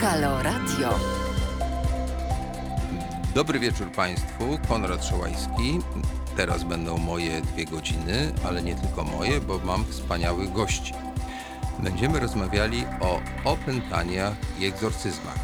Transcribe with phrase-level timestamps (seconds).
[0.00, 0.98] Halo Radio.
[3.34, 5.78] Dobry wieczór Państwu, Konrad Szołajski.
[6.36, 10.94] Teraz będą moje dwie godziny, ale nie tylko moje, bo mam wspaniałych gości.
[11.78, 15.38] Będziemy rozmawiali o opętaniach i egzorcyzmach.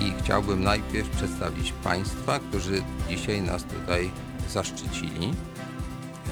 [0.00, 4.10] I chciałbym najpierw przedstawić Państwa, którzy dzisiaj nas tutaj
[4.50, 5.34] zaszczycili.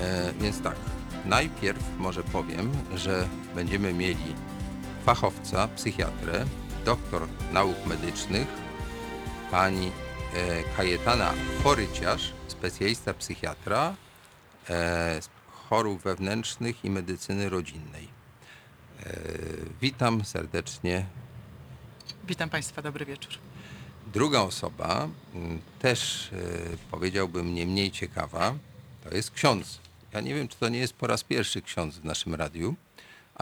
[0.00, 0.76] E, więc tak,
[1.24, 4.34] najpierw może powiem, że będziemy mieli
[5.05, 6.45] fachowca, psychiatrę,
[6.84, 8.48] doktor nauk medycznych,
[9.50, 9.86] pani
[10.34, 11.32] e, Kajetana
[11.62, 13.95] Foryciarz, specjalista psychiatra
[14.70, 18.09] e, chorób wewnętrznych i medycyny rodzinnej.
[19.00, 19.12] E,
[19.80, 21.06] witam serdecznie.
[22.26, 23.32] Witam Państwa, dobry wieczór.
[24.12, 25.09] Druga osoba,
[25.78, 26.30] też
[26.90, 28.54] powiedziałbym nie mniej ciekawa,
[29.04, 29.80] to jest ksiądz.
[30.12, 32.74] Ja nie wiem, czy to nie jest po raz pierwszy ksiądz w naszym radiu,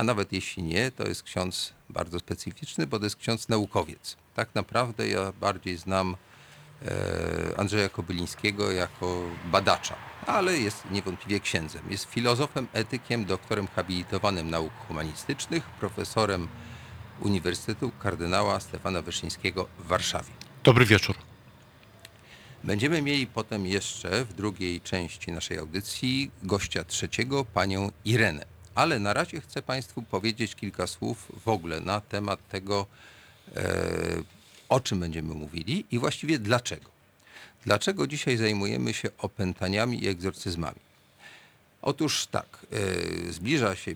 [0.01, 4.17] a nawet jeśli nie, to jest ksiądz bardzo specyficzny, bo to jest ksiądz naukowiec.
[4.35, 6.17] Tak naprawdę ja bardziej znam
[6.87, 9.95] e, Andrzeja Kobylińskiego jako badacza,
[10.27, 11.83] ale jest niewątpliwie księdzem.
[11.91, 16.49] Jest filozofem, etykiem, doktorem habilitowanym nauk humanistycznych, profesorem
[17.21, 20.33] Uniwersytetu Kardynała Stefana Wyszyńskiego w Warszawie.
[20.65, 21.17] Dobry wieczór.
[22.65, 28.60] Będziemy mieli potem jeszcze w drugiej części naszej audycji gościa trzeciego, panią Irenę.
[28.75, 32.87] Ale na razie chcę Państwu powiedzieć kilka słów w ogóle na temat tego,
[33.57, 33.63] e,
[34.69, 36.91] o czym będziemy mówili i właściwie dlaczego.
[37.65, 40.81] Dlaczego dzisiaj zajmujemy się opętaniami i egzorcyzmami?
[41.83, 42.67] Otóż tak,
[43.29, 43.95] e, zbliża się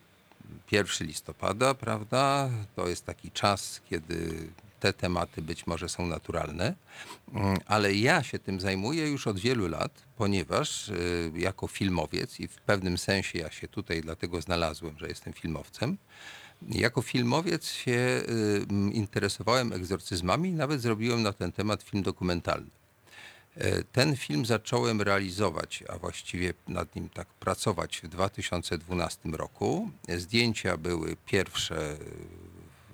[0.71, 2.51] 1 listopada, prawda?
[2.77, 4.49] To jest taki czas, kiedy
[4.81, 6.75] te tematy być może są naturalne,
[7.33, 12.49] Mm, ale ja się tym zajmuję już od wielu lat, ponieważ y, jako filmowiec i
[12.49, 15.99] w pewnym sensie ja się tutaj dlatego znalazłem, że jestem filmowcem.
[16.69, 22.71] Jako filmowiec się y, interesowałem egzorcyzmami i nawet zrobiłem na ten temat film dokumentalny.
[23.57, 29.91] E, Ten film zacząłem realizować, a właściwie nad nim tak pracować w 2012 roku.
[30.09, 31.97] Zdjęcia były pierwsze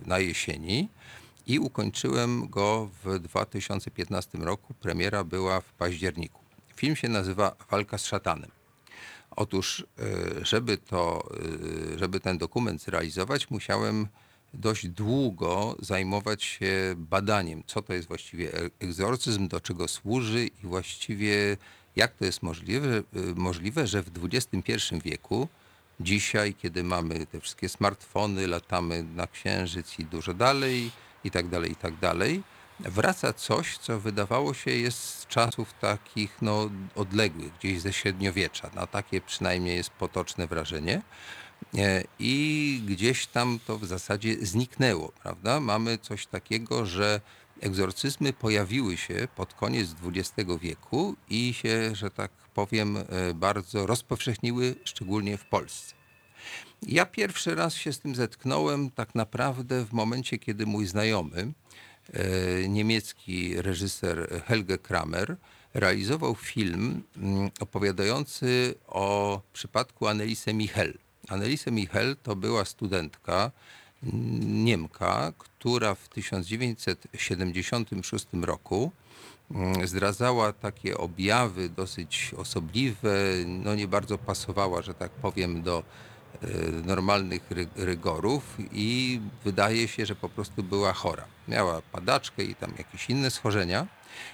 [0.06, 0.88] na jesieni
[1.46, 4.74] i ukończyłem go w 2015 roku.
[4.74, 6.40] Premiera była w październiku.
[6.76, 8.50] Film się nazywa Walka z szatanem.
[9.30, 9.86] Otóż,
[10.40, 11.28] e, żeby, to,
[11.94, 14.06] e, żeby ten dokument zrealizować, musiałem
[14.54, 20.66] dość długo zajmować się badaniem, co to jest właściwie e- egzorcyzm, do czego służy i
[20.66, 21.56] właściwie
[21.96, 23.02] jak to jest możliwe,
[23.34, 24.72] możliwe że w XXI
[25.04, 25.48] wieku,
[26.00, 30.90] dzisiaj, kiedy mamy te wszystkie smartfony, latamy na księżyc i dużo dalej,
[31.24, 32.42] i tak dalej, i tak dalej,
[32.80, 38.70] wraca coś, co wydawało się jest z czasów takich no, odległych, gdzieś ze średniowiecza.
[38.74, 41.02] No, takie przynajmniej jest potoczne wrażenie.
[41.78, 45.60] E, I gdzieś tam to w zasadzie zniknęło, prawda?
[45.60, 47.20] Mamy coś takiego, że
[47.60, 53.04] egzorcyzmy pojawiły się pod koniec XX wieku i się, że tak powiem, e,
[53.34, 55.99] bardzo rozpowszechniły, szczególnie w Polsce.
[56.86, 61.52] Ja pierwszy raz się z tym zetknąłem tak naprawdę w momencie, kiedy mój znajomy,
[62.12, 65.36] e, niemiecki reżyser Helge Kramer,
[65.74, 70.94] realizował film mm, opowiadający o przypadku Annelise Michel.
[71.28, 73.50] Annelise Michel to była studentka
[74.02, 78.92] mm, Niemka, która w 1976 roku
[79.50, 83.14] mm, zdradzała takie objawy dosyć osobliwe,
[83.46, 85.82] no nie bardzo pasowała, że tak powiem, do
[86.84, 91.24] normalnych ry- rygorów i wydaje się, że po prostu była chora.
[91.48, 93.86] Miała padaczkę i tam jakieś inne schorzenia.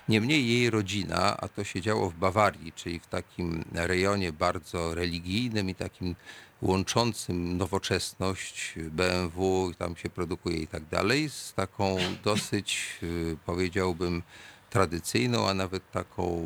[0.08, 5.70] Niemniej jej rodzina, a to się działo w Bawarii, czyli w takim rejonie bardzo religijnym
[5.70, 6.16] i takim
[6.62, 14.22] łączącym nowoczesność, BMW, tam się produkuje i tak dalej, z taką dosyć, y, powiedziałbym,
[14.70, 16.42] tradycyjną, a nawet taką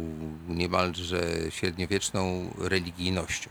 [0.48, 3.50] niemalże średniowieczną religijnością.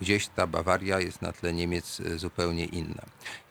[0.00, 3.02] Gdzieś ta Bawaria jest na tle Niemiec e, zupełnie inna.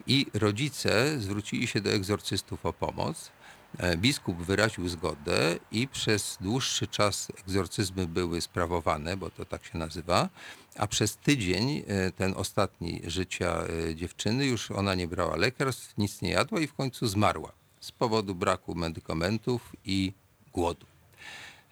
[0.08, 3.32] I rodzice zwrócili się do egzorcystów o pomoc.
[3.78, 9.78] E, Biskup wyraził zgodę i przez dłuższy czas egzorcyzmy były sprawowane, bo to tak się
[9.78, 10.30] nazywa,
[10.78, 13.64] a przez tydzień, e, ten ostatni życia
[13.96, 18.36] dziewczyny, już ona nie brała lekarstw, nic nie jadła i w końcu zmarła z powodu
[18.36, 20.14] braku medykamentów i
[20.54, 20.89] głodu.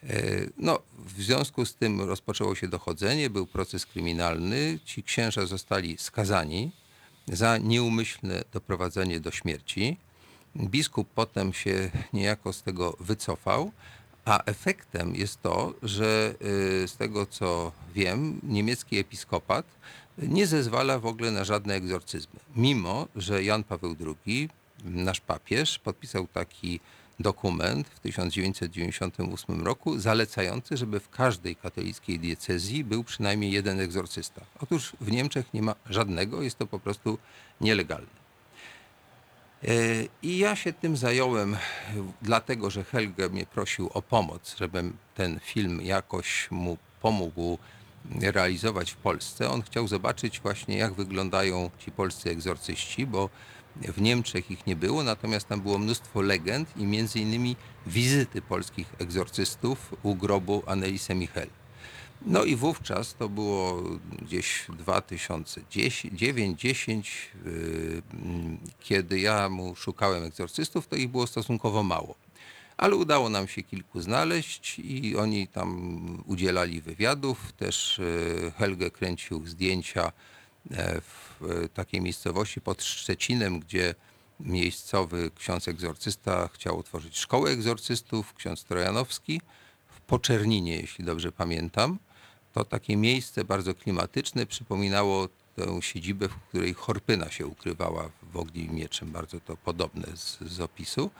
[0.04, 0.10] E,
[0.58, 4.80] No, w związku z tym rozpoczęło się dochodzenie, był proces kryminalny.
[4.86, 6.72] Ci księża zostali skazani
[7.28, 9.98] za nieumyślne doprowadzenie do śmierci.
[10.56, 13.72] Biskup potem się niejako z tego wycofał,
[14.26, 16.36] a efektem jest to, że
[16.84, 19.66] y, z tego co wiem, niemiecki episkopat
[20.18, 22.40] nie zezwala w ogóle na żadne egzorcyzmy.
[22.56, 23.96] Mimo, że Jan Paweł
[24.26, 24.50] II
[24.84, 26.80] nasz papież podpisał taki
[27.20, 34.42] dokument w 1998 roku zalecający, żeby w każdej katolickiej diecezji był przynajmniej jeden egzorcysta.
[34.60, 37.18] Otóż w Niemczech nie ma żadnego, jest to po prostu
[37.62, 38.18] nielegalne.
[39.64, 39.74] E,
[40.22, 41.58] I ja się tym zająłem,
[42.22, 47.58] dlatego że Helge mnie prosił o pomoc, żebym ten film jakoś mu pomógł
[48.22, 49.50] realizować w Polsce.
[49.50, 53.30] On chciał zobaczyć właśnie, jak wyglądają ci polscy egzorcyści, bo
[53.82, 58.88] w Niemczech ich nie było, natomiast tam było mnóstwo legend i między innymi wizyty polskich
[59.00, 61.48] egzorcystów u grobu Annelise Michel.
[62.22, 63.84] No i wówczas to było
[64.22, 67.04] gdzieś 2009-10,
[67.46, 68.02] yy,
[68.80, 72.16] kiedy ja mu szukałem egzorcystów, to ich było stosunkowo mało.
[72.78, 77.54] Ale udało nam się kilku znaleźć i oni tam udzielali wywiadów.
[77.54, 78.02] Też
[78.44, 80.12] yy, Helge kręcił zdjęcia
[80.72, 81.02] e,
[81.40, 83.96] w takiej miejscowości pod Szczecinem, gdzie
[84.40, 89.42] miejscowy ksiądz egzorcysta chciał otworzyć szkołę egzorcystów, ksiądz Trojanowski
[89.88, 92.00] w Poczerninie, jeśli dobrze pamiętam.
[92.54, 98.76] To takie miejsce bardzo klimatyczne przypominało tę siedzibę, w której Chorpyna się ukrywała w Ogniem
[98.76, 99.12] Mieczem.
[99.12, 101.12] Bardzo to podobne z, z opisu.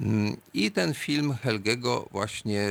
[0.00, 2.68] Mm, I ten film Helgego właśnie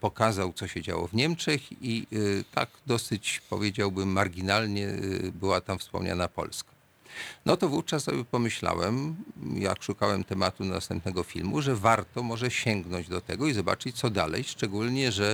[0.00, 5.78] pokazał, co się działo w Niemczech i y, tak dosyć, powiedziałbym, marginalnie y, była tam
[5.78, 6.72] wspomniana Polska.
[7.46, 9.16] No to wówczas sobie pomyślałem,
[9.54, 14.44] jak szukałem tematu następnego filmu, że warto może sięgnąć do tego i zobaczyć, co dalej,
[14.44, 15.30] szczególnie, że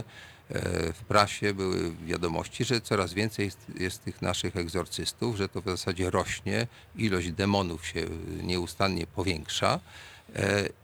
[0.51, 5.63] e, w prasie były wiadomości, że coraz więcej jest, jest tych naszych egzorcystów, że to
[5.63, 6.67] w zasadzie rośnie,
[6.97, 8.07] ilość demonów się
[8.43, 9.81] nieustannie powiększa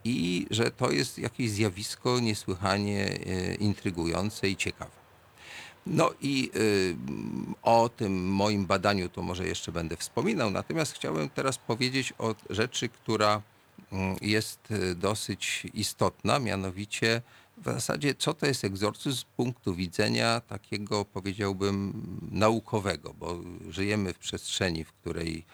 [0.04, 5.04] i że to jest jakieś zjawisko niesłychanie e, intrygujące i ciekawe.
[5.86, 6.96] No i y,
[7.62, 12.88] o tym moim badaniu to może jeszcze będę wspominał, natomiast chciałem teraz powiedzieć o rzeczy,
[12.88, 13.42] która
[13.92, 17.22] mm, jest dosyć istotna, mianowicie
[17.58, 21.92] w zasadzie co to jest egzorcyzm z punktu widzenia takiego powiedziałbym
[22.32, 25.44] naukowego, bo żyjemy w przestrzeni, w której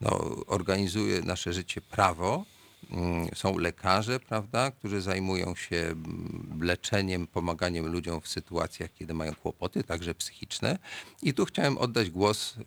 [0.00, 0.10] no,
[0.46, 2.44] organizuje nasze życie prawo,
[3.34, 9.84] są lekarze, prawda, którzy zajmują się mm, leczeniem, pomaganiem ludziom w sytuacjach, kiedy mają kłopoty,
[9.84, 10.78] także psychiczne.
[11.22, 12.64] I tu chciałem oddać głos y,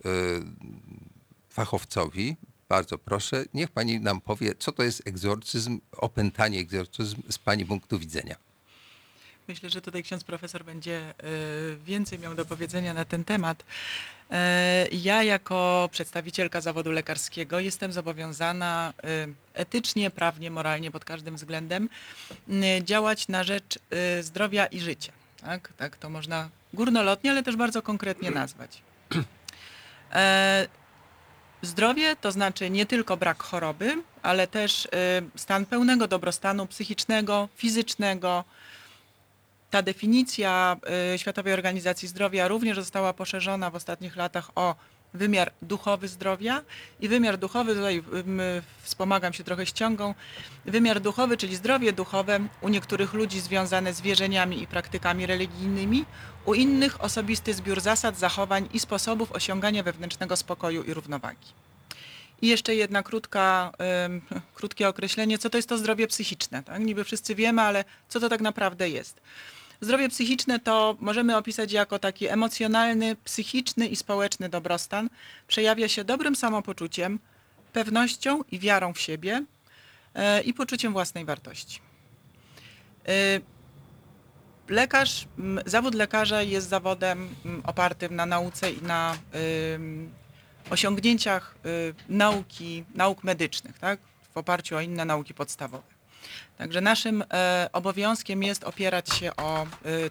[1.50, 2.36] fachowcowi.
[2.68, 7.98] Bardzo proszę, niech pani nam powie, co to jest egzorcyzm, opętanie egzorcyzm z pani punktu
[7.98, 8.36] widzenia.
[9.48, 11.14] Myślę, że tutaj ksiądz profesor będzie e,
[11.84, 13.64] więcej miał do powiedzenia na ten temat.
[14.32, 21.88] E, Ja jako przedstawicielka zawodu lekarskiego jestem zobowiązana e, etycznie, prawnie, moralnie pod każdym względem
[22.82, 25.12] działać na rzecz e, zdrowia i życia.
[25.40, 28.82] Tak, tak to można górnolotnie, ale też bardzo konkretnie nazwać.
[31.62, 34.88] Zdrowie to znaczy nie tylko brak choroby, ale też
[35.36, 38.44] stan pełnego dobrostanu psychicznego, fizycznego,
[39.72, 40.76] ta definicja
[41.14, 44.74] y, Światowej Organizacji Zdrowia również została poszerzona w ostatnich latach o
[45.14, 46.62] wymiar duchowy zdrowia
[47.00, 48.02] i wymiar duchowy, tutaj
[48.82, 50.14] wspomagam się trochę ściągą,
[50.64, 56.04] wymiar duchowy, czyli zdrowie duchowe u niektórych ludzi związane z wierzeniami i praktykami religijnymi,
[56.44, 61.48] u innych osobisty zbiór zasad, zachowań i sposobów osiągania wewnętrznego spokoju i równowagi.
[62.42, 63.72] I jeszcze jedna krótka,
[64.54, 66.62] krótkie określenie, co to jest to zdrowie psychiczne.
[66.62, 66.80] Tak?
[66.80, 69.20] Niby wszyscy wiemy, ale co to tak naprawdę jest?
[69.82, 75.10] Zdrowie psychiczne to możemy opisać jako taki emocjonalny, psychiczny i społeczny dobrostan.
[75.48, 77.18] Przejawia się dobrym samopoczuciem,
[77.72, 79.44] pewnością i wiarą w siebie
[80.14, 81.80] e, i poczuciem własnej wartości.
[83.08, 83.40] E,
[84.68, 85.26] Lekarz,
[85.66, 87.34] zawód lekarza jest zawodem
[87.64, 89.16] opartym na nauce i na
[90.70, 94.00] osiągnięciach y, nauki, nauk medycznych, tak?
[94.34, 96.01] w oparciu o inne nauki podstawowe.
[96.58, 99.66] Także naszym e, obowiązkiem jest opierać się o e,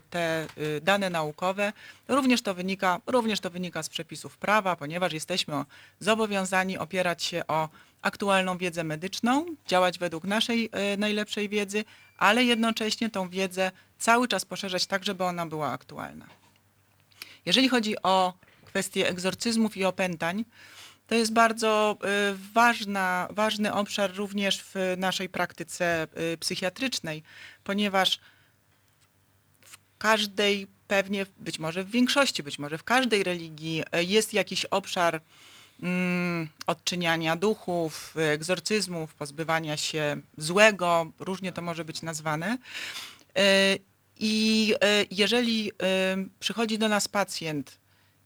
[0.10, 0.48] te e,
[0.82, 1.74] dane naukowe.
[2.08, 5.64] Również to, wynika, również to wynika z przepisów prawa, ponieważ jesteśmy
[6.00, 7.70] zobowiązani opierać się o
[8.02, 11.86] aktualną wiedzę medyczną, działać według naszej najlepszej wiedzy,
[12.18, 16.26] ale jednocześnie tą wiedzę cały czas poszerzać tak, żeby ona była aktualna.
[17.46, 18.34] Jeżeli chodzi o
[18.66, 20.46] kwestie egzorcyzmów i opętań,
[21.12, 21.98] to jest bardzo
[22.32, 27.24] y, ważna, ważny obszar również w naszej praktyce y, psychiatrycznej,
[27.64, 28.20] ponieważ
[29.62, 34.66] w każdej, pewnie być może w większości, być może w każdej religii y, jest jakiś
[34.66, 35.22] obszar
[35.84, 42.58] mm, odczyniania duchów, egzorcyzmów, pozbywania się złego, różnie to może być nazwane.
[44.20, 44.76] I
[45.12, 45.72] jeżeli
[46.40, 47.78] przychodzi do nas pacjent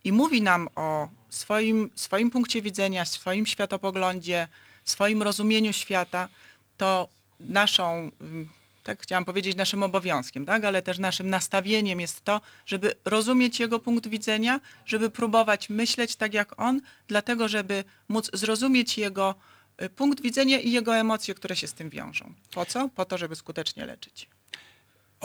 [0.04, 4.48] i mówi nam o swoim, swoim punkcie widzenia, swoim światopoglądzie,
[4.86, 6.30] swoim rozumieniu świata,
[6.78, 7.08] to
[7.40, 8.50] naszą, ym,
[8.84, 10.66] tak chciałam powiedzieć, naszym obowiązkiem, tak?
[10.66, 16.34] ale też naszym nastawieniem jest to, żeby rozumieć jego punkt widzenia, żeby próbować myśleć tak
[16.34, 19.36] jak on, dlatego żeby móc zrozumieć jego
[19.82, 22.34] y, punkt widzenia i jego emocje, które się z tym wiążą.
[22.54, 22.90] Po co?
[22.90, 24.28] Po to, żeby skutecznie leczyć.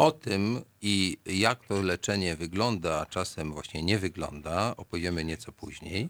[0.01, 6.09] O tym i jak to leczenie wygląda, a czasem właśnie nie wygląda, opowiemy nieco później.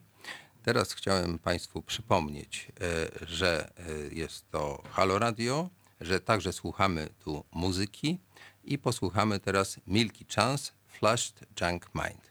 [0.62, 5.70] Teraz chciałem Państwu przypomnieć, e, że e, jest to Halo Radio,
[6.00, 8.18] że także słuchamy tu muzyki
[8.64, 12.30] i posłuchamy teraz Milky Chance Flushed Junk Mind.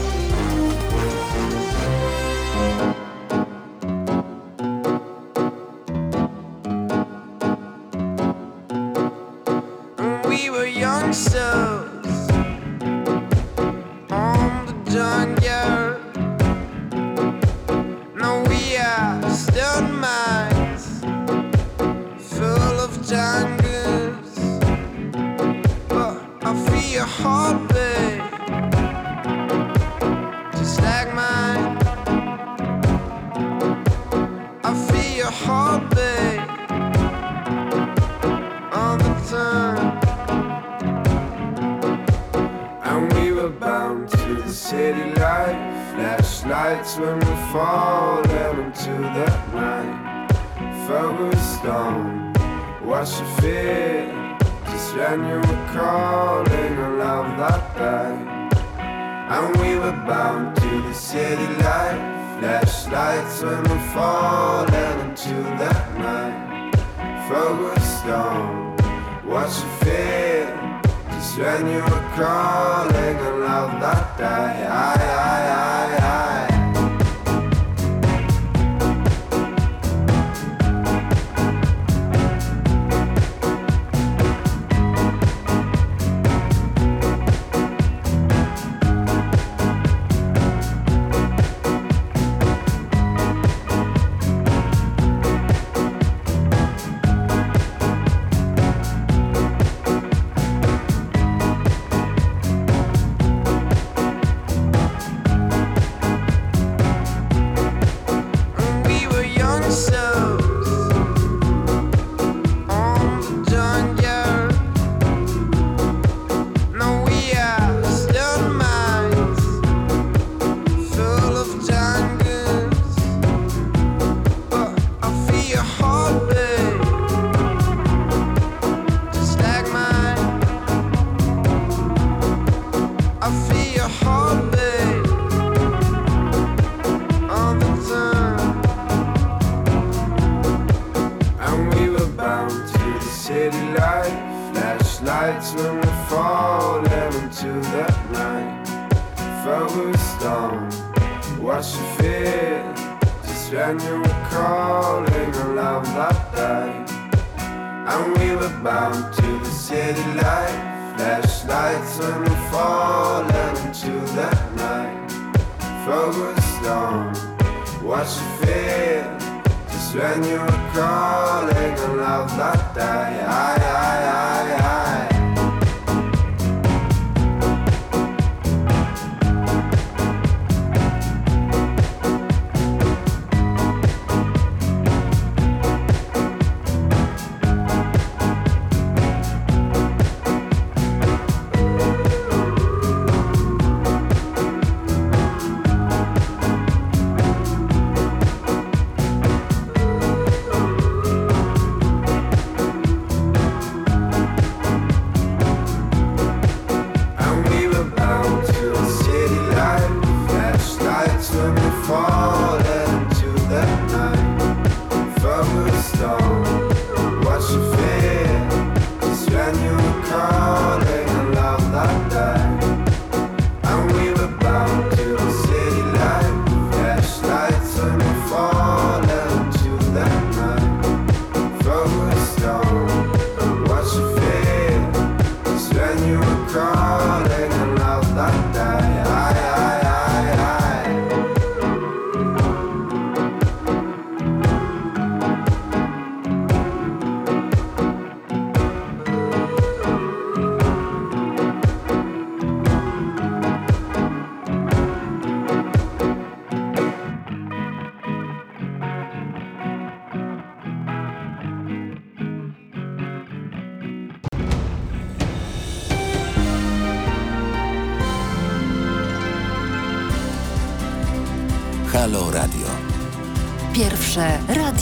[46.61, 50.27] Flashlights when we fall into the night.
[50.87, 52.33] Focused on
[52.85, 54.37] what you feel.
[54.69, 58.53] Just when you were calling a love that died.
[58.77, 62.39] And we were bound to the city life.
[62.39, 66.75] Flashlights when we fall into the night.
[67.27, 68.77] Focused on
[69.25, 70.51] what you feel.
[71.09, 74.21] Just when you were calling a love that.
[74.21, 75.50] I, I, I, I.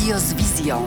[0.10, 0.86] radio z wizją.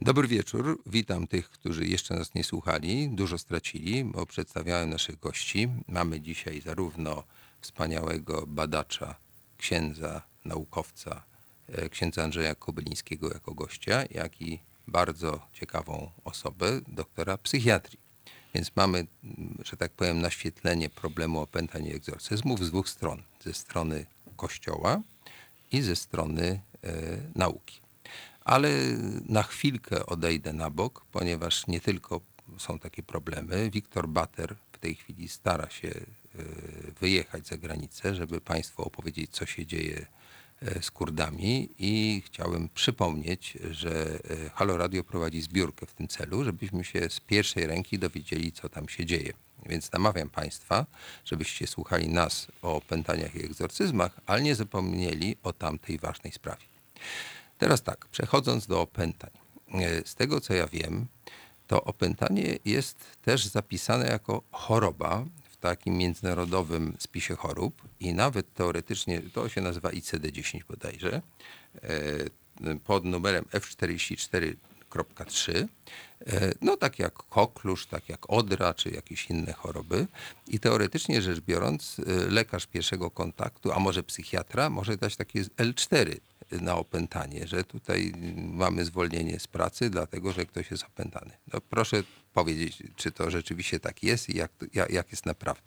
[0.00, 0.82] Dobry wieczór.
[0.86, 3.08] Witam tych, którzy jeszcze nas nie słuchali.
[3.08, 5.68] Dużo stracili, bo przedstawiałem naszych gości.
[5.88, 7.22] Mamy dzisiaj zarówno
[7.60, 9.14] wspaniałego badacza,
[9.58, 11.24] księdza, naukowca,
[11.68, 18.03] e, księdza Andrzeja Kobylińskiego jako gościa, jak i bardzo ciekawą osobę, doktora psychiatrii.
[18.54, 19.06] Więc mamy,
[19.64, 23.22] że tak powiem, naświetlenie problemu opętań i egzorcyzmów z dwóch stron.
[23.40, 24.06] Ze strony
[24.36, 25.00] Kościoła
[25.72, 26.92] i ze strony e,
[27.34, 27.80] nauki.
[28.44, 28.70] Ale
[29.28, 32.20] na chwilkę odejdę na bok, ponieważ nie tylko
[32.58, 33.70] są takie problemy.
[33.70, 36.02] Wiktor Bater w tej chwili stara się e,
[37.00, 40.06] wyjechać za granicę, żeby Państwu opowiedzieć, co się dzieje
[40.82, 46.84] z Kurdami i chciałem przypomnieć, że e, Halo Radio prowadzi zbiórkę w tym celu, żebyśmy
[46.84, 49.32] się z pierwszej ręki dowiedzieli, co tam się dzieje.
[49.66, 50.86] Więc namawiam Państwa,
[51.24, 56.66] żebyście słuchali nas o opętaniach i egzorcyzmach, ale nie zapomnieli o tamtej ważnej sprawie.
[57.58, 59.30] Teraz tak, przechodząc do opętań.
[59.74, 61.06] E, Z tego co ja wiem,
[61.66, 65.24] to opętanie jest też zapisane jako choroba
[65.64, 71.22] takim międzynarodowym spisie chorób i nawet teoretycznie to się nazywa ICD-10 bodajże,
[71.82, 71.90] e,
[72.84, 75.68] pod numerem F44.3.
[76.26, 80.06] E, No tak jak koklusz, tak jak odra, czy jakieś inne choroby.
[80.48, 86.16] I teoretycznie rzecz biorąc, e, lekarz pierwszego kontaktu, a może psychiatra, może dać takie L4
[86.60, 91.30] na opętanie, że tutaj mamy zwolnienie z pracy, dlatego że ktoś jest opętany.
[91.52, 92.02] No proszę
[92.34, 94.50] powiedzieć, czy to rzeczywiście tak jest i jak,
[94.90, 95.62] jak, jest naprawdę.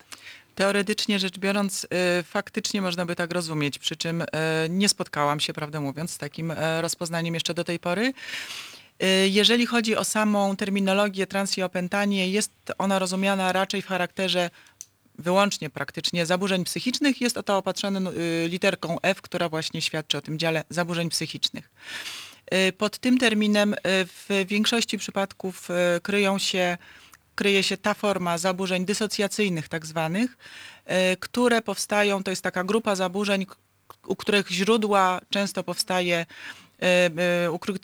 [0.56, 1.84] Teoretycznie rzecz biorąc,
[2.20, 4.26] y, faktycznie można by tak rozumieć, przy czym y,
[4.70, 8.14] nie spotkałam się, prawdę mówiąc, z takim y, rozpoznaniem jeszcze do tej pory.
[9.30, 14.50] Jeżeli chodzi o samą terminologię trans i opętanie, jest ona rozumiana raczej w charakterze
[15.18, 17.22] wyłącznie praktycznie zaburzeń psychicznych.
[17.22, 18.12] Jest to opatrzone
[18.48, 21.70] literką F, która właśnie świadczy o tym dziale zaburzeń psychicznych.
[22.54, 26.78] Y, Pod tym terminem y, w większości przypadków y, kryją się,
[27.36, 30.38] kryje się ta forma zaburzeń dysocjacyjnych tak zwanych,
[31.20, 33.46] które powstają, to jest taka grupa zaburzeń,
[34.06, 36.26] u których źródła często powstaje,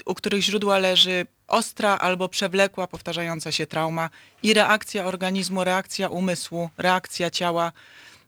[0.06, 4.10] u których źródła leży ostra albo przewlekła, powtarzająca się trauma
[4.44, 7.72] i reakcja organizmu, reakcja umysłu, reakcja ciała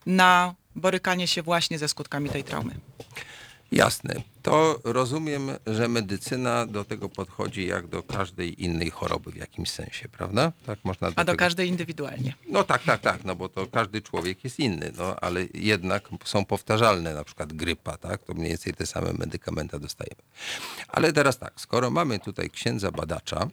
[0.06, 2.74] na borykanie się właśnie ze skutkami tej traumy.
[3.72, 4.14] Jasne.
[4.46, 10.08] To rozumiem, że medycyna do tego podchodzi jak do każdej innej choroby w jakimś sensie,
[10.08, 10.52] prawda?
[10.66, 11.36] Tak można A do tego...
[11.36, 12.34] każdej indywidualnie.
[12.48, 16.44] No tak, tak, tak, no bo to każdy człowiek jest inny, no ale jednak są
[16.44, 20.22] powtarzalne, na przykład grypa, tak, to mniej więcej te same medykamenty dostajemy.
[20.88, 23.48] Ale teraz tak, skoro mamy tutaj księdza badacza,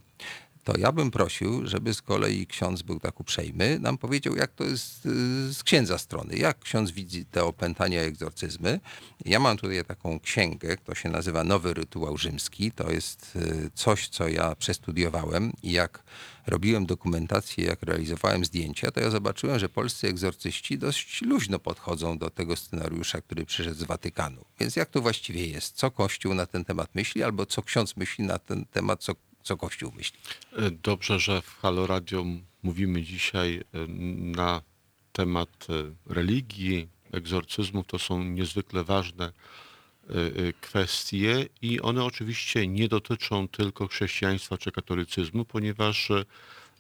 [0.64, 4.64] to ja bym prosił, żeby z kolei ksiądz był tak uprzejmy, nam powiedział, jak to
[4.64, 8.80] jest y, z księdza strony, jak ksiądz widzi te opętania i egzorcyzmy.
[9.26, 14.08] Ja mam tutaj taką księgę, to się nazywa Nowy Rytuał Rzymski, to jest y, coś,
[14.10, 16.04] co ja przestudiowałem i jak
[16.48, 22.30] robiłem dokumentację, jak realizowałem zdjęcia, to ja zobaczyłem, że polscy egzorcyści dość luźno podchodzą do
[22.30, 24.46] tego scenariusza, który przyszedł z Watykanu.
[24.60, 25.76] Więc jak to właściwie jest?
[25.76, 29.14] Co Kościół na ten temat myśli, albo co ksiądz myśli na ten temat, co,
[29.44, 30.20] co Kościół myśli?
[30.84, 32.26] Dobrze, że w Halo Radio
[32.64, 33.88] mówimy dzisiaj e,
[34.38, 34.62] na
[35.14, 37.88] temat e, religii, egzorcyzmów.
[37.88, 40.14] To są niezwykle ważne e,
[40.62, 46.12] kwestie i one oczywiście nie dotyczą tylko chrześcijaństwa czy katolicyzmu, ponieważ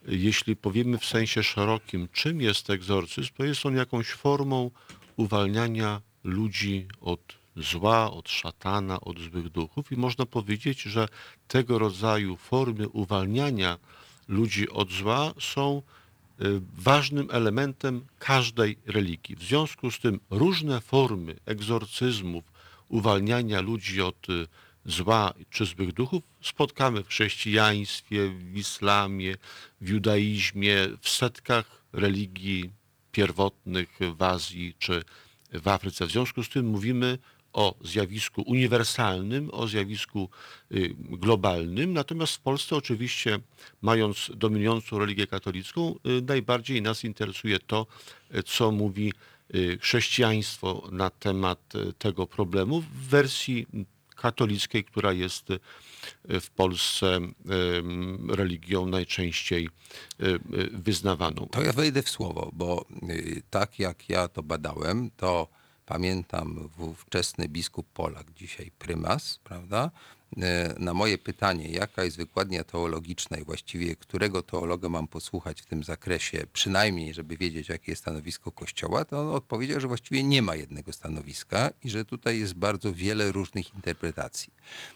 [0.08, 4.71] jeśli powiemy w sensie szerokim, czym jest egzorcyzm, to jest on jakąś formą
[5.15, 11.07] uwalniania ludzi od zła, od szatana, od złych duchów i można powiedzieć, że
[11.47, 13.77] tego rodzaju formy uwalniania
[14.27, 15.81] ludzi od zła są
[16.41, 19.35] y, ważnym elementem każdej religii.
[19.35, 22.43] W związku z tym różne formy egzorcyzmów,
[22.89, 24.47] uwalniania ludzi od y,
[24.85, 29.35] zła czy złych duchów spotkamy w chrześcijaństwie, w islamie,
[29.81, 32.69] w judaizmie, w setkach religii
[33.11, 35.03] pierwotnych w Azji czy
[35.53, 36.05] w Afryce.
[36.07, 37.17] W związku z tym mówimy
[37.53, 40.29] o zjawisku uniwersalnym, o zjawisku
[40.71, 41.93] y, globalnym.
[41.93, 43.39] Natomiast w Polsce oczywiście,
[43.81, 47.87] mając dominującą religię katolicką, y, najbardziej nas interesuje to,
[48.45, 49.13] co mówi
[49.55, 53.67] y, chrześcijaństwo na temat tego problemu w wersji
[54.15, 55.47] katolickiej, która jest
[56.23, 57.19] w Polsce
[58.29, 59.69] religią najczęściej
[60.71, 61.47] wyznawaną.
[61.51, 62.85] To ja wejdę w słowo, bo
[63.49, 65.47] tak jak ja to badałem, to
[65.93, 69.91] pamiętam ówczesny biskup Polak, dzisiaj prymas, prawda?
[70.41, 75.65] e, na moje pytanie, jaka jest wykładnia teologiczna i właściwie którego teologa mam posłuchać w
[75.65, 80.41] tym zakresie, przynajmniej żeby wiedzieć, jakie jest stanowisko Kościoła, to on odpowiedział, że właściwie nie
[80.41, 84.53] ma jednego stanowiska i że tutaj jest bardzo wiele różnych interpretacji.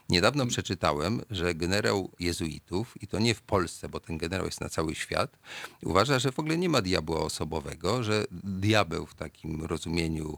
[0.10, 4.70] Niedawno przeczytałem, że generał jezuitów, i to nie w Polsce, bo ten generał jest na
[4.70, 5.38] cały świat,
[5.84, 10.38] uważa, że w ogóle nie ma diabła osobowego, że diabeł w takim rozumieniu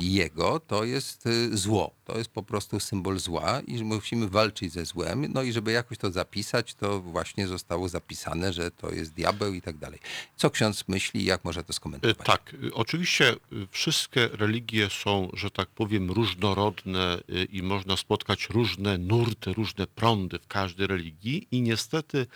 [0.00, 1.94] jego to jest y, zło.
[2.04, 5.32] To jest po prostu symbol zła i musimy walczyć ze złem.
[5.32, 9.62] No i żeby jakoś to zapisać, to właśnie zostało zapisane, że to jest diabeł i
[9.62, 9.98] tak dalej.
[10.36, 12.26] Co ksiądz myśli, jak może to Y, skomentować?
[12.26, 13.36] Tak, y, oczywiście y,
[13.70, 20.38] wszystkie religie są, że tak powiem, różnorodne y, i można spotkać różne nurty, różne prądy
[20.38, 22.26] w każdej religii i niestety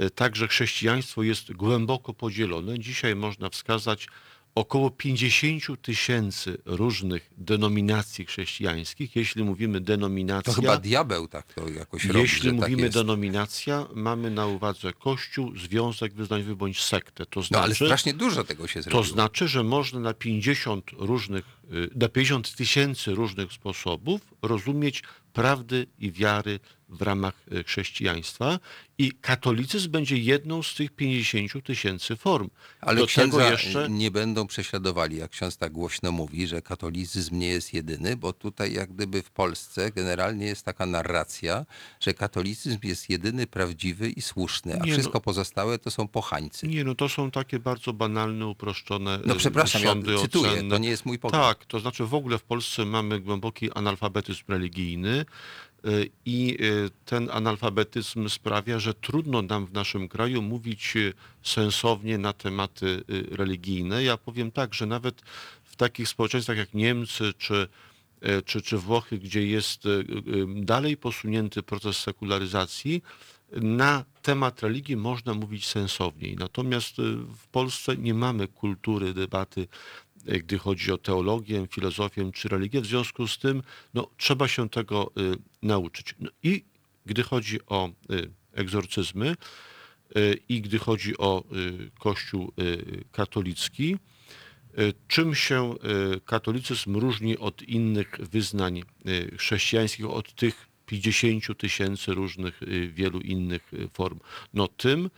[0.00, 2.78] y, także chrześcijaństwo jest głęboko podzielone.
[2.78, 4.08] Dzisiaj można wskazać
[4.58, 9.16] około 50 tysięcy różnych denominacji chrześcijańskich.
[9.16, 10.52] Jeśli mówimy denominacja...
[10.54, 12.94] To chyba diabeł tak to jakoś robi, Jeśli tak mówimy jest.
[12.94, 17.26] denominacja, mamy na uwadze kościół, związek wyznaniowy bądź sektę.
[17.26, 19.02] To No znaczy, ale strasznie dużo tego się zrobiło.
[19.02, 21.44] to znaczy, że można na 50 różnych,
[21.94, 25.02] na 50 tysięcy różnych sposobów rozumieć
[25.32, 28.58] prawdy i wiary w ramach y, chrześcijaństwa
[28.98, 32.50] i katolicyzm będzie jedną z tych 50 tysięcy form.
[32.80, 37.46] Ale Do księdza jeszcze nie będą prześladowali, jak ksiądz tak głośno mówi, że katolicyzm nie
[37.48, 41.66] jest jedyny, bo tutaj jak gdyby w Polsce generalnie jest taka narracja,
[42.00, 46.68] że katolicyzm jest jedyny, prawdziwy i słuszny, a Nie, no- wszystko pozostałe to są pochańcy.
[46.68, 50.70] Nie, no to są takie bardzo banalne, uproszczone No y, przepraszam, ja cytuję, ocenne.
[50.70, 51.44] to nie jest mój pogląd.
[51.44, 55.24] Tak, to znaczy w ogóle w Polsce mamy głęboki analfabetyzm religijny
[55.86, 62.18] y, i y, ten analfabetyzm sprawia, że trudno nam w naszym kraju mówić y, sensownie
[62.18, 64.02] na tematy religijne.
[64.04, 65.22] Ja powiem tak, że nawet
[65.64, 67.68] w takich społeczeństwach jak Niemcy czy,
[68.44, 69.82] czy, czy Włochy, gdzie jest
[70.56, 73.02] dalej posunięty proces sekularyzacji,
[73.52, 76.36] na temat religii można mówić sensowniej.
[76.36, 76.96] Natomiast
[77.36, 79.68] w Polsce nie mamy kultury debaty,
[80.24, 82.80] gdy chodzi o teologię, filozofię czy religię.
[82.80, 83.62] W związku z tym
[83.94, 86.14] no, trzeba się tego y, nauczyć.
[86.20, 86.64] No, I
[87.06, 89.36] gdy chodzi o y, egzorcyzmy
[90.16, 91.44] y, i gdy chodzi o
[91.98, 92.52] Kościół
[93.12, 93.96] katolicki,
[95.08, 95.74] czym się
[96.24, 98.82] katolicyzm różni od innych wyznań
[99.38, 104.18] chrześcijańskich, od tych 50 tysięcy różnych, wielu innych form?
[104.54, 105.10] No tym,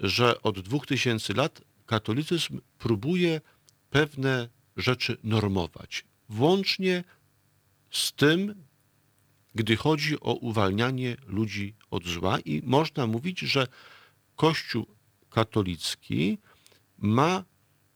[0.00, 3.40] że od 2000 lat katolicyzm próbuje
[3.96, 7.04] pewne rzeczy normować, włącznie
[7.90, 8.64] z tym,
[9.54, 12.38] gdy chodzi o uwalnianie ludzi od zła.
[12.40, 13.66] I można mówić, że
[14.36, 14.86] Kościół
[15.30, 16.38] katolicki
[16.98, 17.44] ma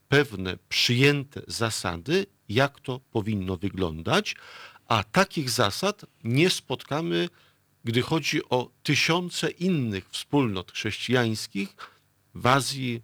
[0.08, 4.36] pewne przyjęte zasady, jak to powinno wyglądać,
[4.88, 7.28] a takich zasad nie spotkamy,
[7.84, 11.76] gdy chodzi o tysiące innych wspólnot chrześcijańskich
[12.34, 13.02] w Azji,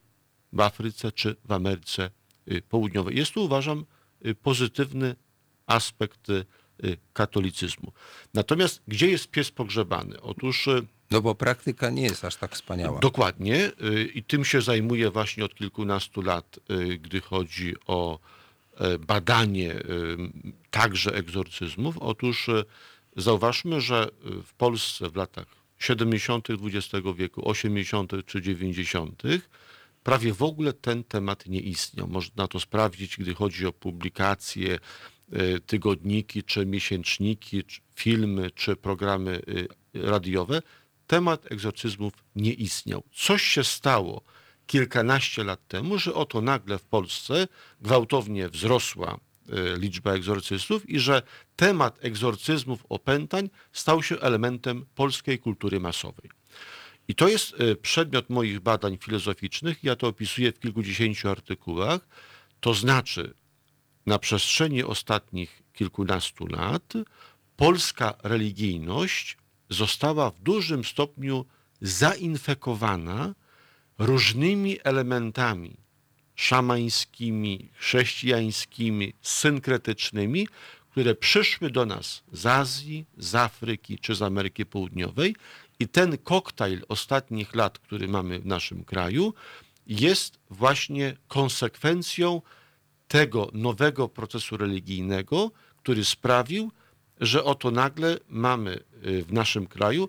[0.53, 2.11] w Afryce czy w Ameryce
[2.69, 3.17] Południowej.
[3.17, 3.85] Jest to, uważam,
[4.27, 5.17] y, pozytywny
[5.67, 6.45] aspekt y,
[7.13, 7.93] katolicyzmu.
[8.35, 10.21] Natomiast gdzie jest pies pogrzebany?
[10.21, 13.01] Otóż y, No bo praktyka nie jest aż tak wspaniała.
[13.01, 18.19] Dokładnie y, i tym się zajmuję właśnie od kilkunastu lat, y, gdy chodzi o
[18.79, 19.83] e, badanie y,
[20.71, 21.99] także egzorcyzmów.
[21.99, 22.65] Otóż y,
[23.17, 25.47] zauważmy, że y, w Polsce w latach
[25.79, 26.49] 70.
[26.51, 28.13] XX wieku, 80.
[28.27, 29.23] czy 90.
[30.07, 32.09] prawie w ogóle ten temat nie istniał.
[32.09, 34.79] Można to sprawdzić, gdy chodzi o publikacje,
[35.33, 40.63] y, tygodniki, czy miesięczniki, czy filmy, czy programy y, radiowe.
[41.07, 43.03] Temat egzorcyzmów nie istniał.
[43.13, 44.23] Coś się stało
[44.67, 47.49] kilkanaście lat temu, że oto nagle w Polsce
[47.81, 51.23] gwałtownie wzrosła y, liczba egzorcystów i że
[51.57, 56.36] temat egzorcyzmów opętań stał się elementem polskiej kultury masowej.
[57.09, 59.85] I to jest y, przedmiot moich badań filozoficznych.
[59.85, 62.09] Ja to opisuję w kilkudziesięciu artykułach.
[62.61, 63.35] To znaczy,
[64.07, 66.93] na przestrzeni ostatnich kilkunastu lat
[67.57, 69.37] polska religijność
[69.71, 71.45] została w dużym stopniu
[71.81, 73.35] zainfekowana
[73.99, 75.77] różnymi elementami
[76.37, 80.49] szamańskimi, chrześcijańskimi, synkretycznymi,
[80.91, 85.37] które przyszły do nas z Azji, z Afryki czy z Ameryki Południowej.
[85.81, 89.35] I ten koktajl ostatnich lat, który mamy w naszym kraju,
[89.87, 92.43] jest właśnie konsekwencją
[93.09, 96.73] tego nowego procesu religijnego, który sprawił,
[97.21, 100.09] że oto nagle mamy y, w naszym kraju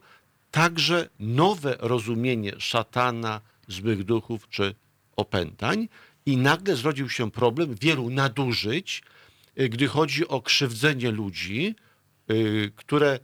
[0.51, 4.75] także nowe rozumienie szatana, złych duchów czy
[5.15, 5.89] opętań.
[6.25, 9.01] I nagle zrodził się problem wielu nadużyć,
[9.59, 11.75] y, gdy chodzi o krzywdzenie ludzi,
[12.31, 13.19] y, które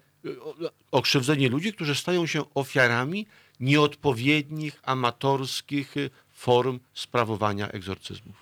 [0.91, 3.27] okrzywdzenie ludzi, którzy stają się ofiarami
[3.59, 8.35] nieodpowiednich, amatorskich y, form sprawowania egzorcyzmów.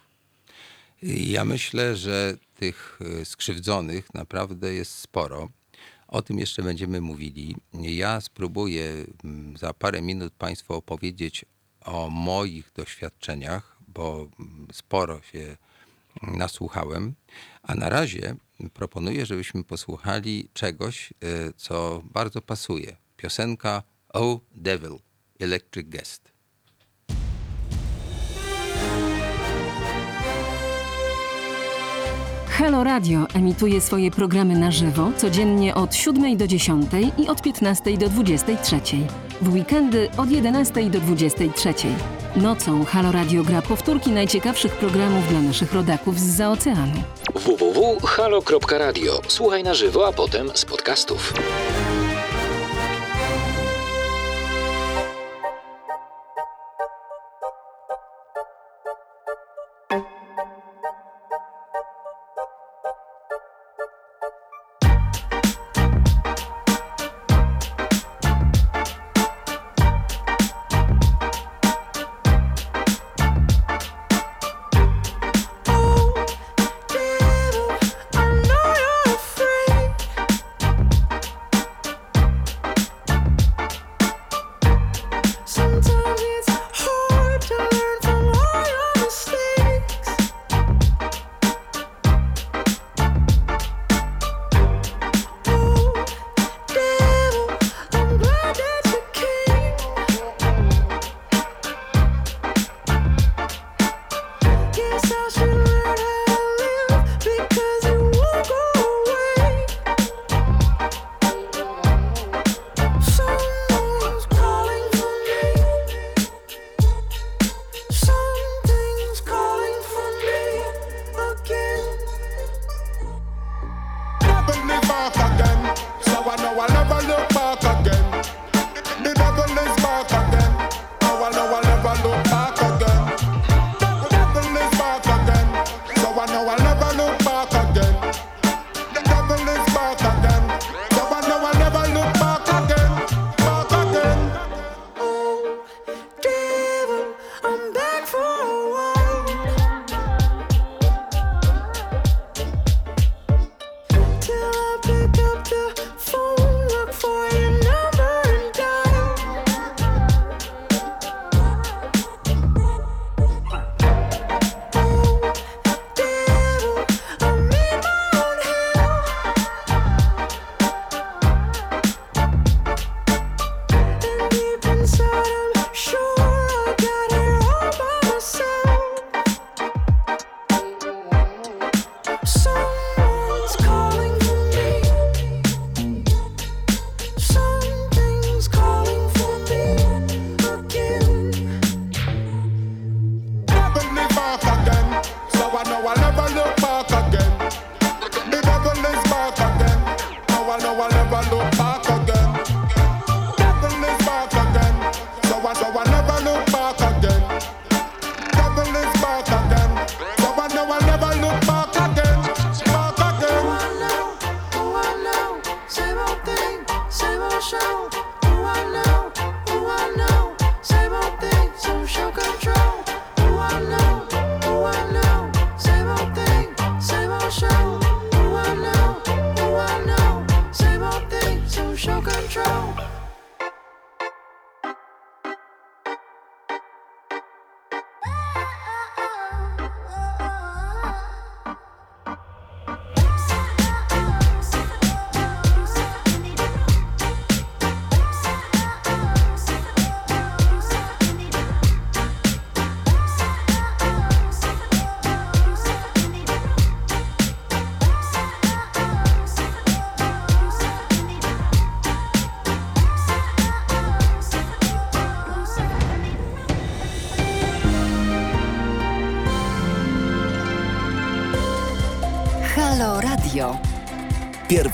[1.03, 5.49] Ja myślę, że tych y, skrzywdzonych naprawdę jest sporo.
[6.07, 7.55] O tym jeszcze będziemy mówili.
[7.73, 11.45] Ja spróbuję mm, za parę minut Państwu opowiedzieć
[11.81, 15.57] o moich doświadczeniach, bo mm, sporo się
[16.21, 17.13] nasłuchałem.
[17.63, 18.35] A na razie
[18.73, 22.97] proponuję, żebyśmy posłuchali czegoś, y, co bardzo pasuje.
[23.17, 24.99] Piosenka Oh Devil,
[25.39, 26.31] Electric Guest.
[32.61, 36.85] Halo Radio emituje swoje programy na żywo codziennie od 7 do 10
[37.17, 38.81] i od 15 do 23.
[39.41, 41.73] W weekendy od 11 do 23.
[42.35, 47.03] Nocą Halo Radio gra powtórki najciekawszych programów dla naszych rodaków z oceanu.
[47.35, 49.21] www.halo.radio.
[49.27, 51.33] Słuchaj na żywo, a potem z podcastów.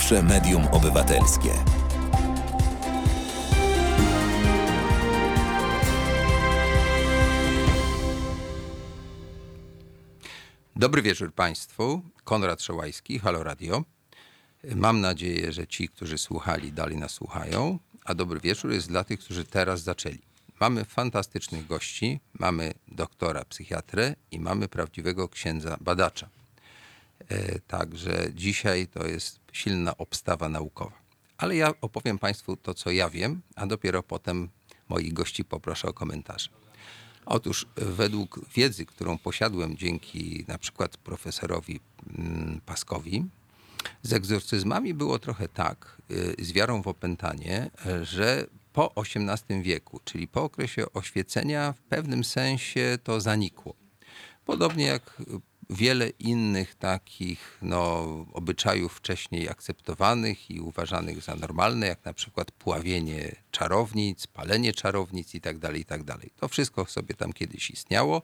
[0.09, 1.49] Pierwsze medium obywatelskie.
[10.75, 12.01] Dobry wieczór Państwu.
[12.23, 13.83] Konrad Szołajski, Halo Radio.
[14.75, 19.19] Mam nadzieję, że ci, którzy słuchali, dalej nas słuchają, a dobry wieczór jest dla tych,
[19.19, 20.21] którzy teraz zaczęli.
[20.59, 26.36] Mamy fantastycznych gości, mamy doktora psychiatrę i mamy prawdziwego księdza badacza.
[27.29, 30.97] E, Także dzisiaj to jest silna obstawa naukowa.
[31.37, 34.49] Ale ja opowiem Państwu to, co ja wiem, a dopiero potem
[34.89, 36.49] moich gości poproszę o komentarze.
[37.25, 41.79] Otóż według wiedzy, którą posiadłem dzięki na przykład profesorowi
[42.17, 43.25] mm, Paskowi,
[44.03, 50.27] z egzorcyzmami było trochę tak, y, z wiarą w opętanie, że po XVIII wieku, czyli
[50.27, 53.75] po okresie oświecenia, w pewnym sensie to zanikło.
[54.45, 55.21] Podobnie jak
[55.69, 63.35] wiele innych takich no, obyczajów wcześniej akceptowanych i uważanych za normalne, jak na przykład pławienie
[63.51, 65.77] czarownic, palenie czarownic itd.
[65.77, 66.17] itd.
[66.39, 68.21] To wszystko sobie tam kiedyś istniało.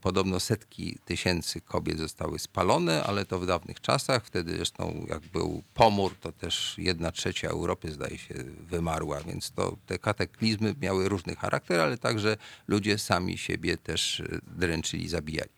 [0.00, 4.26] Podobno setki tysięcy kobiet zostały spalone, ale to w dawnych czasach.
[4.26, 9.76] Wtedy zresztą jak był pomór, to też jedna trzecia Europy zdaje się wymarła, więc to
[9.86, 12.36] te kataklizmy miały różny charakter, ale także
[12.68, 15.55] ludzie sami siebie też dręczyli, zabijali.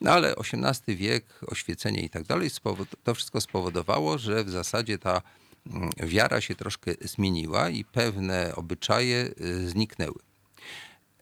[0.00, 2.50] No ale XVIII wiek, oświecenie i tak dalej,
[3.04, 5.22] to wszystko spowodowało, że w zasadzie ta
[5.66, 10.18] mm, wiara się troszkę zmieniła i pewne obyczaje y, zniknęły.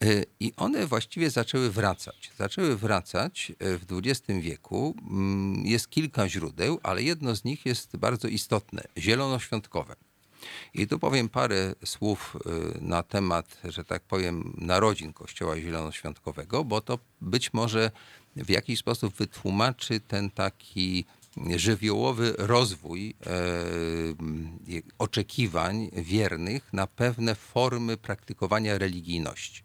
[0.05, 2.31] Y, I one właściwie zaczęły wracać.
[2.39, 4.95] Zaczęły wracać y, w XX wieku.
[5.11, 9.97] Mm, Jest kilka źródeł, ale jedno z nich jest bardzo istotne zielonoświątkowe.
[10.75, 12.37] I tu powiem parę słów
[12.81, 17.91] na temat, że tak powiem, narodzin Kościoła Zielonoświątkowego, bo to być może
[18.37, 21.05] w jakiś sposób wytłumaczy ten taki
[21.57, 23.35] żywiołowy rozwój e,
[24.99, 29.63] oczekiwań wiernych na pewne formy praktykowania religijności.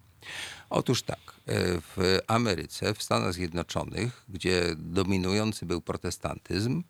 [0.70, 6.84] Otóż tak, e, w Ameryce, w Stanach Zjednoczonych, gdzie dominujący był protestantyzm,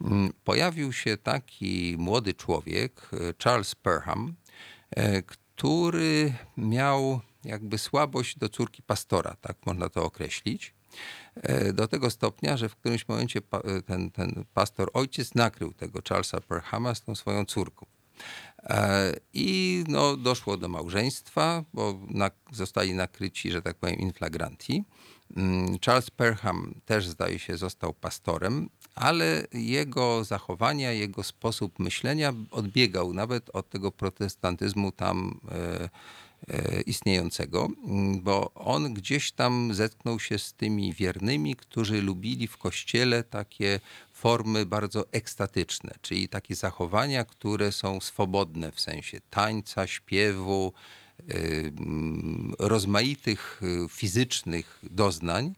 [0.00, 4.34] mm, pojawił się taki młody człowiek, e, Charles Perham,
[4.90, 10.74] e, który miał jakby słabość do córki pastora, tak można to określić.
[11.42, 16.00] E, Do tego stopnia, że w którymś momencie e, ten, ten pastor ojciec nakrył tego
[16.08, 17.86] Charlesa Perhama z tą swoją córką.
[18.62, 24.84] E, I no, doszło do małżeństwa, bo na, zostali nakryci, że tak powiem, in flagranti.
[25.36, 33.12] Mm, Charles Perham też zdaje się został pastorem, ale jego zachowania, jego sposób myślenia odbiegał
[33.12, 35.88] nawet od tego protestantyzmu tam e,
[36.86, 43.24] istniejącego, mm, bo on gdzieś tam zetknął się z tymi wiernymi, którzy lubili w kościele
[43.24, 43.80] takie
[44.12, 50.72] formy bardzo ekstatyczne, czyli takie zachowania, które są swobodne w sensie tańca, śpiewu,
[51.20, 55.54] y, mm, rozmaitych y, fizycznych doznań,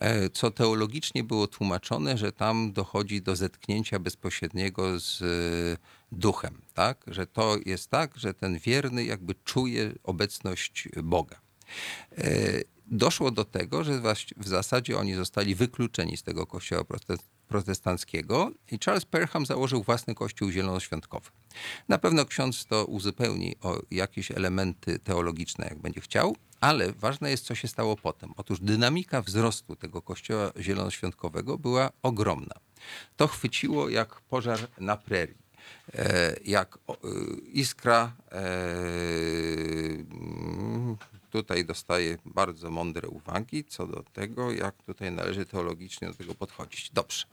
[0.00, 5.22] e, co teologicznie było tłumaczone, że tam dochodzi do zetknięcia bezpośredniego z
[6.16, 7.04] duchem, tak?
[7.06, 11.40] Że to jest tak, że ten wierny jakby czuje obecność Boga.
[12.18, 14.00] E, Doszło do tego, że
[14.36, 20.14] w zasadzie oni zostali wykluczeni z tego kościoła prote- protestanckiego i Charles Perham założył własny
[20.14, 21.30] kościół zielonoświątkowy.
[21.88, 27.44] Na pewno ksiądz to uzupełni o jakieś elementy teologiczne, jak będzie chciał, ale ważne jest,
[27.44, 28.32] co się stało potem.
[28.36, 32.54] Otóż dynamika wzrostu tego kościoła zielonoświątkowego była ogromna.
[33.16, 35.45] To chwyciło jak pożar na prerii
[36.44, 36.98] jak o, y,
[37.52, 38.12] iskra.
[38.32, 38.38] e,
[40.10, 40.96] mm,
[41.30, 46.90] Tutaj dostaję bardzo mądre uwagi co do tego, jak tutaj należy teologicznie do tego podchodzić.
[46.90, 47.24] Dobrze.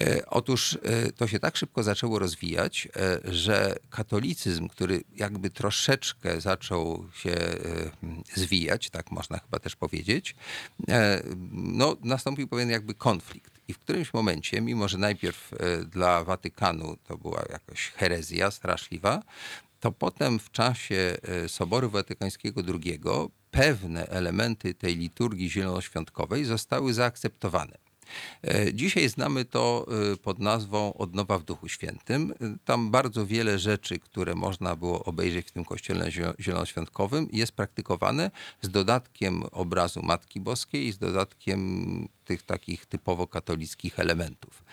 [0.00, 6.40] E, Otóż e, to się tak szybko zaczęło rozwijać, e, że katolicyzm, który jakby troszeczkę
[6.40, 7.56] zaczął się e,
[8.34, 10.36] zwijać, tak można chyba też powiedzieć,
[10.88, 11.22] e,
[11.52, 13.59] no, nastąpił pewien jakby konflikt.
[13.70, 19.22] I w którymś momencie, mimo że najpierw e, dla Watykanu to była jakaś herezja straszliwa,
[19.80, 23.00] to potem w czasie e, Soboru Watykańskiego II
[23.50, 27.78] pewne elementy tej liturgii zielonoświątkowej zostały zaakceptowane.
[28.44, 32.34] E, Dzisiaj znamy to e, pod nazwą Odnowa w Duchu Świętym.
[32.40, 38.30] E, Tam bardzo wiele rzeczy, które można było obejrzeć w tym kościele zielonoświątkowym jest praktykowane
[38.62, 44.64] z dodatkiem obrazu Matki Boskiej i z dodatkiem tych takich typowo katolickich elementów.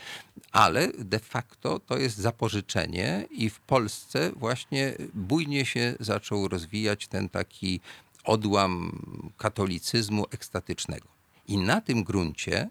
[0.51, 7.29] Ale de facto to jest zapożyczenie i w Polsce właśnie bujnie się zaczął rozwijać ten
[7.29, 7.79] taki
[8.27, 9.01] odłam
[9.37, 11.07] katolicyzmu ekstatycznego.
[11.47, 12.69] I na tym gruncie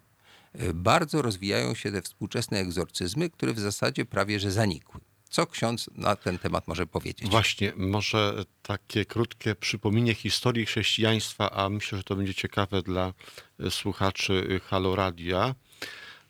[0.74, 5.00] bardzo rozwijają się te współczesne egzorcyzmy, które w zasadzie prawie że zanikły.
[5.30, 7.30] Co ksiądz na ten temat może powiedzieć?
[7.30, 13.12] Właśnie, może takie krótkie przypomnienie historii chrześcijaństwa, a myślę, że to będzie ciekawe dla
[13.60, 15.54] e, słuchaczy Halo Radia.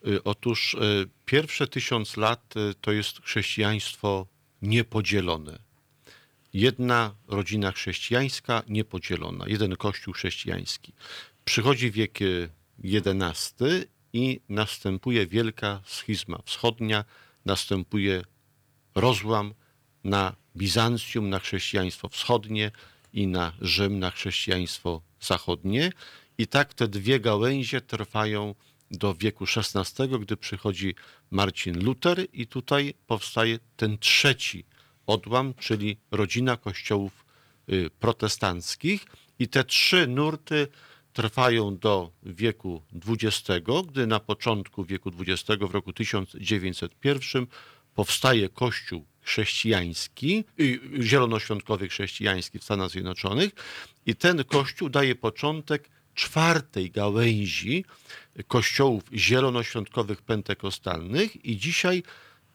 [0.07, 0.77] Y, Otóż
[1.25, 4.27] pierwsze tysiąc lat to jest chrześcijaństwo
[4.63, 5.59] niepodzielone.
[6.53, 10.93] Jedna rodzina chrześcijańska niepodzielona, jeden kościół chrześcijański.
[11.45, 12.19] Przychodzi wiek
[12.85, 17.05] XI i następuje wielka schizma wschodnia,
[17.45, 18.23] następuje
[18.95, 19.55] rozłam
[20.05, 22.71] na Bizancjum, na chrześcijaństwo wschodnie
[23.13, 25.93] i na Rzym, na chrześcijaństwo zachodnie.
[26.39, 28.55] I tak te dwie gałęzie trwają
[28.91, 30.95] do wieku XVI, gdy przychodzi
[31.31, 34.65] Marcin Luter i tutaj powstaje ten trzeci
[35.07, 37.25] odłam, czyli rodzina kościołów
[37.73, 39.05] y, protestanckich.
[39.39, 40.69] I te trzy nurty
[41.17, 47.47] trwają do wieku XX, gdy na początku wieku XX, w roku 1901,
[47.95, 50.45] powstaje Kościół chrześcijański,
[51.01, 53.51] zielonoświątkowy chrześcijański w Stanach Zjednoczonych.
[54.07, 57.85] I ten Kościół daje początek czwartej gałęzi
[58.49, 61.45] kościołów zielonoświątkowych pentekostalnych.
[61.45, 62.03] I dzisiaj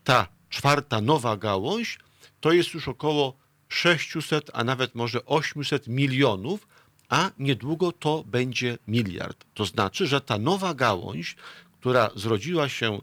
[0.04, 2.00] ta czwarta nowa gałąź
[2.40, 3.38] to jest już około
[3.70, 6.68] 600, a nawet może 800 milionów,
[7.12, 9.46] a niedługo to będzie miliard.
[9.54, 11.36] To znaczy, że ta nowa gałąź,
[11.80, 13.02] która zrodziła się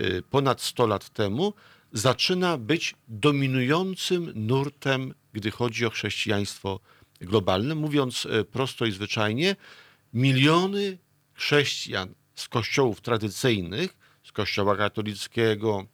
[0.00, 1.52] y, ponad 100 lat temu,
[1.92, 6.80] zaczyna być dominującym nurtem, gdy chodzi o chrześcijaństwo
[7.20, 7.74] globalne.
[7.74, 9.56] Mówiąc y, prosto i zwyczajnie,
[10.12, 10.98] miliony
[11.34, 15.86] chrześcijan z kościołów tradycyjnych, z kościoła katolickiego,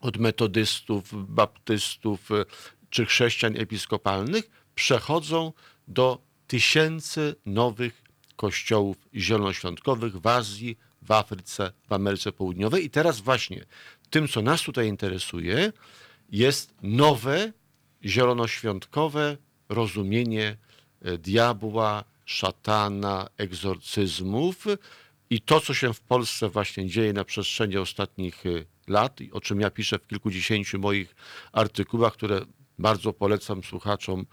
[0.00, 2.44] od metodystów, baptystów y,
[2.90, 5.52] czy chrześcijan episkopalnych, przechodzą
[5.88, 8.02] do tysięcy nowych
[8.36, 12.84] kościołów zielonoświątkowych w Azji, w Afryce, w Ameryce Południowej.
[12.84, 13.64] I teraz właśnie
[14.10, 15.72] tym, co nas tutaj interesuje,
[16.28, 17.52] jest nowe
[18.04, 19.36] zielonoświątkowe
[19.68, 20.56] rozumienie
[21.02, 24.64] e, diabła, szatana, egzorcyzmów
[25.30, 29.60] i to, co się w Polsce właśnie dzieje na przestrzeni ostatnich y, lat, o czym
[29.60, 31.14] ja piszę w kilkudziesięciu moich
[31.52, 32.40] artykułach, które
[32.78, 34.26] bardzo polecam słuchaczom,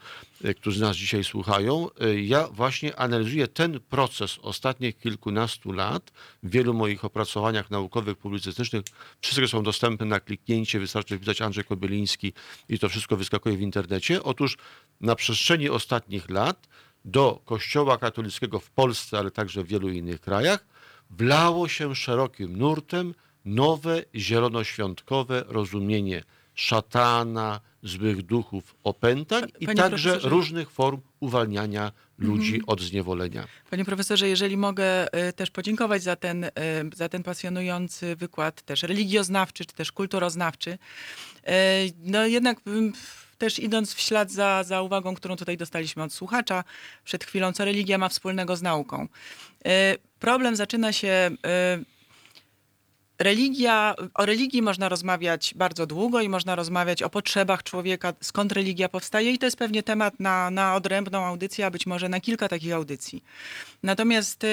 [0.45, 1.87] y, którzy nas dzisiaj słuchają.
[2.03, 6.11] Y, Ja właśnie analizuję ten proces ostatnich kilkunastu lat
[6.43, 8.83] w wielu moich opracowaniach naukowych, publicystycznych.
[9.21, 12.33] Wszystkie są dostępne na kliknięcie, wystarczy wpisać Andrzej Kobyliński
[12.69, 14.23] i to wszystko wyskakuje w internecie.
[14.23, 14.57] Otóż
[15.01, 16.67] na przestrzeni ostatnich lat
[17.05, 20.65] do Kościoła katolickiego w Polsce, ale także w wielu innych krajach,
[21.09, 23.13] wlało się szerokim nurtem
[23.45, 26.23] nowe zielonoświątkowe rozumienie
[26.55, 30.35] szatana, złych duchów, opętań i Panie także profesorze.
[30.35, 33.47] różnych form uwalniania ludzi od zniewolenia.
[33.69, 36.49] Panie profesorze, jeżeli mogę y, też podziękować za ten, y,
[36.95, 40.71] za ten pasjonujący wykład, też religioznawczy, czy też kulturoznawczy.
[40.71, 42.57] Y, No jednak
[43.37, 46.63] też idąc w ślad za, za uwagą, którą tutaj dostaliśmy od słuchacza
[47.03, 49.07] przed chwilą, co religia ma wspólnego z nauką.
[50.19, 51.31] Problem zaczyna się
[53.23, 58.89] Religia, o religii można rozmawiać bardzo długo i można rozmawiać o potrzebach człowieka, skąd religia
[58.89, 62.49] powstaje i to jest pewnie temat na, na odrębną audycję, a być może na kilka
[62.49, 63.23] takich audycji.
[63.83, 64.47] Natomiast y,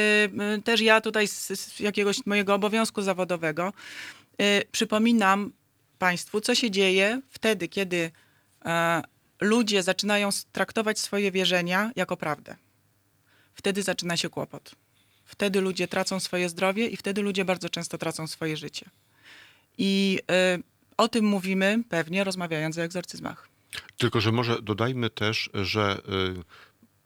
[0.58, 3.72] y, też ja tutaj z, z jakiegoś mojego obowiązku zawodowego
[4.42, 5.52] y, przypominam
[6.00, 8.10] Państwu, co się dzieje wtedy, kiedy
[8.64, 9.02] e,
[9.40, 12.56] ludzie zaczynają traktować swoje wierzenia jako prawdę.
[13.54, 14.74] Wtedy zaczyna się kłopot.
[15.30, 18.86] Wtedy ludzie tracą swoje zdrowie i wtedy ludzie bardzo często tracą swoje życie.
[19.78, 20.20] I
[20.58, 20.62] y,
[20.96, 23.48] o tym mówimy pewnie rozmawiając o egzorcyzmach.
[23.96, 26.00] Tylko, że może dodajmy też, że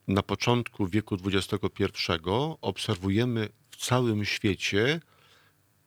[0.08, 2.12] y, na początku wieku XXI
[2.60, 5.00] obserwujemy w całym świecie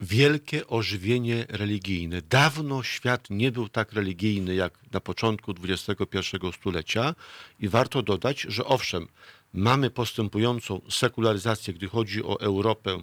[0.02, 2.22] wielkie ożywienie religijne.
[2.22, 7.16] Dawno świat nie był tak religijny jak na początku XXI stulecia
[7.60, 9.08] i warto dodać, że owszem,
[9.54, 13.00] mamy postępującą sekularyzację, gdy chodzi o Europę,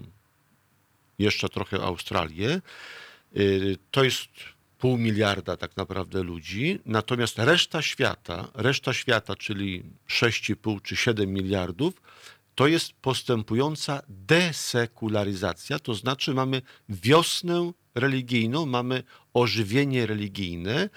[1.18, 2.60] jeszcze trochę Australię.
[3.36, 4.28] Y, To jest
[4.78, 11.94] pół miliarda tak naprawdę ludzi, natomiast reszta świata, reszta świata, czyli 6,5 czy 7 miliardów,
[12.54, 19.02] to jest postępująca desekularyzacja, to znaczy mamy wiosnę religijną, mamy
[19.34, 20.90] ożywienie religijne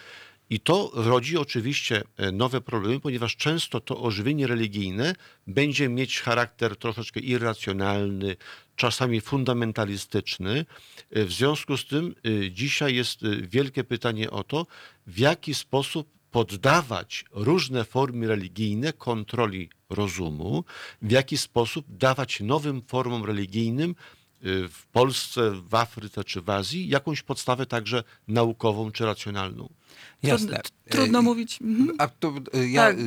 [0.50, 5.16] i to rodzi oczywiście e, nowe problemy, ponieważ często to ożywienie religijne
[5.48, 8.36] będzie mieć charakter troszeczkę irracjonalny,
[8.76, 10.66] czasami fundamentalistyczny.
[11.12, 14.68] E, W związku z tym e, dzisiaj jest wielkie pytanie o to,
[15.08, 20.64] w jaki sposób poddawać różne formy religijne kontroli rozumu,
[21.02, 23.95] w jaki sposób dawać nowym formom religijnym
[24.70, 29.70] w Polsce, w Afryce czy w Azji jakąś podstawę także naukową czy racjonalną.
[30.23, 30.47] Jasne.
[30.47, 31.59] Trudno, trudno E, mówić.
[31.61, 31.95] Mhm.
[31.97, 32.97] A to e, ja Tak.
[32.97, 33.03] e, e,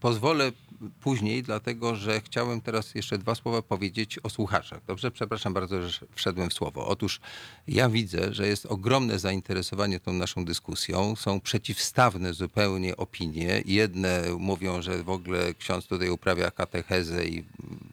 [0.00, 0.52] pozwolę
[1.00, 4.80] później, dlatego że chciałem teraz jeszcze dwa słowa powiedzieć o słuchaczach.
[4.86, 6.86] Dobrze, przepraszam bardzo, że wszedłem w słowo.
[6.86, 7.20] Otóż
[7.68, 11.16] ja widzę, że jest ogromne zainteresowanie tą naszą dyskusją.
[11.16, 13.62] Są przeciwstawne zupełnie opinie.
[13.66, 17.44] Jedne mówią, że w ogóle ksiądz tutaj uprawia katechezę i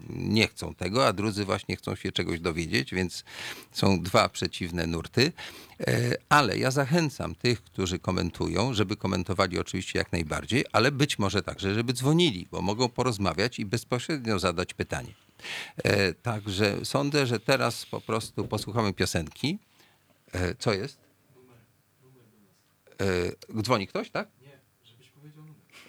[0.09, 3.23] nie chcą tego, a drudzy właśnie chcą się czegoś dowiedzieć, więc
[3.71, 5.31] są dwa przeciwne nurty.
[5.80, 11.43] E, Ale ja zachęcam tych, którzy komentują, żeby komentowali oczywiście jak najbardziej, ale być może
[11.43, 15.13] także, żeby dzwonili, bo mogą porozmawiać i bezpośrednio zadać pytanie.
[15.84, 19.59] E, Także sądzę, że teraz po prostu posłuchamy piosenki.
[20.34, 20.97] E, Co jest?
[23.61, 24.28] Dzwoni ktoś, tak?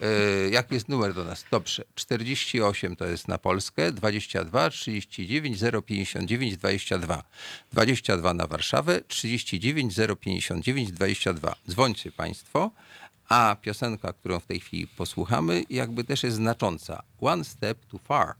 [0.00, 1.44] E, Jaki jest numer do nas?
[1.50, 1.84] Dobrze.
[1.94, 7.22] 48 to jest na Polskę, 22 39 059 22.
[7.72, 11.56] 22 na Warszawę, 39 059 22.
[11.68, 12.70] Dzwońcie Państwo.
[13.28, 17.02] A piosenka, którą w tej chwili posłuchamy, jakby też jest znacząca.
[17.20, 18.34] One step too far.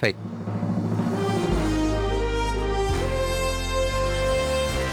[0.00, 0.83] Fate.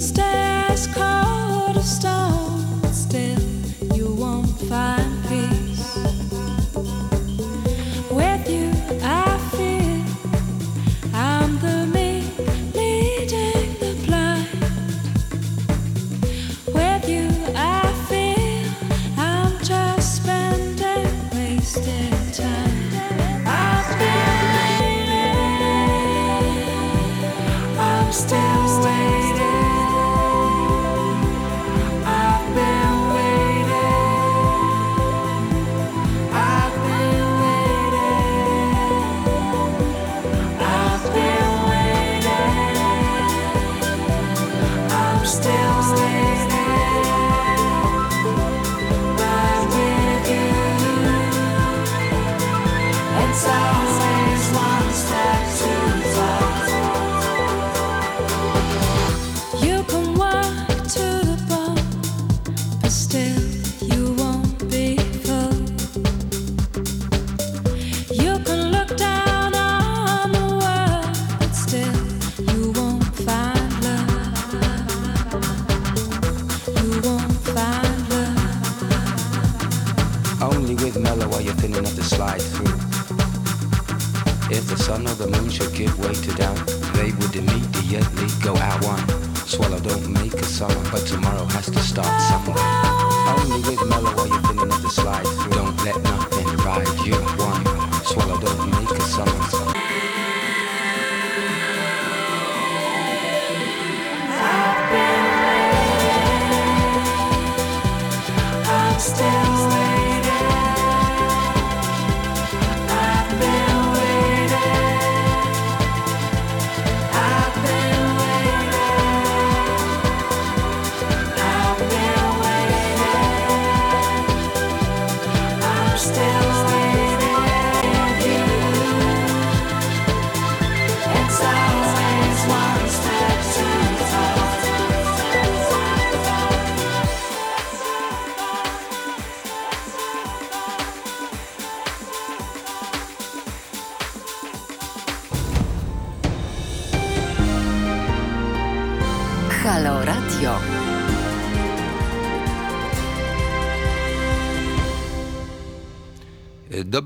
[0.00, 2.37] Stay as cold as stone.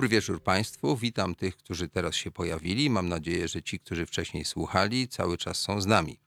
[0.03, 0.97] Dobry wieczór Państwu.
[0.97, 2.91] Witam tych, którzy teraz się pojawili.
[2.91, 6.19] Mam nadzieję, że ci, którzy wcześniej słuchali, cały czas są z nami.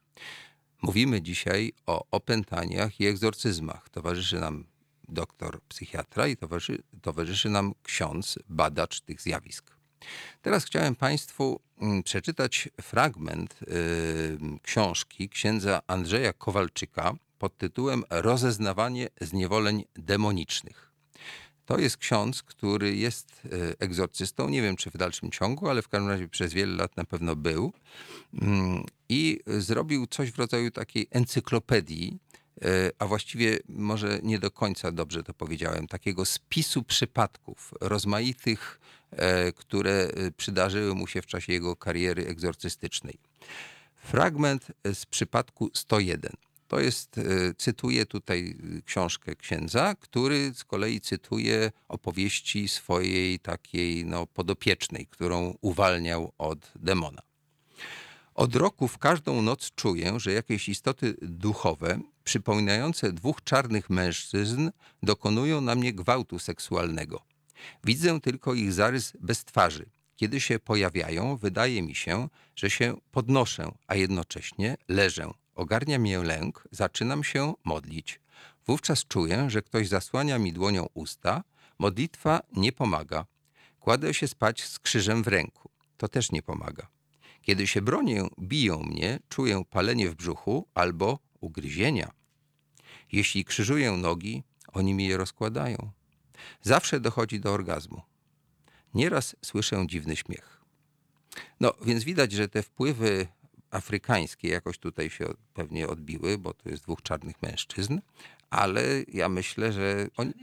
[0.82, 3.89] Mówimy dzisiaj o opętaniach i egzorcyzmach.
[3.89, 4.65] Towarzyszy nam
[5.09, 9.71] doktor psychiatra i towarzyszy, towarzyszy nam ksiądz, badacz tych zjawisk.
[10.41, 19.84] Teraz chciałem Państwu mm, przeczytać fragment y, książki księdza Andrzeja Kowalczyka pod tytułem Rozeznawanie zniewoleń
[19.95, 20.85] demonicznych.
[21.66, 23.49] To jest ksiądz, który jest e,
[23.80, 24.49] egzorcystą.
[24.49, 27.36] Nie wiem, czy w dalszym ciągu, ale w każdym razie przez wiele lat na pewno
[27.36, 27.74] był.
[28.41, 32.18] Mm, I zrobił coś w rodzaju takiej encyklopedii
[32.61, 38.80] e, a właściwie może nie do końca dobrze to powiedziałem, takiego spisu przypadków rozmaitych,
[39.11, 43.18] e, które przydarzyły mu się w czasie jego kariery egzorcystycznej.
[43.95, 46.45] Fragment z przypadku 101.
[46.68, 47.24] To jest, e,
[47.57, 56.32] cytuję tutaj książkę księdza, który z kolei cytuje opowieści swojej takiej no, podopiecznej, którą uwalniał
[56.38, 57.22] od demona.
[58.36, 64.70] Od roku w każdą noc czuję, że jakieś istoty duchowe, przypominające dwóch czarnych mężczyzn,
[65.03, 67.22] dokonują na mnie gwałtu seksualnego.
[67.84, 69.86] Widzę tylko ich zarys bez twarzy.
[70.16, 75.32] Kiedy się pojawiają, wydaje mi się, że się podnoszę, a jednocześnie leżę.
[75.56, 78.20] Ogarnia mnie lęk, zaczynam się modlić.
[78.68, 81.43] Wówczas czuję, że ktoś zasłania mi dłonią usta.
[81.80, 83.26] Modlitwa nie pomaga.
[83.80, 85.70] Kładę się spać z krzyżem w ręku.
[85.97, 86.88] To też nie pomaga.
[87.41, 92.12] Kiedy się bronię, biją mnie, czuję palenie w brzuchu albo ugryzienia.
[93.12, 94.43] Jeśli krzyżuję nogi,
[94.74, 95.91] oni mi je rozkładają.
[96.62, 98.01] Zawsze dochodzi do orgazmu.
[98.93, 100.62] Nieraz słyszę dziwny śmiech.
[101.60, 103.28] No, więc widać, że te wpływy
[103.76, 107.99] afrykańskie jakoś tutaj się pewnie odbiły, bo to jest dwóch czarnych mężczyzn,
[108.49, 108.82] ale
[109.13, 110.34] ja myślę, że oni...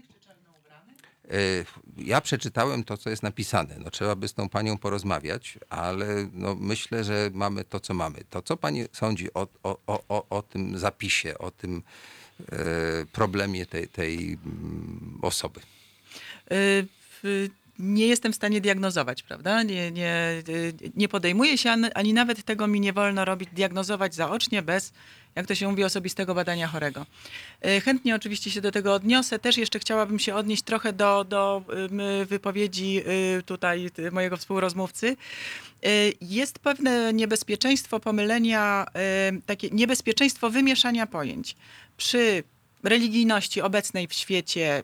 [1.31, 1.65] E,
[1.97, 3.77] Ja przeczytałem to, co jest napisane.
[3.79, 8.25] No, trzeba by z tą panią porozmawiać, ale no, myślę, że mamy to, co mamy.
[8.31, 11.83] To, co pani sądzi o, o, o, o, o tym zapisie, o tym
[12.53, 12.57] e,
[13.13, 15.61] problemie tej, tej mm, osoby?
[16.53, 16.87] Y,
[17.79, 19.63] Nie jestem w stanie diagnozować, prawda?
[19.63, 20.43] Nie, nie,
[20.97, 24.93] nie podejmuję się, ani- nawet tego mi nie wolno robić, diagnozować zaocznie bez,
[25.35, 27.07] jak to się mówi, osobistego badania chorego.
[27.67, 29.39] Y, Chętnie oczywiście się do tego odniosę.
[29.39, 31.63] Też jeszcze chciałabym się odnieść trochę do, do
[32.27, 33.03] wypowiedzi
[33.39, 35.17] y, tutaj mojego współrozmówcy.
[35.87, 38.87] Y, Jest pewne niebezpieczeństwo pomylenia,
[39.47, 41.57] takie niebezpieczeństwo wymieszania pojęć.
[41.97, 42.45] Przy
[42.83, 44.83] religijności obecnej w świecie,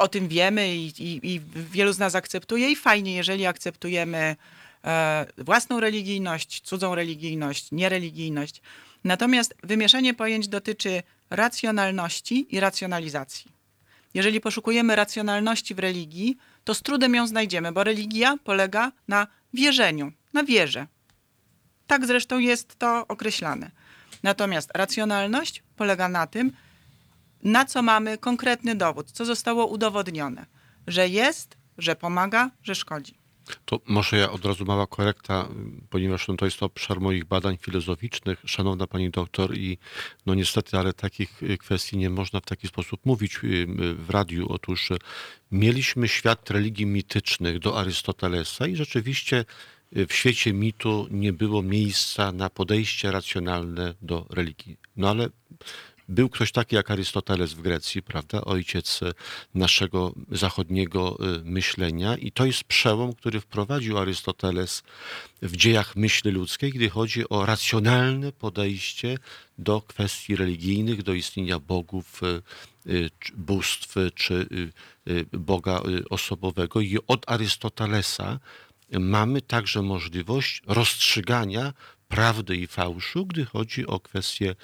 [0.00, 4.36] o tym wiemy i, i, i wielu z nas akceptuje i fajnie, jeżeli akceptujemy
[4.84, 8.62] e, własną religijność, cudzą religijność, niereligijność.
[9.04, 13.50] Natomiast wymieszanie pojęć dotyczy racjonalności i racjonalizacji.
[14.14, 20.12] Jeżeli poszukujemy racjonalności w religii, to z trudem ją znajdziemy, bo religia polega na wierzeniu,
[20.32, 20.86] na wierze.
[21.86, 23.70] Tak zresztą jest to określane.
[24.22, 26.52] Natomiast racjonalność polega na tym,
[27.42, 30.46] na co mamy konkretny dowód, co zostało udowodnione,
[30.86, 33.20] że jest, że pomaga, że szkodzi.
[33.64, 35.48] To może ja od razu mała korekta,
[35.90, 38.42] ponieważ no, to jest obszar moich badań filozoficznych.
[38.46, 39.78] Szanowna pani doktor, i
[40.26, 44.10] no niestety, ale takich y, kwestii nie można w taki sposób mówić y, y, w
[44.10, 44.46] radiu.
[44.48, 44.88] Otóż
[45.50, 49.44] mieliśmy świat religii mitycznych do Arystotelesa i rzeczywiście
[49.92, 54.76] w świecie mitu nie było miejsca na podejście racjonalne do religii.
[54.96, 55.28] No ale
[56.10, 58.40] był ktoś taki jak Arystoteles w Grecji, prawda?
[58.40, 59.12] Ojciec e,
[59.54, 64.82] naszego zachodniego e, myślenia i to jest przełom, który wprowadził Arystoteles
[65.42, 69.18] w dziejach myśli ludzkiej, gdy chodzi o racjonalne podejście
[69.58, 72.40] do kwestii religijnych, do istnienia bogów, e,
[73.34, 74.46] bóstw czy
[75.32, 75.80] Boga
[76.10, 76.80] osobowego.
[76.80, 78.38] I od Arystotelesa
[78.92, 81.72] mamy także możliwość rozstrzygania
[82.08, 84.54] prawdy i fałszu, gdy chodzi o kwestie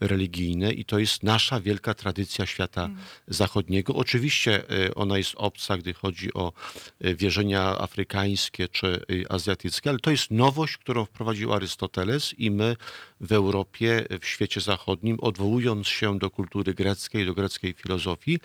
[0.00, 2.90] religijne i to jest nasza wielka tradycja świata
[3.28, 3.94] zachodniego.
[3.94, 6.52] Oczywiście e, ona jest obca, gdy chodzi o
[7.00, 12.76] e, wierzenia afrykańskie czy azjatyckie, ale to jest nowość, którą wprowadził Arystoteles i my
[13.20, 18.38] w Europie, w świecie zachodnim, odwołując się do kultury greckiej, do greckiej filozofii,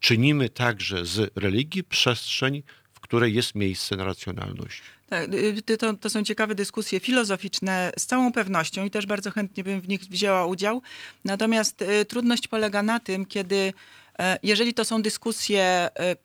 [0.00, 2.62] czynimy także z religii przestrzeń,
[2.92, 4.82] w której jest miejsce na racjonalność.
[5.08, 9.64] Tak, y, to, to są ciekawe dyskusje filozoficzne z całą pewnością i też bardzo chętnie
[9.64, 10.82] bym w nich wzięła udział.
[11.24, 13.72] Natomiast y, trudność polega na tym, kiedy,
[14.18, 16.16] e, jeżeli to są dyskusje e,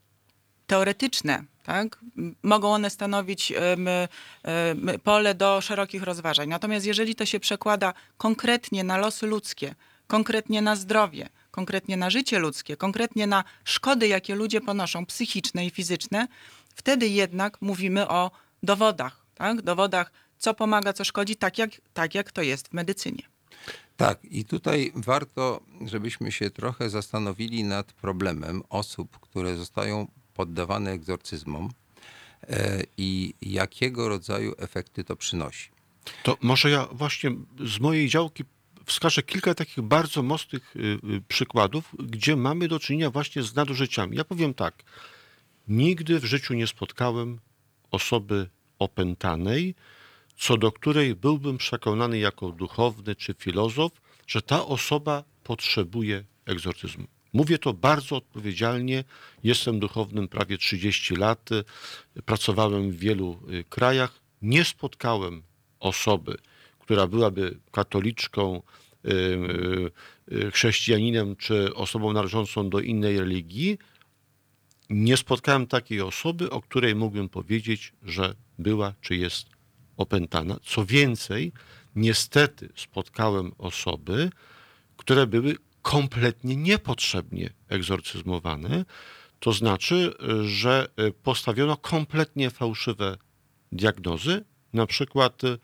[0.68, 2.00] teoretyczne, tak,
[2.44, 3.88] mogą one stanowić em,
[5.04, 6.50] pole do szerokich rozważań.
[6.50, 9.76] Natomiast jeżeli to się przekłada konkretnie na losy ludzkie,
[10.08, 15.70] konkretnie na zdrowie, konkretnie na życie ludzkie, konkretnie na szkody, jakie ludzie ponoszą, psychiczne i
[15.70, 16.28] fizyczne,
[16.76, 18.32] wtedy jednak mówimy o
[18.64, 19.62] dowodach, tak?
[19.62, 23.24] dowodach, co pomaga, co szkodzi, tak jak, tak jak to jest w medycynie.
[23.98, 31.70] Tak, i tutaj warto, żebyśmy się trochę zastanowili nad problemem osób, które zostają poddawane egzorcyzmom
[32.50, 35.70] e, i jakiego rodzaju efekty to przynosi.
[36.24, 37.32] To może ja właśnie
[37.66, 38.44] z mojej działki
[38.86, 44.18] wskażę kilka takich bardzo mocnych y, y, przykładów, gdzie mamy do czynienia właśnie z nadużyciami.
[44.18, 44.84] Ja powiem tak.
[45.68, 47.40] Nigdy w życiu nie spotkałem
[47.92, 49.76] osoby opętanej,
[50.38, 53.92] co do której byłbym przekonany jako duchowny czy filozof,
[54.28, 57.08] że ta osoba potrzebuje egzorcyzmu.
[57.34, 59.04] Mówię to bardzo odpowiedzialnie.
[59.44, 61.50] Jestem duchownym prawie 30 lat.
[62.26, 64.20] Pracowałem w wielu y, krajach.
[64.42, 65.44] Nie spotkałem
[65.80, 66.38] osoby,
[66.80, 68.62] która byłaby katoliczką,
[69.06, 69.10] y,
[70.32, 73.78] y, chrześcijaninem czy osobą należącą do innej religii.
[74.90, 79.48] Nie spotkałem takiej osoby, o której mógłbym powiedzieć, że była czy jest
[79.98, 80.60] opętana.
[80.64, 81.52] Co więcej,
[81.96, 84.30] niestety spotkałem osoby,
[84.98, 88.86] które były kompletnie niepotrzebnie egzorcyzmowane.
[89.40, 90.14] To znaczy,
[90.46, 93.18] że y, postawiono kompletnie fałszywe
[93.72, 94.46] diagnozy.
[94.74, 95.60] Na przykład y,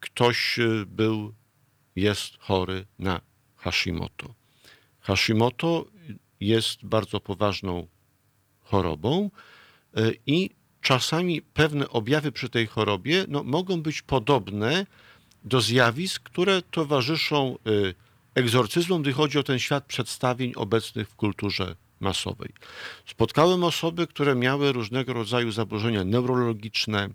[0.00, 1.34] ktoś y, był,
[1.96, 3.20] jest chory na
[3.56, 4.34] Hashimoto.
[5.00, 5.86] Hashimoto
[6.40, 7.86] jest bardzo poważną
[8.70, 9.30] chorobą
[9.98, 10.50] y, i
[10.80, 14.86] czasami pewne objawy przy tej chorobie no, mogą być podobne
[15.44, 17.94] do zjawisk, które towarzyszą y,
[18.34, 22.52] egzorcyzmom, gdy chodzi o ten świat przedstawień obecnych w kulturze masowej.
[23.06, 27.08] Spotkałem osoby, które miały różnego rodzaju zaburzenia neurologiczne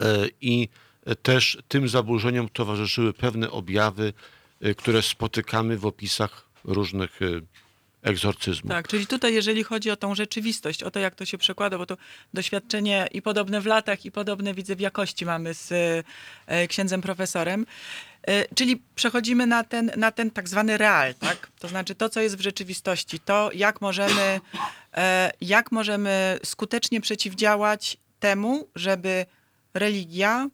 [0.00, 0.68] e, i
[1.22, 4.12] też tym zaburzeniom towarzyszyły pewne objawy,
[4.60, 7.20] e, które spotykamy w opisach różnych
[8.06, 8.72] e, egzorcyzmów.
[8.72, 11.86] Tak, czyli tutaj jeżeli chodzi o tą rzeczywistość, o to jak to się przekłada, bo
[11.86, 11.96] to
[12.34, 15.72] doświadczenie i podobne w latach, i podobne widzę w jakości mamy z
[16.46, 17.66] e, księdzem profesorem.
[18.22, 21.50] E, Czyli przechodzimy na ten, na ten tak zwany real, tak?
[21.58, 24.40] To znaczy to, co jest w rzeczywistości, to jak możemy,
[24.94, 29.26] e, jak możemy skutecznie przeciwdziałać temu, żeby
[29.74, 30.48] religia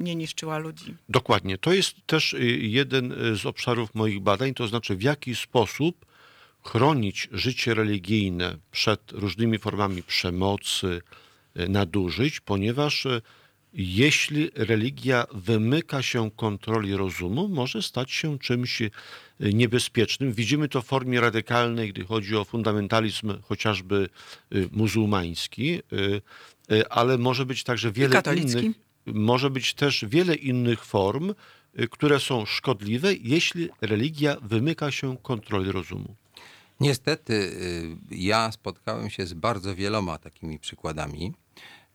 [0.00, 0.94] nie niszczyła ludzi.
[1.08, 1.58] Dokładnie.
[1.58, 6.06] To jest też y, jeden y, z obszarów moich badań, to znaczy w jaki sposób
[6.64, 11.00] chronić życie religijne przed różnymi formami przemocy,
[11.60, 13.22] y, nadużyć, ponieważ y,
[13.72, 18.90] jeśli religia wymyka się kontroli rozumu, może stać się czymś y,
[19.40, 20.32] niebezpiecznym.
[20.32, 24.08] Widzimy to w formie radykalnej, gdy chodzi o fundamentalizm chociażby
[24.72, 25.80] muzułmański,
[26.90, 28.74] ale może być także wiele innych
[29.06, 31.34] może być też wiele innych form,
[31.90, 36.14] które są szkodliwe, jeśli religia wymyka się kontroli rozumu.
[36.80, 41.34] Niestety, y, ja spotkałem się z bardzo wieloma takimi przykładami.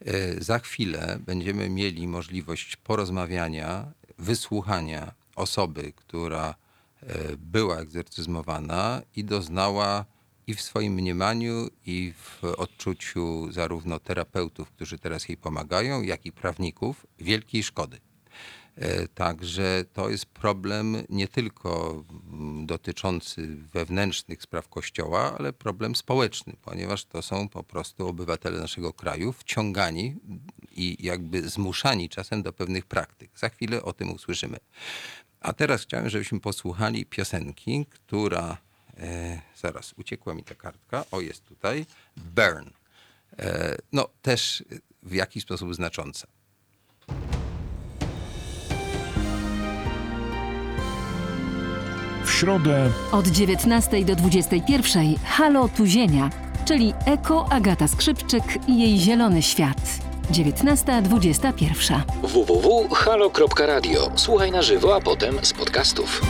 [0.08, 6.56] Y, Za chwilę będziemy mieli możliwość porozmawiania, wysłuchania osoby, która
[7.04, 7.08] y,
[7.38, 10.06] była egzorcyzmowana i doznała
[10.48, 16.32] i w swoim mniemaniu, i w odczuciu zarówno terapeutów, którzy teraz jej pomagają, jak i
[16.32, 18.00] prawników, wielkiej szkody.
[18.80, 22.04] E, Także to jest problem nie tylko
[22.66, 29.34] dotyczący wewnętrznych spraw Kościoła, ale problem społeczny, ponieważ to są po prostu obywatele naszego kraju
[29.34, 30.16] wciągani
[30.72, 33.32] i jakby zmuszani czasem do pewnych praktyk.
[33.40, 34.58] Za chwilę o tym usłyszymy.
[35.40, 38.58] A teraz chciałem, żebyśmy posłuchali piosenki, która.
[38.98, 41.06] E, zaraz, uciekła mi ta kartka.
[41.12, 41.86] O, jest tutaj.
[42.18, 42.70] Burn.
[43.40, 44.64] E, no, też
[45.04, 46.28] w jakiś sposób znacząca.
[52.40, 56.30] Środę Od 19 do 21 Halo Tuzienia,
[56.66, 60.00] czyli Eko Agata Skrzypczyk i jej zielony świat.
[60.32, 62.02] 19.21.
[62.24, 64.12] www.halo.radio.
[64.16, 66.22] Słuchaj na żywo, a potem z podcastów.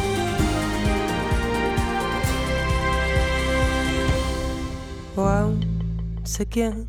[5.17, 6.87] Once again,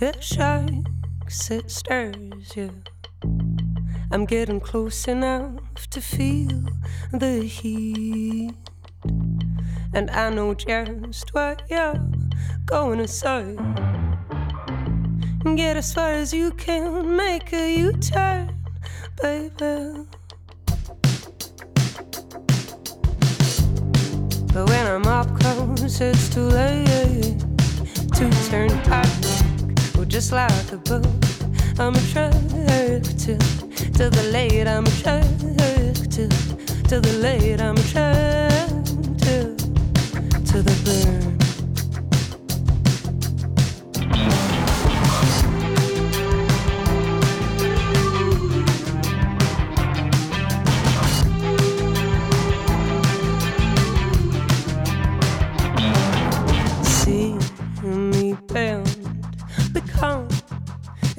[0.00, 3.73] it shakes, it stirs you.
[4.14, 6.62] I'm getting close enough to feel
[7.10, 8.54] the heat.
[9.92, 12.00] And I know just what you're
[12.64, 13.56] going to say.
[15.56, 18.54] Get as far as you can, make a U turn,
[19.20, 20.06] baby.
[24.52, 27.40] But when I'm up close, it's too late
[28.14, 29.08] to turn back.
[29.98, 31.33] Oh, just like a boat,
[31.76, 33.04] I'm attracted
[33.94, 34.68] to the late.
[34.68, 36.30] I'm attracted
[36.88, 37.60] to the late.
[37.60, 39.58] I'm attracted
[40.46, 41.33] to the burn.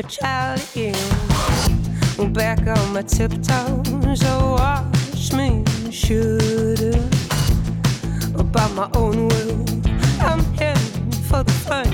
[0.07, 0.93] Charlie.
[2.33, 6.99] Back on my tiptoes, I watch me shooter.
[8.51, 9.65] By my own will,
[10.21, 10.75] I'm here
[11.27, 11.89] for the fun.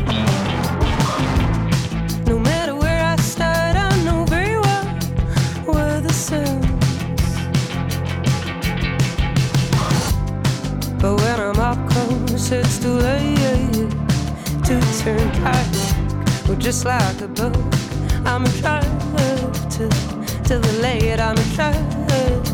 [2.26, 4.86] No matter where I start, I know very well
[5.74, 6.66] where the sun's.
[11.01, 13.89] But when I'm up close, it's too late
[14.66, 15.68] to turn back.
[16.47, 17.80] We're just like a boat.
[18.32, 19.53] I'm attracted
[20.47, 22.45] to the late, I'm attracted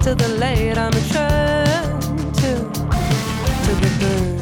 [0.00, 4.35] to the late, I'm attracted to the burn.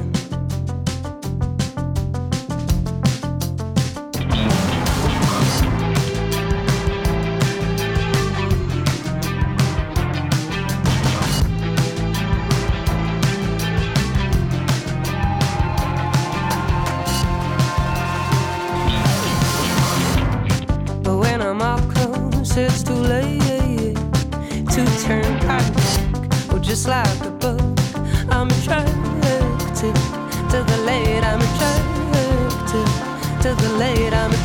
[22.55, 23.97] guess it's too late
[24.71, 25.75] to turn back.
[26.49, 27.61] Well, just like a book,
[28.31, 28.95] I'm attracted
[29.81, 29.93] to
[30.63, 31.25] the late.
[31.25, 32.83] I'm attracted
[33.43, 34.13] to the late.
[34.13, 34.44] I'm attracted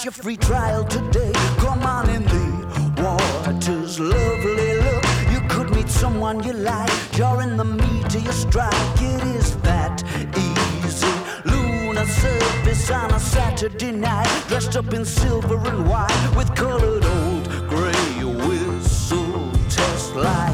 [0.00, 1.30] Start your free trial today.
[1.58, 5.04] Come on in the water's lovely look.
[5.30, 6.90] You could meet someone you like.
[7.18, 8.72] You're in the meat of your strike.
[8.96, 10.02] It is that
[10.38, 11.12] easy.
[11.44, 14.26] Lunar surface on a Saturday night.
[14.48, 20.49] Dressed up in silver and white with colored old gray whistle test light.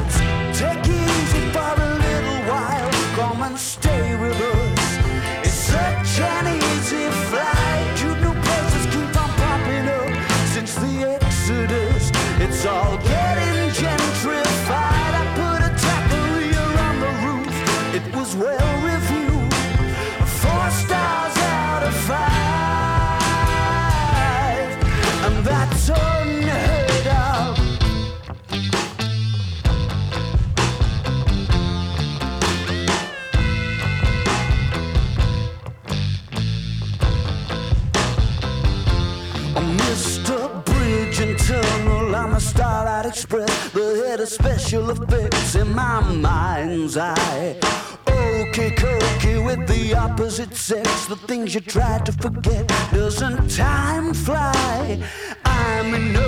[51.46, 52.66] things you try to forget.
[52.92, 55.02] Doesn't time fly?
[55.44, 56.25] I'm in.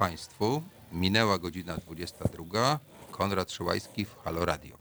[0.00, 0.62] Państwu.
[0.92, 2.78] Minęła godzina 22.
[3.10, 4.78] Konrad Szołajski w Halo Radio.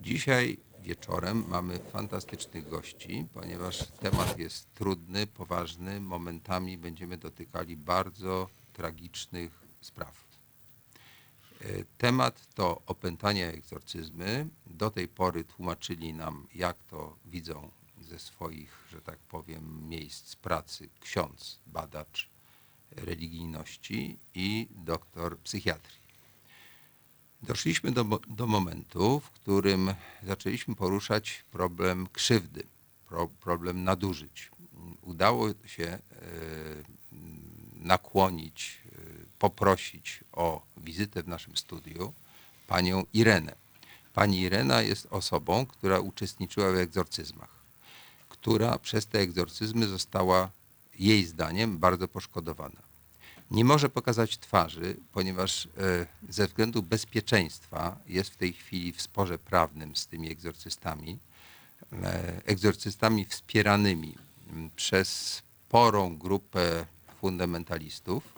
[0.00, 6.00] Dzisiaj wieczorem mamy fantastycznych gości, ponieważ temat jest trudny, poważny.
[6.00, 10.24] Momentami będziemy dotykali bardzo tragicznych spraw.
[11.60, 11.64] E,
[11.98, 14.48] Temat to opętania egzorcyzmy.
[14.66, 17.70] Do tej pory tłumaczyli nam, jak to widzą
[18.00, 22.29] ze swoich, że tak powiem, miejsc pracy ksiądz, badacz
[22.96, 26.00] religijności i doktor psychiatrii.
[27.42, 32.62] Doszliśmy do, do momentu, w którym zaczęliśmy poruszać problem krzywdy,
[33.08, 34.50] pro, problem nadużyć.
[35.02, 36.00] Udało się e,
[37.74, 38.90] nakłonić, e,
[39.38, 42.12] poprosić o wizytę w naszym studiu
[42.66, 43.54] panią Irenę.
[44.14, 47.50] Pani Irena jest osobą, która uczestniczyła w egzorcyzmach,
[48.28, 50.50] która przez te egzorcyzmy została
[51.00, 52.82] jej zdaniem bardzo poszkodowana.
[53.50, 59.38] Nie może pokazać twarzy, ponieważ e, ze względu bezpieczeństwa jest w tej chwili w sporze
[59.38, 61.18] prawnym z tymi egzorcystami,
[61.92, 64.14] e, egzorcystami wspieranymi
[64.52, 65.08] m, przez
[65.68, 66.86] sporą grupę
[67.20, 68.34] fundamentalistów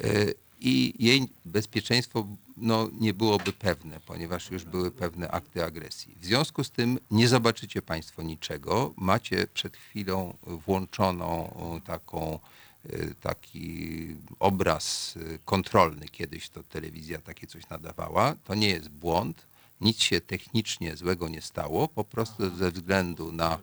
[0.00, 6.14] e, i jej bezpieczeństwo no, nie byłoby pewne, ponieważ już były pewne akty agresji.
[6.20, 8.94] W związku z tym nie zobaczycie Państwo niczego.
[8.96, 12.38] Macie przed chwilą włączoną e, taką,
[12.84, 14.06] e, taki
[14.38, 16.08] obraz e, kontrolny.
[16.08, 18.34] Kiedyś to telewizja takie coś nadawała.
[18.44, 19.46] To nie jest błąd.
[19.80, 21.88] Nic się technicznie złego nie stało.
[21.88, 23.58] Po prostu ze względu na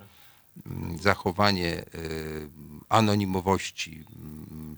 [1.01, 1.85] zachowanie e,
[2.89, 4.03] anonimowości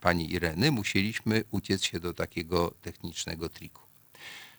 [0.01, 3.81] pani Ireny musieliśmy uciec się do takiego technicznego triku.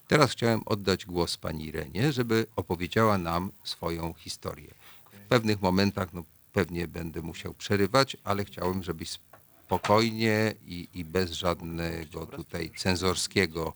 [0.09, 4.75] Teraz chciałem oddać głos pani Irenie, żeby opowiedziała nam swoją historię.
[5.12, 9.19] W pewnych momentach no, pewnie będę musiał przerywać, ale chciałem, żebyś
[9.64, 13.73] spokojnie i, i bez żadnego tutaj cenzorskiego,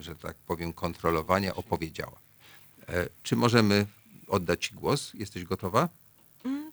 [0.00, 2.18] że tak powiem, kontrolowania opowiedziała.
[2.88, 3.86] E, Czy możemy
[4.28, 5.14] oddać ci głos?
[5.14, 5.88] Jesteś gotowa?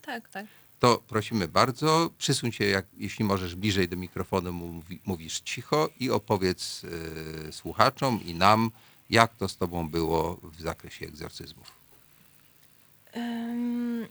[0.09, 0.45] Tak, tak.
[0.79, 6.09] To prosimy bardzo, przysuń się, jak, jeśli możesz, bliżej do mikrofonu, mówi, mówisz cicho i
[6.09, 6.81] opowiedz
[7.47, 8.71] e, słuchaczom i nam,
[9.09, 11.71] jak to z tobą było w zakresie egzorcyzmów.
[13.17, 14.07] Ym,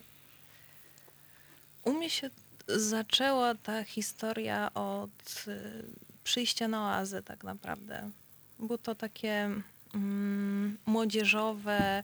[1.85, 2.31] u mnie się
[2.69, 5.85] zaczęła ta historia od y,
[6.25, 8.11] przyjścia na oazę tak naprawdę.
[8.59, 9.51] Było to takie
[9.95, 12.03] mm, młodzieżowe,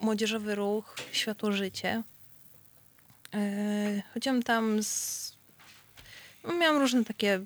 [0.00, 2.02] młodzieżowy ruch, światło życie.
[3.32, 5.32] Yy, chodziłam tam z...
[6.44, 7.40] no, Miałam różne takie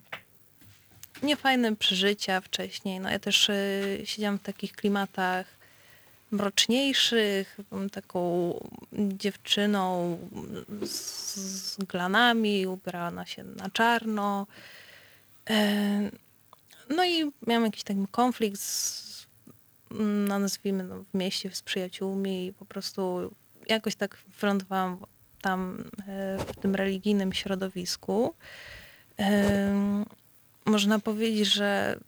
[1.22, 3.00] niefajne przeżycia wcześniej.
[3.00, 5.46] No ja też y, siedziałam w takich klimatach
[6.30, 8.54] mroczniejszych, byłam taką
[8.92, 10.18] dziewczyną
[10.82, 14.46] z, z glanami, ubierana się na czarno.
[15.50, 16.10] E,
[16.90, 19.07] No i miałam jakiś taki konflikt z,
[19.90, 23.34] no nazwijmy no, w mieście z przyjaciółmi i po prostu
[23.68, 24.98] jakoś tak wylądowałam
[25.40, 28.34] tam e, w tym religijnym środowisku.
[30.64, 31.98] Można powiedzieć, że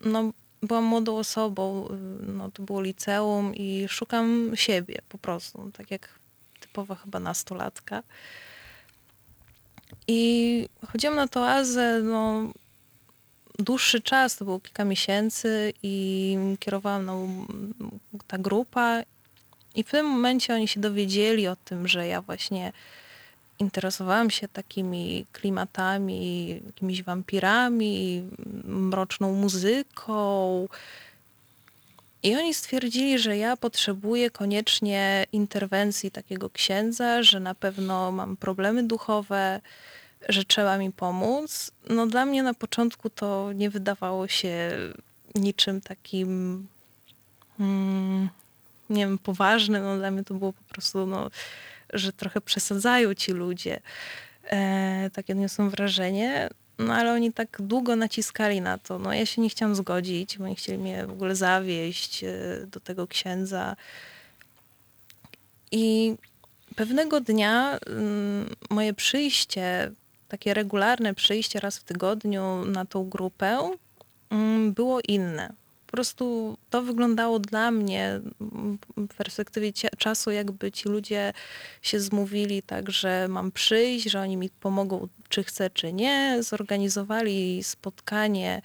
[0.00, 0.32] no,
[0.62, 6.08] byłam młodą osobą, y, no, to było liceum i szukam siebie po prostu, tak jak
[6.60, 8.02] typowa chyba nastolatka.
[10.08, 12.52] I chodziłam na tą azę, no,
[13.58, 17.46] dłuższy czas, to było kilka miesięcy i kierowałam mną
[18.26, 19.02] ta grupa
[19.74, 22.72] i w tym momencie oni się dowiedzieli o tym, że ja właśnie
[23.58, 28.22] interesowałam się takimi klimatami, jakimiś wampirami,
[28.64, 30.68] mroczną muzyką.
[32.22, 38.82] I oni stwierdzili, że ja potrzebuję koniecznie interwencji takiego księdza, że na pewno mam problemy
[38.82, 39.60] duchowe,
[40.28, 41.70] że trzeba mi pomóc.
[41.88, 44.70] No dla mnie na początku to nie wydawało się
[45.34, 46.66] niczym takim,
[47.60, 48.28] mm,
[48.90, 49.84] nie wiem, poważnym.
[49.84, 51.30] No dla mnie to było po prostu, no,
[51.92, 53.80] że trochę przesadzają ci ludzie.
[54.44, 56.48] E, takie odniosłam wrażenie.
[56.78, 58.98] No ale oni tak długo naciskali na to.
[58.98, 62.30] No ja się nie chciałam zgodzić, bo oni chcieli mnie w ogóle zawieść e,
[62.66, 63.76] do tego księdza.
[65.72, 66.14] I
[66.76, 69.92] pewnego dnia mm, moje przyjście,
[70.28, 73.70] takie regularne przyjście raz w tygodniu na tą grupę
[74.30, 75.52] mm, było inne.
[75.86, 81.32] Po prostu to wyglądało dla mnie mm, w perspektywie czasu, jakby ci ludzie
[81.82, 86.42] się zmówili tak, że mam przyjść, że oni mi pomogą, czy chcę, czy nie.
[86.42, 88.62] Zorganizowali spotkanie,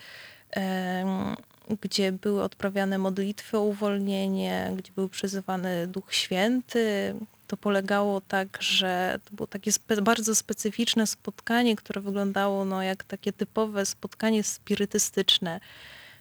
[1.82, 7.16] gdzie były odprawiane modlitwy o uwolnienie, gdzie był przyzywany Duch Święty.
[7.52, 13.04] To polegało tak, że to było takie spe, bardzo specyficzne spotkanie, które wyglądało no, jak
[13.04, 15.60] takie typowe spotkanie spirytystyczne.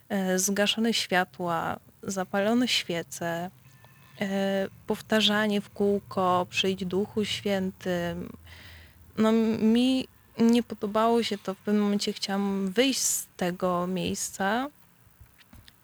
[0.09, 3.49] E, zgaszone światła, zapalone świece,
[4.21, 8.29] e, powtarzanie w kółko, przyjdź Duchu Świętym.
[9.17, 10.07] No mi
[10.37, 14.69] nie podobało się to, w pewnym momencie chciałam wyjść z tego miejsca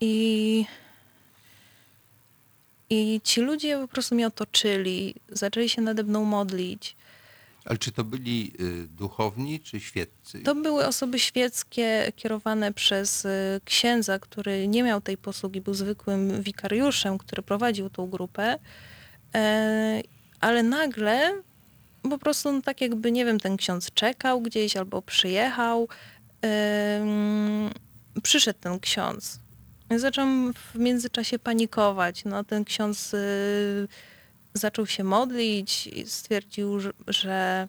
[0.02, 0.66] i
[2.89, 6.95] i ci ludzie po prostu mnie otoczyli, zaczęli się nade mną modlić.
[7.65, 10.41] Ale czy to byli y, duchowni czy świeccy?
[10.43, 16.41] To były osoby świeckie kierowane przez y, księdza, który nie miał tej posługi, był zwykłym
[16.41, 18.59] wikariuszem, który prowadził tą grupę.
[19.35, 20.01] E,
[20.39, 21.41] ale nagle
[22.09, 25.88] po prostu no, tak jakby, nie wiem, ten ksiądz czekał gdzieś albo przyjechał.
[28.23, 29.39] Przyszedł ten ksiądz.
[29.95, 32.25] Zacząłem w międzyczasie panikować.
[32.25, 33.88] No, ten ksiądz y,
[34.53, 37.67] zaczął się modlić i stwierdził, że- że,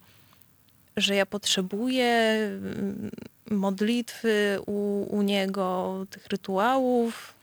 [0.96, 3.10] że ja potrzebuję mm,
[3.50, 7.34] modlitwy u, u niego, tych rytuałów.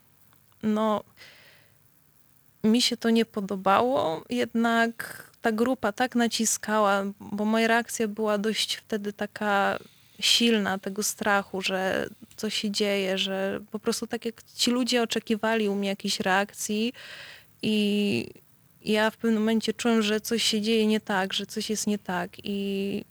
[0.62, 1.04] No,
[2.64, 8.74] mi się to nie podobało, jednak ta grupa tak naciskała, bo moja reakcja była dość
[8.76, 9.78] wtedy taka
[10.20, 15.68] silna, tego strachu, że co się dzieje, że po prostu tak jak ci ludzie oczekiwali
[15.68, 16.92] u mnie jakiejś reakcji
[17.62, 18.26] i
[18.84, 21.98] ja w pewnym momencie czułem, że coś się dzieje nie tak, że coś jest nie
[21.98, 23.04] tak i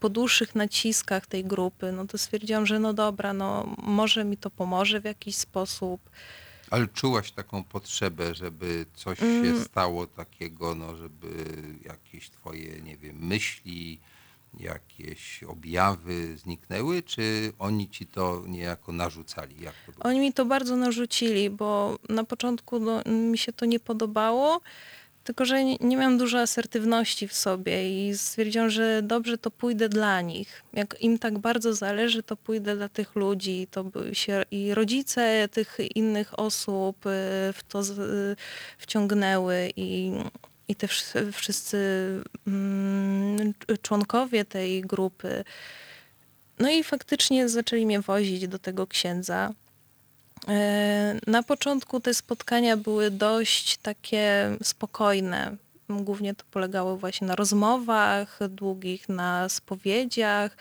[0.00, 4.50] po dłuższych naciskach tej grupy, no to stwierdziłam, że no dobra, no może mi to
[4.50, 6.10] pomoże w jakiś sposób.
[6.70, 9.64] Ale czułaś taką potrzebę, żeby coś się Mm.
[9.64, 11.28] stało takiego, no żeby
[11.84, 14.00] jakieś twoje, nie wiem, myśli,
[14.58, 19.62] jakieś objawy zniknęły, czy oni ci to niejako narzucali?
[19.62, 20.04] Jak to było?
[20.04, 24.60] Oni mi to bardzo narzucili, bo na początku no, mi się to nie podobało,
[25.24, 29.88] tylko że nie, nie miałam dużo asertywności w sobie i stwierdziłam, że dobrze, to pójdę
[29.88, 30.62] dla nich.
[30.72, 33.66] Jak im tak bardzo zależy, to pójdę dla tych ludzi.
[33.70, 37.10] To się i rodzice tych innych osób y,
[37.52, 38.36] w to y,
[38.78, 40.12] wciągnęły i,
[40.70, 41.78] i te wsz- wszyscy
[42.46, 45.44] mm, członkowie tej grupy.
[46.58, 49.52] No i faktycznie zaczęli mnie wozić do tego księdza.
[50.48, 55.56] E, Na początku te spotkania były dość takie spokojne.
[55.88, 60.56] Głównie to polegało właśnie na rozmowach długich, na spowiedziach.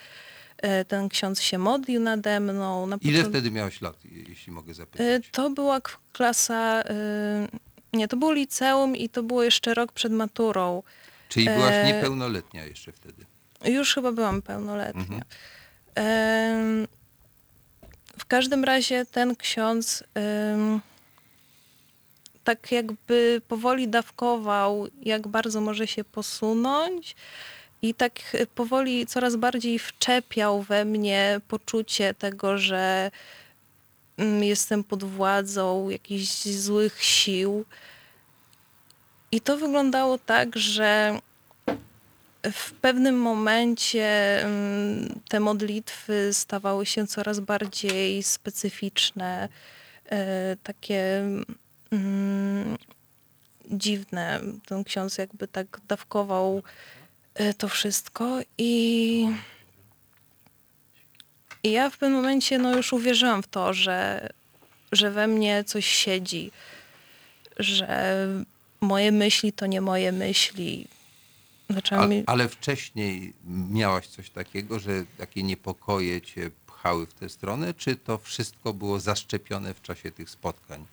[0.57, 2.85] E, Ten ksiądz się modlił nade mną.
[2.87, 5.07] Na Ile wtedy miałeś lat, je- jeśli mogę zapytać?
[5.07, 5.81] E, To była
[6.13, 7.47] klasa, e,
[7.93, 10.83] nie, to było liceum i to było jeszcze rok przed maturą.
[11.29, 13.25] Czyli byłaś e, niepełnoletnia jeszcze wtedy?
[13.65, 15.01] Już chyba byłam pełnoletnia.
[15.01, 15.21] Mhm.
[15.95, 16.87] Em,
[18.17, 20.79] W każdym razie ten ksiądz em,
[22.43, 27.15] tak jakby powoli dawkował, jak bardzo może się posunąć
[27.81, 33.11] i tak e, powoli coraz bardziej wczepiał we mnie poczucie tego, że
[34.41, 37.65] jestem pod władzą jakichś złych sił.
[39.31, 41.19] I to wyglądało tak, że
[42.43, 49.49] w pewnym momencie mm, te modlitwy stawały się coraz bardziej specyficzne,
[50.05, 51.23] e, takie
[51.91, 52.77] mm,
[53.71, 54.39] dziwne.
[54.65, 56.63] Ten ksiądz jakby tak dawkował
[57.33, 59.27] e, to wszystko i,
[61.63, 64.29] i ja w pewnym momencie no już uwierzyłam w to, że,
[64.91, 66.51] że we mnie coś siedzi,
[67.57, 68.27] że
[68.81, 70.87] moje myśli to nie moje myśli.
[71.69, 72.23] Zaczęłam A, mi...
[72.25, 73.33] ale wcześniej
[73.69, 78.99] miałaś coś takiego, że takie niepokoje cię pchały w tę stronę, czy to wszystko było
[78.99, 80.85] zaszczepione w czasie tych spotkań?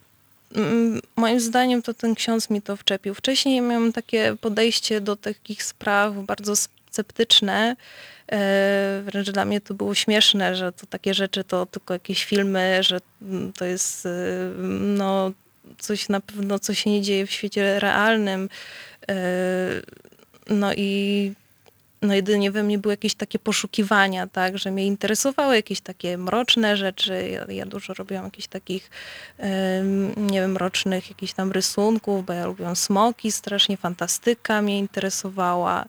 [0.54, 3.14] Mm, Moim zdaniem to ten ksiądz mi to wczepił.
[3.14, 6.56] Wcześniej miałam takie podejście do takich spraw bardzo
[6.90, 7.76] sceptyczne.
[8.32, 12.82] E, Wręcz dla mnie to było śmieszne, że to takie rzeczy to tylko jakieś filmy,
[12.82, 13.00] że
[13.58, 14.10] to jest e,
[14.80, 15.32] no,
[15.78, 18.48] coś na pewno, co się nie dzieje w świecie realnym.
[19.08, 19.16] E,
[20.50, 21.32] No i
[22.02, 26.76] no jedynie we mnie były jakieś takie poszukiwania, tak, że mnie interesowały jakieś takie mroczne
[26.76, 27.28] rzeczy.
[27.28, 28.90] Ja, ja dużo robiłam jakichś takich,
[30.16, 35.84] nie wiem, mrocznych jakichś tam rysunków, bo ja lubiłam smoki, strasznie fantastyka mnie interesowała.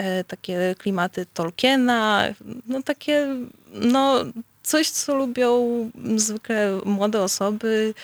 [0.00, 2.24] E, takie klimaty Tolkiena,
[2.66, 3.26] no takie,
[3.72, 4.24] no
[4.62, 7.94] coś, co lubią zwykle młode osoby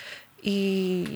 [0.42, 1.06] i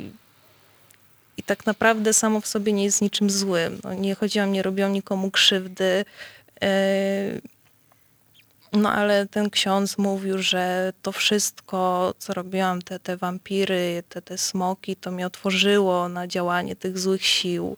[1.36, 3.80] i tak naprawdę samo w sobie nie jest niczym złym.
[3.84, 6.04] No, nie chodziłam, nie robiłam nikomu krzywdy.
[6.62, 6.68] Yy,
[8.72, 14.38] No ale ten ksiądz mówił, że to wszystko, co robiłam, te, te wampiry, te, te
[14.38, 17.76] smoki, to mnie otworzyło na działanie tych złych sił.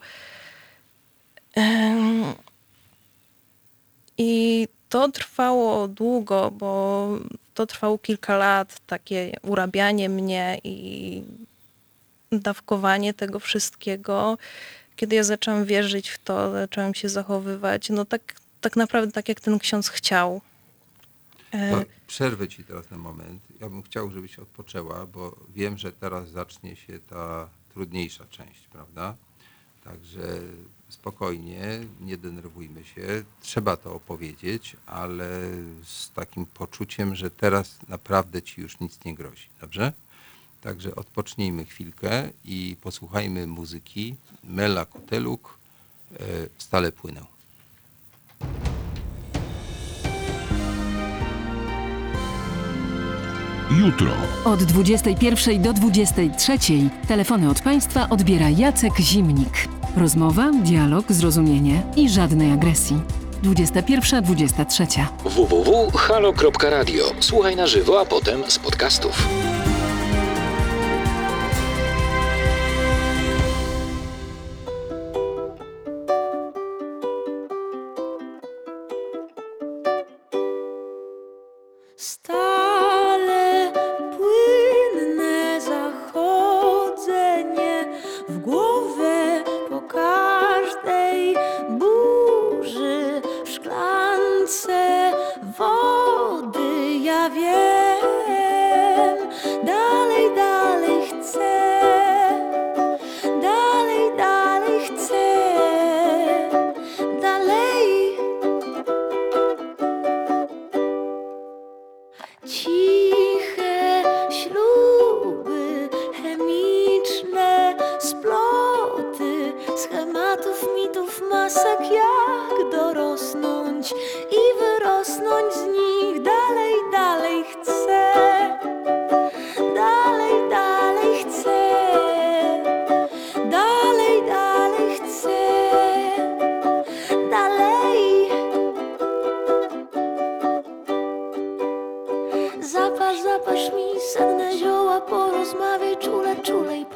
[4.22, 7.08] I to trwało długo, bo
[7.54, 11.22] to trwało kilka lat, takie urabianie mnie i
[12.32, 14.38] dawkowanie tego wszystkiego.
[14.96, 19.40] Kiedy ja zaczęłam wierzyć w to, zaczęłam się zachowywać, no tak, tak naprawdę tak jak
[19.40, 20.40] ten ksiądz chciał.
[21.54, 23.42] E, przerwę ci teraz na moment.
[23.60, 29.16] Ja bym chciał, żebyś odpoczęła, bo wiem, że teraz zacznie się ta trudniejsza część, prawda?
[29.84, 30.40] Także
[30.92, 33.24] spokojnie, nie denerwujmy się.
[33.40, 35.40] Trzeba to opowiedzieć, ale
[35.84, 39.48] z takim poczuciem, że teraz naprawdę ci już nic nie grozi.
[39.60, 39.92] Dobrze?
[40.60, 44.16] Także odpocznijmy chwilkę i posłuchajmy muzyki.
[44.44, 45.58] Mela Kuteluk,
[46.12, 46.16] e,
[46.58, 47.32] Stale płynę.
[53.78, 54.12] Jutro.
[54.44, 56.58] Od 21 do 23
[57.08, 59.81] telefony od Państwa odbiera Jacek Zimnik.
[59.96, 63.00] Rozmowa, dialog, zrozumienie i żadnej agresji.
[63.42, 65.04] 21-23.
[65.24, 67.04] www.halo.radio.
[67.20, 69.28] Słuchaj na żywo, a potem z podcastów.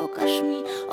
[0.08, 0.85] Czule i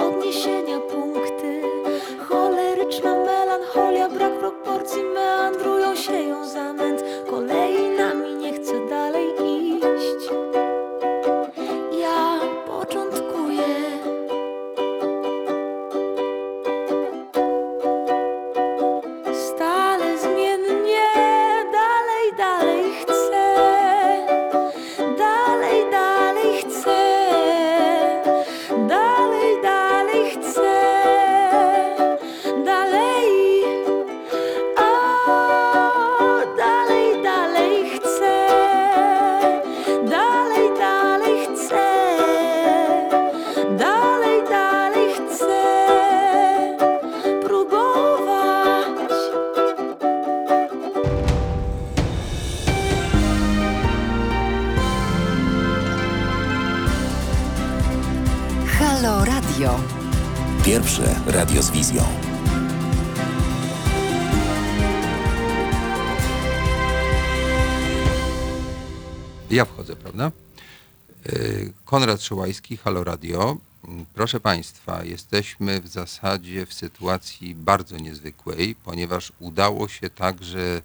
[72.23, 73.57] Konrad Szołajski, Halo Radio.
[73.87, 80.81] Mm, Proszę Państwa, jesteśmy w zasadzie w sytuacji bardzo niezwykłej, ponieważ udało się także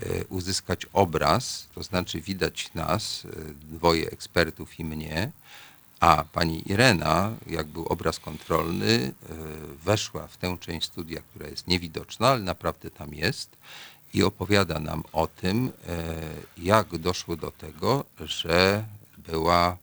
[0.00, 5.30] e, uzyskać obraz, to znaczy widać nas, e, dwoje ekspertów i mnie,
[6.00, 9.34] a pani Irena, jak był obraz kontrolny, e,
[9.84, 13.50] weszła w tę część studia, która jest niewidoczna, ale naprawdę tam jest
[14.14, 15.72] i opowiada nam o tym,
[16.58, 18.84] jak doszło do tego, że
[19.18, 19.76] była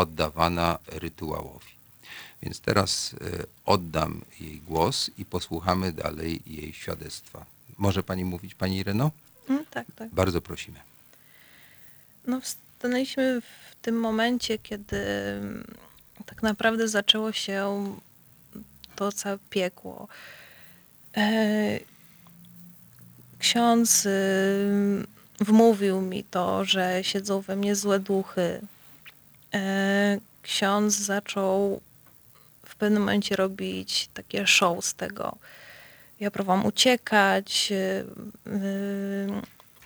[0.00, 1.72] poddawana rytuałowi.
[2.42, 3.16] Więc teraz e,
[3.66, 7.44] oddam jej głos i posłuchamy dalej jej świadectwa.
[7.78, 9.10] Może pani mówić, pani Ireno?
[9.48, 10.10] Mm, tak, tak.
[10.10, 10.80] Bardzo prosimy.
[12.26, 12.40] No,
[12.78, 15.64] stanęliśmy w tym momencie, kiedy mm,
[16.26, 17.94] tak naprawdę zaczęło się
[18.96, 20.08] to całe piekło.
[21.16, 21.80] E,
[23.38, 25.06] Ksiądz y,
[25.40, 28.60] wmówił mi to, że siedzą we mnie złe duchy.
[29.54, 31.80] E, Ksiądz zaczął
[32.66, 35.36] w pewnym momencie robić takie show z tego.
[36.20, 37.68] Ja próbowałam uciekać.
[37.72, 37.74] y,
[38.50, 39.28] y,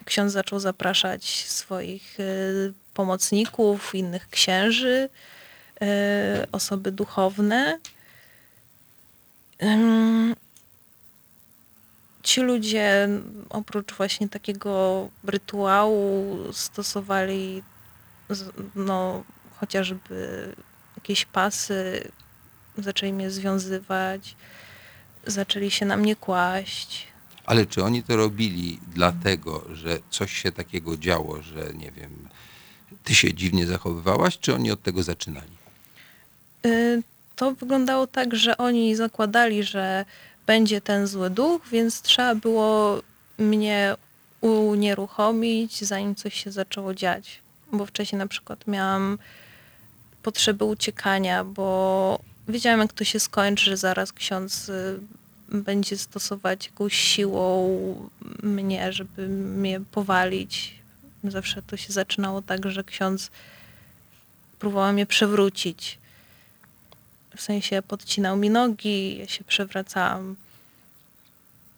[0.04, 2.18] Ksiądz zaczął zapraszać swoich
[2.94, 5.08] pomocników, innych księży,
[6.52, 7.78] osoby duchowne.
[12.22, 13.08] Ci ludzie
[13.50, 17.62] oprócz właśnie takiego rytuału stosowali
[18.74, 19.24] no,
[19.68, 20.52] chociażby
[20.96, 22.08] jakieś pasy,
[22.78, 24.36] zaczęli mnie związywać,
[25.26, 27.06] zaczęli się na mnie kłaść.
[27.46, 32.28] Ale czy oni to robili dlatego, że coś się takiego działo, że nie wiem,
[33.04, 35.56] ty się dziwnie zachowywałaś, czy oni od tego zaczynali?
[36.66, 37.02] Y,
[37.36, 40.04] To wyglądało tak, że oni zakładali, że
[40.46, 43.00] będzie ten zły duch, więc trzeba było
[43.38, 43.96] mnie
[44.40, 47.40] unieruchomić, zanim coś się zaczęło dziać.
[47.72, 49.18] Bo wcześniej na przykład miałam
[50.24, 52.18] potrzeby uciekania, bo
[52.48, 55.00] wiedziałam, jak to się skończy, że zaraz ksiądz y,
[55.48, 58.10] będzie stosować jakąś siłą
[58.42, 60.74] mnie, żeby mnie powalić.
[61.24, 63.30] Zawsze to się zaczynało tak, że ksiądz
[64.58, 65.98] próbował mnie przewrócić.
[67.36, 70.36] W sensie podcinał mi nogi, ja się przewracałam.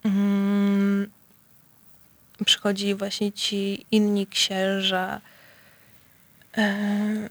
[0.05, 1.10] Mm,
[2.44, 5.20] Przychodzili właśnie ci inni księża.
[6.56, 7.28] e,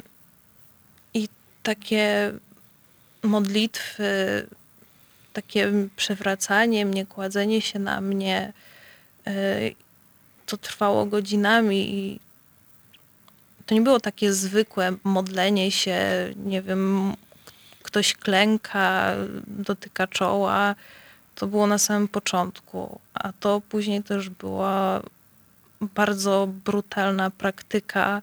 [1.65, 2.33] takie
[3.23, 4.47] modlitwy,
[5.33, 8.53] takie przewracanie mnie, kładzenie się na mnie,
[9.27, 9.59] e,
[10.45, 12.19] to trwało godzinami i
[13.65, 15.99] to nie było takie zwykłe modlenie się,
[16.45, 17.13] nie wiem,
[17.83, 19.15] ktoś klęka,
[19.47, 20.75] dotyka czoła.
[21.35, 25.01] To było na samym początku, a to później też była
[25.81, 28.21] bardzo brutalna praktyka,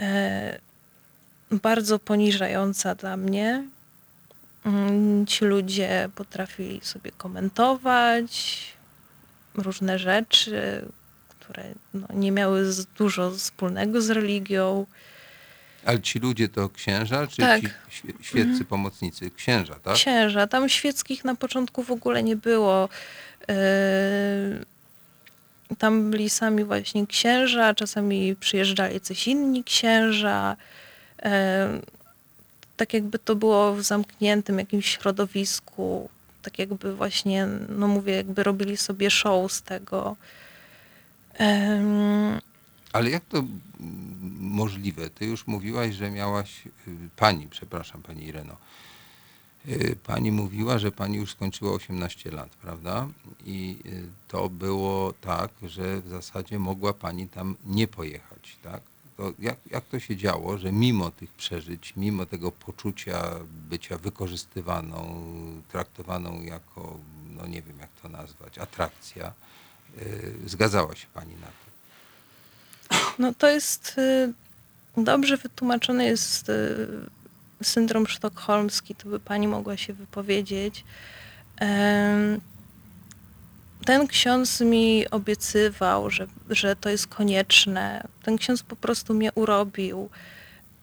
[0.00, 0.58] e,
[1.62, 3.64] bardzo poniżająca dla mnie.
[4.66, 8.58] Mm, Ci ludzie potrafili sobie komentować
[9.54, 10.84] różne rzeczy,
[11.28, 11.64] które
[11.94, 12.64] no, nie miały
[12.98, 14.86] dużo wspólnego z religią.
[15.84, 17.60] Ale ci ludzie to księża, czy Tak.
[17.60, 18.64] ci świe- świeccy Mhm.
[18.64, 19.30] pomocnicy?
[19.30, 19.94] Księża, tak?
[19.94, 20.46] Księża.
[20.46, 22.88] Tam świeckich na początku w ogóle nie było.
[23.48, 23.54] Yy,
[25.78, 30.56] Tam byli sami właśnie księża, czasami przyjeżdżali coś inni księża.
[32.76, 36.08] Tak jakby to było w zamkniętym jakimś środowisku.
[36.42, 40.16] Tak jakby właśnie, no mówię, jakby robili sobie show z tego.
[42.92, 43.44] Ale jak to
[44.40, 45.10] możliwe?
[45.10, 46.70] Ty już mówiłaś, że miałaś, y,
[47.16, 48.56] pani, przepraszam, pani Ireno,
[49.68, 53.08] y, pani mówiła, że pani już skończyła 18 lat, prawda?
[53.44, 58.82] I y, to było tak, że w zasadzie mogła pani tam nie pojechać, tak?
[59.16, 63.30] To jak, jak to się działo, że mimo tych przeżyć, mimo tego poczucia
[63.70, 65.24] bycia wykorzystywaną,
[65.68, 66.98] traktowaną jako,
[67.36, 69.32] no nie wiem jak to nazwać, atrakcja,
[70.02, 71.64] y, zgadzała się pani na to?
[73.18, 74.32] No to jest y,
[74.96, 76.86] dobrze wytłumaczony jest y,
[77.62, 80.84] syndrom sztokholmski, to by pani mogła się wypowiedzieć.
[81.56, 82.40] Em,
[83.84, 88.06] Ten ksiądz mi obiecywał, że, że to jest konieczne.
[88.22, 90.10] Ten ksiądz po prostu mnie urobił.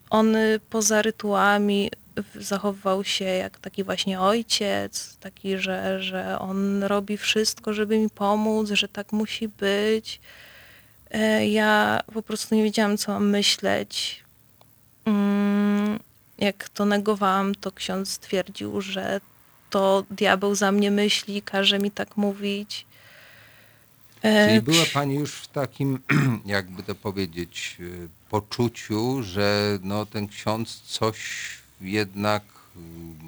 [0.09, 1.91] On y, poza rytuałami
[2.35, 8.69] zachowywał się jak taki właśnie ojciec, taki, że, że on robi wszystko, żeby mi pomóc,
[8.69, 10.19] że tak musi być.
[11.11, 14.23] E, Ja po prostu nie wiedziałam, co mam myśleć.
[15.05, 15.99] Mm,
[16.39, 19.21] Jak to negowałam, to ksiądz stwierdził, że
[19.69, 22.85] to diabeł za mnie myśli, każe mi tak mówić.
[24.23, 25.99] E, Czyli była pani już w takim,
[26.45, 31.17] jakby to powiedzieć, y, poczuciu, że no, ten ksiądz coś
[31.81, 32.79] jednak y,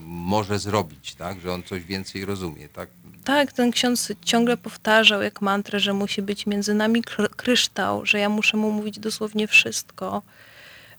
[0.05, 1.39] może zrobić, tak?
[1.41, 2.89] Że on coś więcej rozumie, tak?
[3.23, 8.19] Tak, ten ksiądz ciągle powtarzał jak mantrę, że musi być między nami kry- kryształ, że
[8.19, 10.21] ja muszę mu mówić dosłownie wszystko.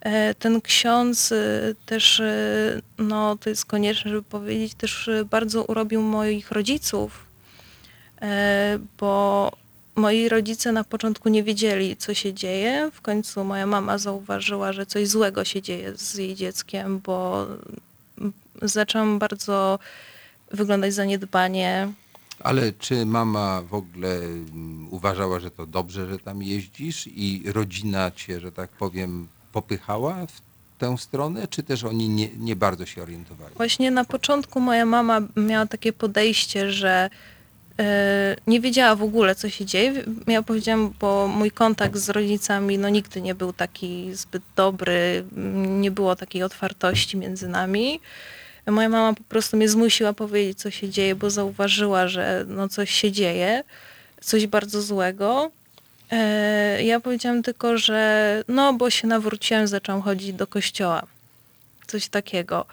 [0.01, 1.33] E, Ten ksiądz
[1.87, 2.23] też,
[2.99, 7.25] no to jest konieczne, żeby powiedzieć, też bardzo urobił moich rodziców,
[8.23, 9.53] E, bo
[9.97, 12.91] moi rodzice na początku nie wiedzieli, co się dzieje.
[12.95, 17.47] W końcu moja mama zauważyła, że coś złego się dzieje z jej dzieckiem, bo
[18.63, 19.79] zaczęłam bardzo
[20.51, 21.93] wyglądać zaniedbanie.
[22.41, 28.11] Ale czy mama w ogóle mm, uważała, że to dobrze, że tam jeździsz i rodzina
[28.11, 30.41] cię, że tak powiem, popychała w
[30.79, 33.55] tę stronę, czy też oni nie, nie bardzo się orientowali?
[33.57, 37.11] Właśnie na początku moja mama miała takie podejście, że
[38.47, 40.05] nie wiedziała w ogóle, co się dzieje.
[40.27, 45.25] Ja powiedziałam, bo mój kontakt z rodzicami no, nigdy nie był taki zbyt dobry,
[45.67, 48.01] nie było takiej otwartości między nami.
[48.67, 52.91] Moja mama po prostu mnie zmusiła powiedzieć, co się dzieje, bo zauważyła, że no, coś
[52.91, 53.65] się dzieje,
[54.21, 55.51] coś bardzo złego.
[56.11, 61.03] E, Ja powiedziałam tylko, że no, bo się nawróciłam, zaczęłam chodzić do kościoła.
[61.87, 62.67] Coś takiego.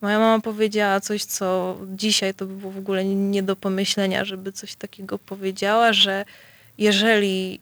[0.00, 4.52] Moja mama powiedziała coś, co dzisiaj to by było w ogóle nie do pomyślenia, żeby
[4.52, 6.24] coś takiego powiedziała, że
[6.78, 7.60] jeżeli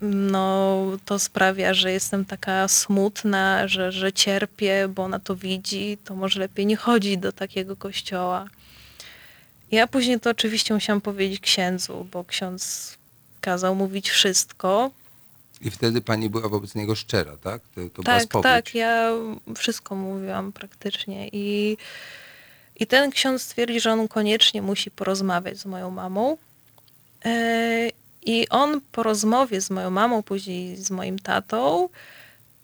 [0.00, 6.14] no, to sprawia, że jestem taka smutna, że, że cierpię, bo ona to widzi, to
[6.14, 8.48] może lepiej nie chodzić do takiego kościoła.
[9.70, 12.96] Ja później to oczywiście musiałam powiedzieć księdzu, bo ksiądz
[13.40, 14.90] kazał mówić wszystko.
[15.64, 17.62] I wtedy pani była wobec niego szczera, tak?
[17.62, 18.44] To, to była Tak, spowiedź.
[18.44, 19.10] tak, ja
[19.56, 21.76] wszystko mówiłam praktycznie i,
[22.76, 26.36] i ten ksiądz stwierdził, że on koniecznie musi porozmawiać z moją mamą.
[27.24, 27.88] E,
[28.26, 31.88] I on po rozmowie z moją mamą, później z moim tatą,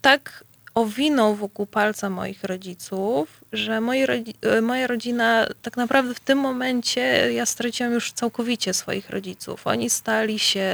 [0.01, 0.43] tak
[0.75, 4.03] owinął wokół palca moich rodziców, że moi
[4.41, 7.01] e, moja rodzina tak naprawdę w tym momencie
[7.33, 9.67] ja straciłam już całkowicie swoich rodziców.
[9.67, 10.73] Oni stali się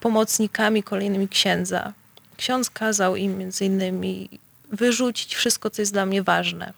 [0.00, 1.92] pomocnikami kolejnymi księdza.
[2.36, 4.28] Ksiądz kazał im między innymi
[4.72, 6.72] wyrzucić wszystko, co jest dla mnie ważne,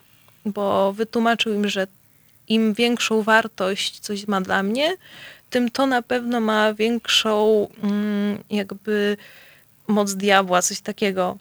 [0.45, 1.87] bo wytłumaczył im, że
[2.49, 4.97] im większą wartość coś ma dla mnie,
[5.51, 9.17] tym to na pewno ma większą mm, jakby
[9.89, 11.39] moc diabła, coś takiego.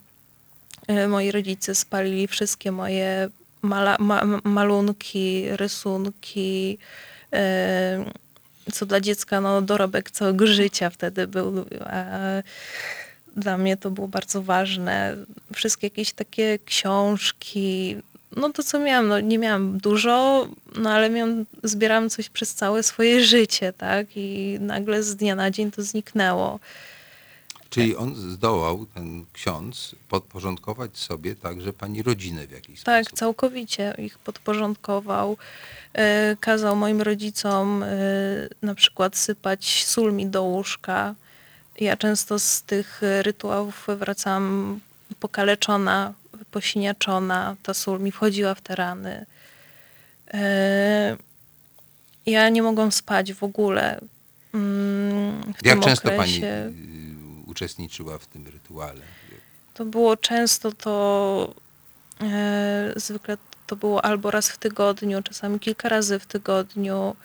[0.87, 3.29] E, Moi rodzice spalili wszystkie moje
[3.61, 6.77] mala, ma, malunki, rysunki,
[7.33, 8.05] e,
[8.73, 11.65] co dla dziecka no, dorobek całego życia wtedy był.
[13.35, 15.17] Dla mnie to było bardzo ważne.
[15.53, 17.97] Wszystkie jakieś takie książki,
[18.35, 22.83] no to co miałam, no nie miałam dużo, no ale miałam, zbierałam coś przez całe
[22.83, 24.07] swoje życie, tak?
[24.15, 26.59] I nagle z dnia na dzień to zniknęło.
[27.71, 33.19] Czyli on zdołał, ten ksiądz, podporządkować sobie także pani rodzinę w jakiś Tak, sposób.
[33.19, 35.37] całkowicie ich podporządkował.
[35.93, 37.87] E, Kazał moim rodzicom e,
[38.61, 41.15] na przykład sypać sól mi do łóżka.
[41.79, 44.79] Ja często z tych rytuałów wracałam
[45.19, 46.13] pokaleczona,
[46.51, 47.55] posiniaczona.
[47.63, 49.25] Ta sól mi wchodziła w te rany.
[50.33, 51.17] E,
[52.25, 53.99] Ja nie mogłam spać w ogóle.
[54.53, 56.71] Mm, W Jak tym często pani okresie.
[56.87, 56.90] y,
[57.51, 59.01] uczestniczyła w tym rytuale?
[59.73, 61.55] To było często to,
[62.21, 63.37] e, zwykle
[63.67, 67.15] to było albo raz w tygodniu, czasami kilka razy w tygodniu.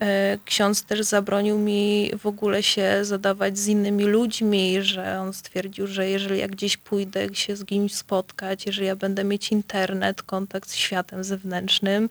[0.00, 5.86] E, ksiądz też zabronił mi w ogóle się zadawać z innymi ludźmi, że on stwierdził,
[5.86, 10.70] że jeżeli ja gdzieś pójdę się z kimś spotkać, jeżeli ja będę mieć internet, kontakt
[10.70, 12.08] z światem zewnętrznym,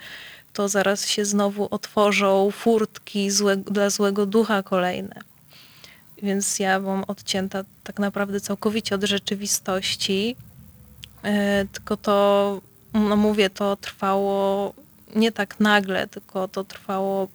[0.53, 5.30] to zaraz się znowu otworzą furtki złe, dla złego ducha kolejne.
[6.22, 10.35] Więc ja byłam odcięta tak naprawdę całkowicie od rzeczywistości.
[11.23, 12.61] E, Tylko to,
[12.93, 14.73] no mówię, to trwało
[15.15, 17.27] nie tak nagle, tylko to trwało,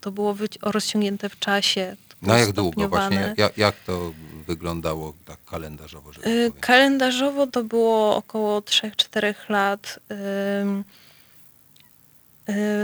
[0.00, 1.96] to było rozciągnięte w czasie.
[2.22, 3.34] No jak długo właśnie?
[3.36, 4.12] Jak, jak to
[4.46, 6.10] wyglądało tak kalendarzowo?
[6.26, 9.98] Y, Kalendarzowo to było około 3-4 lat.
[10.10, 10.14] Y,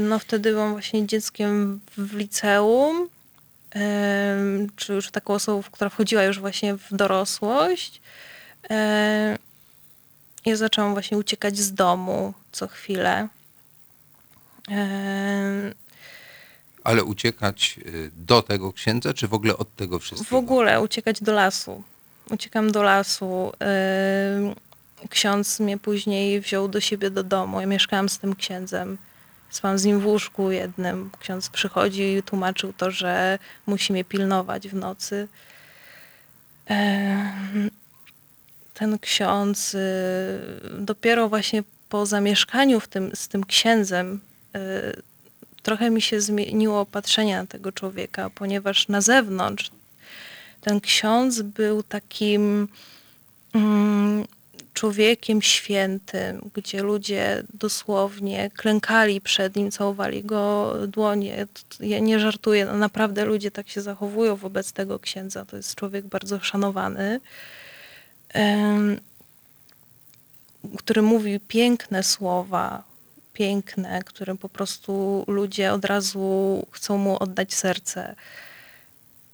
[0.00, 3.08] No wtedy byłam właśnie dzieckiem w liceum,
[4.76, 8.00] czy już taką osobą, która wchodziła już właśnie w dorosłość.
[10.46, 13.28] Ja zaczęłam właśnie uciekać z domu co chwilę.
[16.84, 20.36] Ale uciekać y, do tego księdza, czy w ogóle od tego W wszystkiego?
[20.38, 21.82] ogóle uciekać do lasu.
[22.30, 23.52] Uciekam do lasu.
[25.10, 27.60] Ksiądz mnie później wziął do siebie do domu.
[27.60, 28.98] Ja mieszkałam z tym księdzem.
[29.50, 31.10] Spałam z nim w łóżku jednym.
[31.20, 35.28] Ksiądz przychodził i tłumaczył to, że musi mnie pilnować w nocy.
[38.74, 39.78] Ten ksiądz y,
[40.78, 44.20] dopiero właśnie po zamieszkaniu w tym, z tym księdzem
[44.56, 45.02] y,
[45.62, 49.70] trochę mi się zmieniło patrzenie na tego człowieka, ponieważ na zewnątrz
[50.60, 52.68] ten ksiądz był takim
[53.54, 54.24] mm,
[54.78, 61.46] człowiekiem świętym, gdzie ludzie dosłownie klękali przed nim, całowali go dłonie.
[61.80, 65.44] Ja nie żartuję, no naprawdę ludzie tak się zachowują wobec tego księdza.
[65.44, 67.20] To jest człowiek bardzo szanowany,
[70.78, 72.82] który mówi piękne słowa,
[73.32, 78.14] piękne, którym po prostu ludzie od razu chcą mu oddać serce.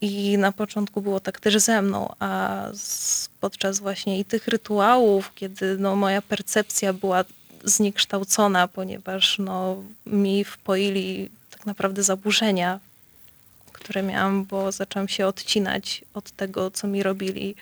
[0.04, 5.32] I na początku było tak też ze mną, a z, podczas właśnie i tych rytuałów,
[5.34, 7.24] kiedy no, moja percepcja była
[7.64, 12.80] zniekształcona, ponieważ no, mi wpoili tak naprawdę zaburzenia,
[13.72, 17.54] które miałam, bo zaczęłam się odcinać od tego, co mi robili.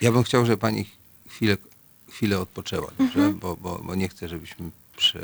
[0.00, 0.86] Ja bym chciał, żeby pani
[1.28, 1.56] chwilę,
[2.10, 2.90] chwilę odpoczęła?
[2.98, 3.38] Mhm.
[3.38, 5.20] Bo, bo, bo nie chcę, żebyśmy prze,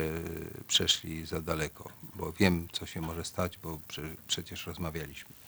[0.68, 5.43] przeszli za daleko, bo wiem, co się może stać, bo prze, przecież rozmawialiśmy.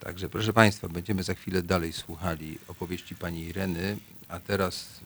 [0.00, 3.96] Także proszę Państwa, będziemy za chwilę dalej słuchali opowieści pani Ireny,
[4.28, 5.00] a teraz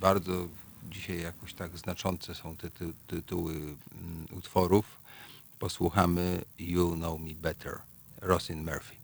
[0.00, 0.48] bardzo
[0.90, 3.76] dzisiaj jakoś tak znaczące są te ty tytuły mm,
[4.32, 4.84] utworów.
[5.58, 7.78] Posłuchamy You Know Me Better,
[8.20, 9.03] Rosin Murphy.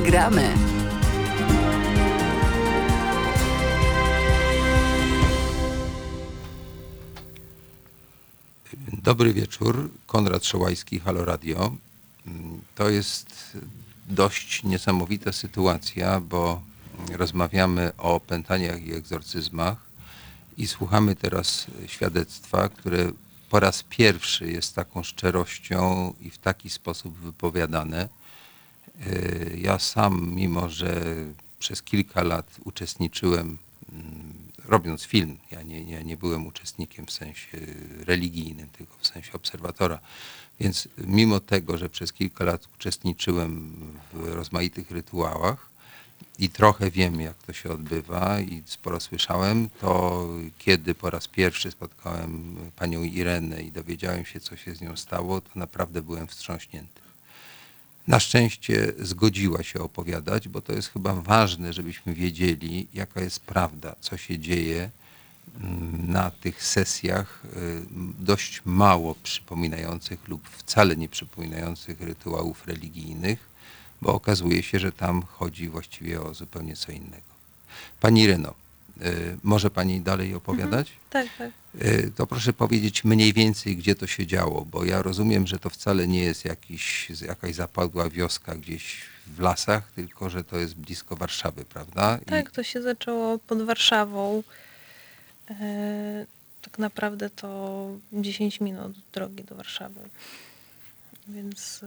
[0.00, 0.54] gramy.
[9.02, 11.76] Dobry wieczór, Konrad Szołajski, Halo Radio.
[12.74, 13.58] To jest
[14.08, 16.62] dość niesamowita sytuacja, bo
[17.12, 19.76] rozmawiamy o pętaniach i egzorcyzmach
[20.56, 23.12] i słuchamy teraz świadectwa, które
[23.50, 28.08] po raz pierwszy jest taką szczerością i w taki sposób wypowiadane
[29.06, 31.16] Y, ja sam, mimo że
[31.58, 33.58] przez kilka lat uczestniczyłem,
[33.92, 37.58] mm, robiąc film, ja nie, ja nie byłem uczestnikiem w sensie
[38.06, 39.98] religijnym, tylko w sensie obserwatora,
[40.60, 43.76] więc mimo tego, że przez kilka lat uczestniczyłem
[44.12, 45.70] w rozmaitych rytuałach,
[46.38, 50.26] i trochę wiem, jak to się odbywa i sporo słyszałem, to
[50.58, 55.40] kiedy po raz pierwszy spotkałem panią Irenę i dowiedziałem się, co się z nią stało,
[55.40, 56.99] to naprawdę byłem wstrząśnięty.
[58.10, 63.96] Na szczęście zgodziła się opowiadać, bo to jest chyba ważne, żebyśmy wiedzieli, jaka jest prawda,
[64.00, 64.90] co się dzieje
[65.60, 67.82] mm, na tych sesjach y,
[68.18, 73.48] dość mało przypominających lub wcale nie przypominających rytuałów religijnych,
[74.02, 77.30] bo okazuje się, że tam chodzi właściwie o zupełnie co innego.
[78.00, 78.54] Pani Reno,
[79.42, 80.92] może Pani dalej opowiadać?
[81.10, 81.50] Tak, tak.
[81.82, 85.70] Y, To proszę powiedzieć mniej więcej, gdzie to się działo, bo ja rozumiem, że to
[85.70, 88.96] wcale nie jest jakiś, jakaś zapadła wioska gdzieś
[89.26, 92.18] w lasach, tylko że to jest blisko Warszawy, prawda?
[92.22, 94.42] I- Tak, to się zaczęło pod Warszawą.
[95.50, 96.26] E,
[96.62, 100.00] tak naprawdę to 10 minut drogi do Warszawy.
[101.28, 101.86] Więc y,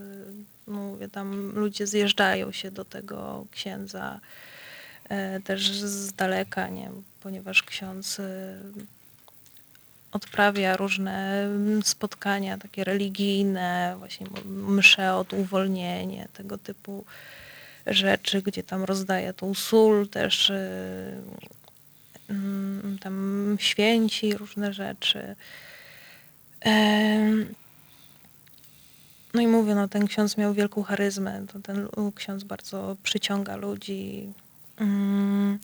[0.68, 4.19] no mówię, tam ludzie zjeżdżają się do tego księdza
[5.44, 6.91] też z daleka, nie?
[7.23, 8.60] ponieważ ksiądz y,
[10.11, 17.06] odprawia różne mm, spotkania takie religijne, właśnie msze od uwolnienie, tego typu
[17.88, 21.22] rzeczy, gdzie tam rozdaje tą sól też, y,
[22.30, 25.35] mm, tam święci różne rzeczy.
[29.34, 34.34] No i mówię, no ten ksiądz miał wielką charyzmę, to ten ksiądz bardzo przyciąga ludzi.
[34.84, 35.60] Mm.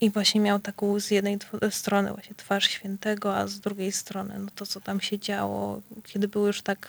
[0.00, 1.38] I właśnie miał taką z jednej
[1.70, 6.28] strony właśnie twarz świętego, a z drugiej strony no to, co tam się działo, kiedy
[6.28, 6.88] było już tak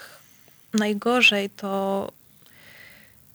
[0.74, 2.12] najgorzej, to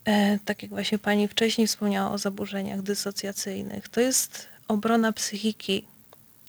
[0.05, 5.85] e, tak jak właśnie pani wcześniej wspomniała o zaburzeniach dysocjacyjnych, to jest obrona psychiki,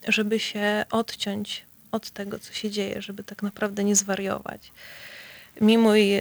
[0.07, 4.71] żeby się odciąć od tego, co się dzieje, żeby tak naprawdę nie zwariować.
[5.61, 6.11] Mi mój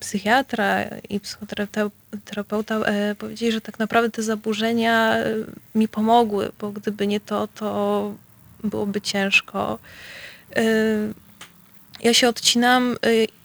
[0.00, 5.34] psychiatra i psychoterapeuta e, powiedzieli, że tak naprawdę te zaburzenia e,
[5.74, 8.14] mi pomogły, bo gdyby nie to, to
[8.64, 9.78] byłoby ciężko.
[10.56, 10.62] E,
[12.00, 12.96] Ja się odcinam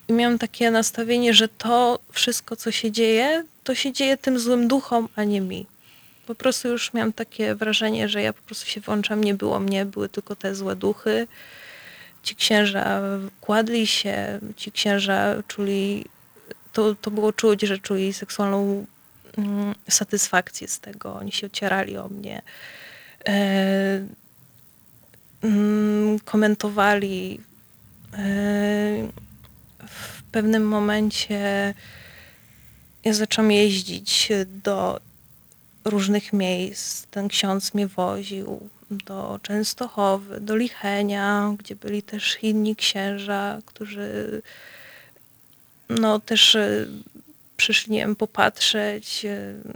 [0.10, 4.68] i miałam takie nastawienie, że to wszystko, co się dzieje, to się dzieje tym złym
[4.68, 5.66] duchom, a nie mi.
[6.28, 9.86] Po prostu już miałam takie wrażenie, że ja po prostu się włączam, nie było mnie,
[9.86, 11.28] były tylko te złe duchy.
[12.28, 13.02] Ci księża
[13.42, 16.06] kładli się, ci księża czuli,
[16.74, 18.86] to, to było czuć, że czuli seksualną
[19.38, 21.16] mm, satysfakcję z tego.
[21.16, 22.42] Oni się ocierali o mnie.
[23.28, 24.06] E,
[25.42, 27.40] mm, komentowali.
[28.14, 28.18] E,
[29.88, 31.74] w pewnym momencie
[33.04, 34.30] ja zaczęłam jeździć
[34.64, 35.00] do
[35.86, 37.06] różnych miejsc.
[37.06, 44.42] Ten ksiądz mnie woził do Częstochowy, do Lichenia, gdzie byli też inni księża, którzy
[45.90, 46.86] no też e,
[47.58, 49.26] przyszli popatrzeć.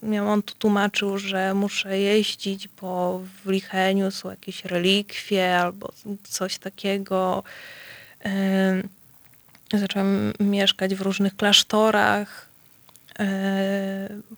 [0.04, 5.94] Miał on tu tłumaczył, że muszę jeździć, bo w Licheniu są jakieś relikwie albo
[6.24, 7.44] coś takiego.
[8.26, 8.84] E,
[9.74, 12.48] Zacząłem mieszkać w różnych klasztorach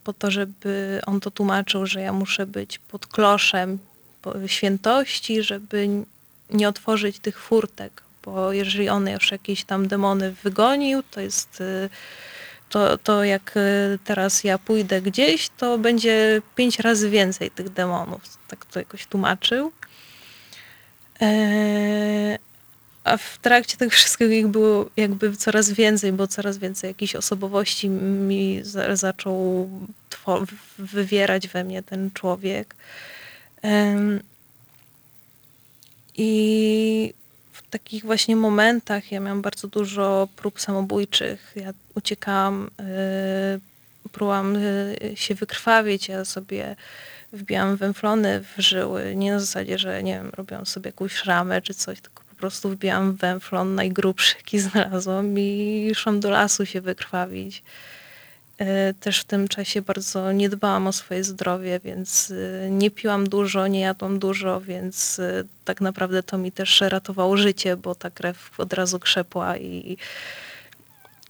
[0.03, 3.79] po to, żeby on to tłumaczył, że ja muszę być pod kloszem
[4.47, 5.89] świętości, żeby
[6.49, 11.89] nie otworzyć tych furtek, bo jeżeli on już jakieś tam demony wygonił, to jest y,
[12.69, 18.21] to, to jak y, teraz ja pójdę gdzieś, to będzie pięć razy więcej tych demonów.
[18.47, 19.71] Tak to jakoś tłumaczył.
[21.21, 22.37] E,
[23.03, 27.89] a w trakcie tego wszystkiego ich było jakby coraz więcej, bo coraz więcej jakichś osobowości
[27.89, 29.69] mi za, zaczął
[30.77, 32.75] wywierać we mnie ten człowiek.
[36.15, 37.13] I
[37.51, 41.53] w takich właśnie momentach ja miałam bardzo dużo prób samobójczych.
[41.55, 42.69] Ja uciekałam,
[44.05, 46.75] y, próbowałam y, się wykrwawić, ja sobie
[47.33, 49.15] wbijałam węflony w żyły.
[49.15, 52.69] Nie na zasadzie, że nie wiem, robiłam sobie jakąś szramę czy coś, tylko po prostu
[52.69, 57.63] wbijałam węflon najgrubszy, jaki znalazłam i szłam do lasu się wykrwawić.
[58.57, 62.33] E, Też w tym czasie bardzo nie dbałam o swoje zdrowie, więc
[62.65, 67.37] e, nie piłam dużo, nie jadłam dużo, więc e, tak naprawdę to mi też ratowało
[67.37, 69.97] życie, bo ta krew od razu krzepła i,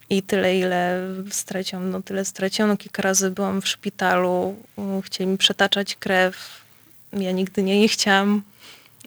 [0.10, 2.70] i tyle, ile straciłam, no tyle straciłam.
[2.70, 4.56] No, kilka razy byłam w szpitalu,
[5.04, 6.62] chcieli mi przetaczać krew.
[7.14, 8.42] Ja nigdy nie, nie chciałam,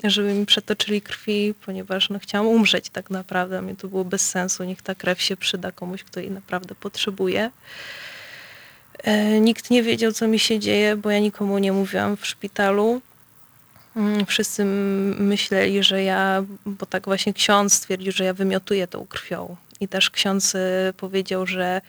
[0.05, 3.63] żeby mi przetoczyli krwi, ponieważ no, chciałam umrzeć tak naprawdę.
[3.63, 4.65] Mnie to było bez sensu.
[4.65, 7.51] Niech ta krew się przyda komuś, kto jej naprawdę potrzebuje.
[9.05, 13.01] E, Nikt nie wiedział, co mi się dzieje, bo ja nikomu nie mówiłam w szpitalu.
[13.97, 14.65] Mm, Wszyscy
[15.19, 19.57] myśleli, że ja, bo tak właśnie ksiądz stwierdził, że ja wymiotuję tą krwią.
[19.81, 21.81] I też ksiądz e, powiedział, że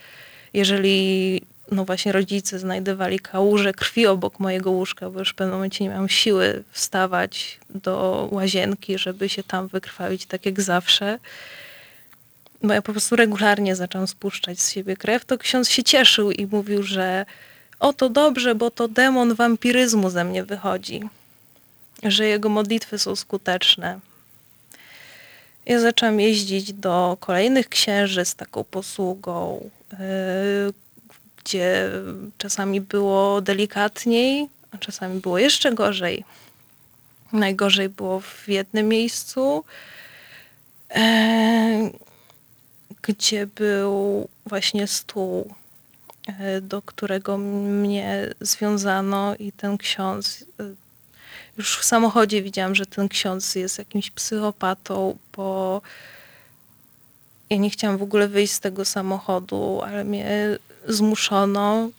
[0.53, 5.83] jeżeli no właśnie rodzice znajdowali kałużę krwi obok mojego łóżka, bo już w pewnym momencie
[5.83, 11.19] nie miałam siły wstawać do łazienki, żeby się tam wykrwawić tak jak zawsze,
[12.63, 16.45] bo ja po prostu regularnie zaczęłam spuszczać z siebie krew, to ksiądz się cieszył i
[16.45, 17.25] mówił, że
[17.79, 21.01] o to dobrze, bo to demon wampiryzmu ze mnie wychodzi,
[22.03, 23.99] że jego modlitwy są skuteczne.
[25.65, 29.99] Ja zaczęłam jeździć do kolejnych księży z taką posługą, yy,
[31.43, 31.89] gdzie
[32.37, 36.23] czasami było delikatniej, a czasami było jeszcze gorzej.
[37.33, 39.63] Najgorzej było w jednym miejscu,
[40.89, 41.89] e,
[43.07, 45.53] gdzie był właśnie stół,
[46.27, 50.45] e, do którego mnie związano i ten ksiądz.
[50.59, 50.63] e,
[51.57, 55.81] Już w samochodzie widziałam, że ten ksiądz jest jakimś psychopatą, bo
[57.49, 60.57] ja nie chciałam w ogóle wyjść z tego samochodu, ale mnie
[60.87, 61.89] zmuszono,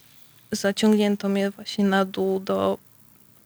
[0.51, 2.77] zaciągnięto mnie właśnie na dół do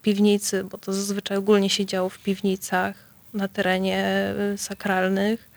[0.02, 2.96] piwnicy, bo to zazwyczaj ogólnie się działo w piwnicach
[3.34, 5.53] na terenie y, sakralnych.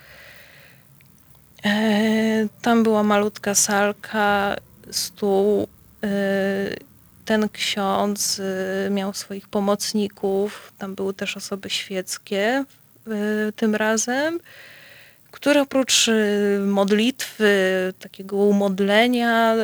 [1.64, 4.56] E, Tam była malutka salka,
[4.90, 5.68] stół.
[6.04, 6.08] e,
[7.24, 10.72] Ten ksiądz y, miał swoich pomocników.
[10.78, 12.64] Tam były też osoby świeckie
[13.56, 14.38] tym razem
[15.36, 16.10] które oprócz
[16.66, 17.48] modlitwy,
[17.98, 19.54] takiego umodlenia,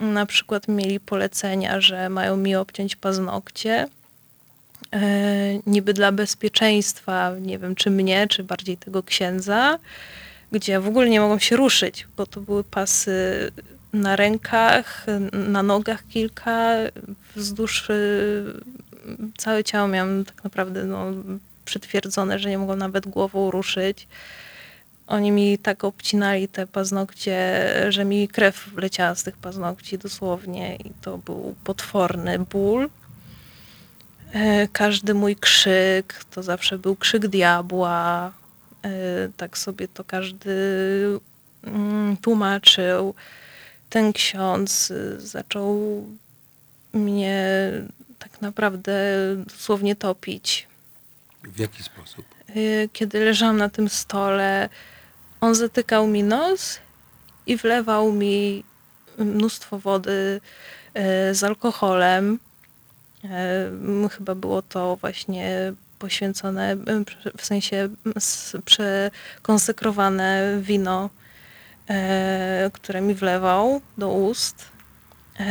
[0.00, 3.88] na przykład mieli polecenia, że mają mi obciąć paznokcie.
[4.92, 5.00] E,
[5.66, 9.78] niby dla bezpieczeństwa, nie wiem czy mnie, czy bardziej tego księdza,
[10.52, 13.50] gdzie w ogóle nie mogą się ruszyć, bo to były pasy
[13.92, 16.70] na rękach, na nogach kilka,
[17.36, 18.44] wzdłuż y,
[19.36, 21.06] całe ciało miałam tak naprawdę no,
[21.64, 24.08] przytwierdzone, że nie mogą nawet głową ruszyć.
[25.06, 30.90] Oni mi tak obcinali te paznokcie, że mi krew leciała z tych paznokci dosłownie i
[31.00, 32.88] to był potworny ból.
[34.32, 38.32] E, Każdy mój krzyk to zawsze był krzyk diabła.
[38.86, 40.54] E, Tak sobie to każdy
[41.64, 43.14] mm, tłumaczył.
[43.90, 46.04] Ten ksiądz y, zaczął
[46.92, 47.72] mnie
[48.18, 48.92] tak naprawdę
[49.46, 50.66] dosłownie topić.
[51.42, 52.26] W jaki sposób?
[52.56, 54.68] Y, kiedy leżałam na tym stole,
[55.40, 56.78] on zatykał mi nos
[57.46, 58.64] i wlewał mi
[59.18, 60.40] mnóstwo wody
[61.30, 62.38] y, z alkoholem.
[64.10, 66.76] Chyba było to właśnie poświęcone,
[67.36, 67.88] w sensie
[68.64, 71.10] przekonsekrowane wino,
[71.90, 71.94] y,
[72.72, 74.64] które mi wlewał do ust.
[75.40, 75.44] Y,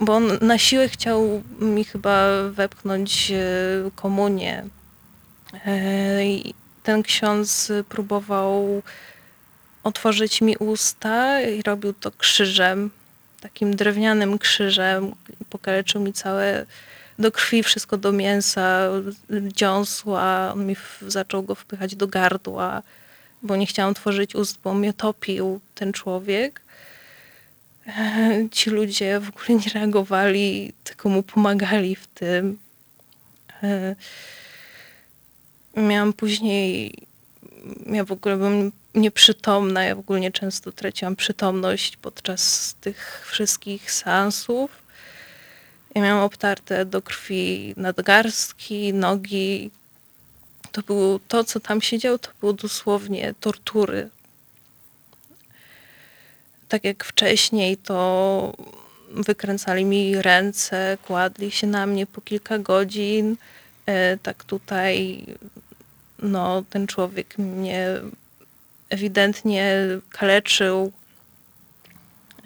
[0.00, 4.64] bo on na siłę chciał mi chyba wepchnąć e, komunię.
[5.66, 8.82] E, i Ten ksiądz próbował
[9.84, 12.90] otworzyć mi usta i robił to krzyżem,
[13.40, 15.14] takim drewnianym krzyżem.
[15.50, 16.66] Pokaleczył mi całe
[17.18, 18.88] do krwi, wszystko do mięsa,
[19.30, 20.52] dziąsła.
[20.52, 22.82] On mi w, zaczął go wpychać do gardła,
[23.42, 26.60] bo nie chciałam tworzyć ust, bo mnie topił ten człowiek.
[28.50, 32.58] Ci ludzie w ogóle nie reagowali, tylko mu pomagali w tym.
[35.76, 36.94] Miałam później,
[37.86, 43.92] ja w ogóle byłam nieprzytomna, ja w ogóle nie często traciłam przytomność podczas tych wszystkich
[43.92, 44.85] seansów.
[45.96, 49.70] Ja miałam obtarte do krwi nadgarstki, nogi.
[50.72, 54.10] To było to, co tam się działo, to było dosłownie tortury
[56.68, 58.52] tak jak wcześniej, to
[59.10, 63.36] wykręcali mi ręce, kładli się na mnie po kilka godzin.
[63.86, 65.24] E, Tak tutaj
[66.18, 68.00] no, ten człowiek mnie
[68.90, 70.92] ewidentnie kaleczył.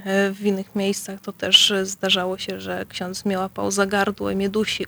[0.05, 4.37] E, W innych miejscach to też zdarzało się, że ksiądz mnie łapał za gardło i
[4.37, 4.87] mnie dusił.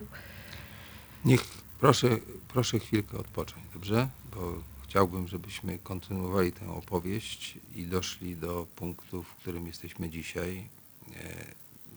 [1.25, 1.45] Niech
[1.81, 2.09] proszę,
[2.49, 4.09] proszę chwilkę odpocząć, dobrze?
[4.35, 10.69] Bo chciałbym, żebyśmy kontynuowali tę opowieść i doszli do punktu, w którym jesteśmy dzisiaj.
[11.17, 11.45] E,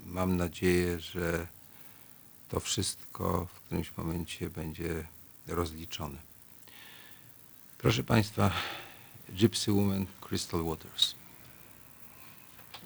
[0.06, 1.48] Mam nadzieję, że
[2.50, 5.04] to wszystko w którymś momencie będzie
[5.48, 6.18] rozliczone.
[7.78, 8.52] Proszę Państwa,
[9.30, 11.16] Gypsy Woman Crystal Waters.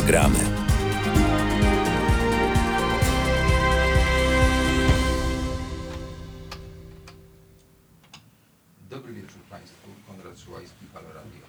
[0.00, 0.38] Gramy.
[8.90, 11.40] Dobry wieczór Państwu, Konrad Szyłajski, Halo Radio.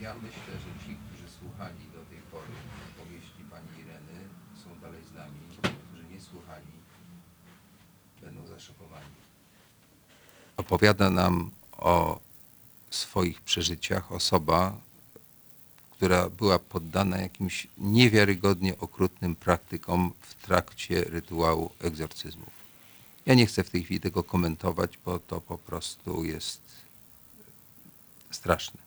[0.00, 2.52] Ja myślę, że ci, którzy słuchali do tej pory
[2.96, 4.28] opowieści Pani Ireny,
[4.64, 5.40] są dalej z nami.
[5.88, 6.72] Którzy nie słuchali,
[8.22, 9.06] będą zaszokowani.
[10.56, 12.20] Opowiada nam o
[12.90, 14.76] swoich przeżyciach osoba,
[16.00, 22.50] która była poddana jakimś niewiarygodnie okrutnym praktykom w trakcie rytuału egzorcyzmów.
[23.26, 26.60] Ja nie chcę w tej chwili tego komentować, bo to po prostu jest
[28.30, 28.80] straszne.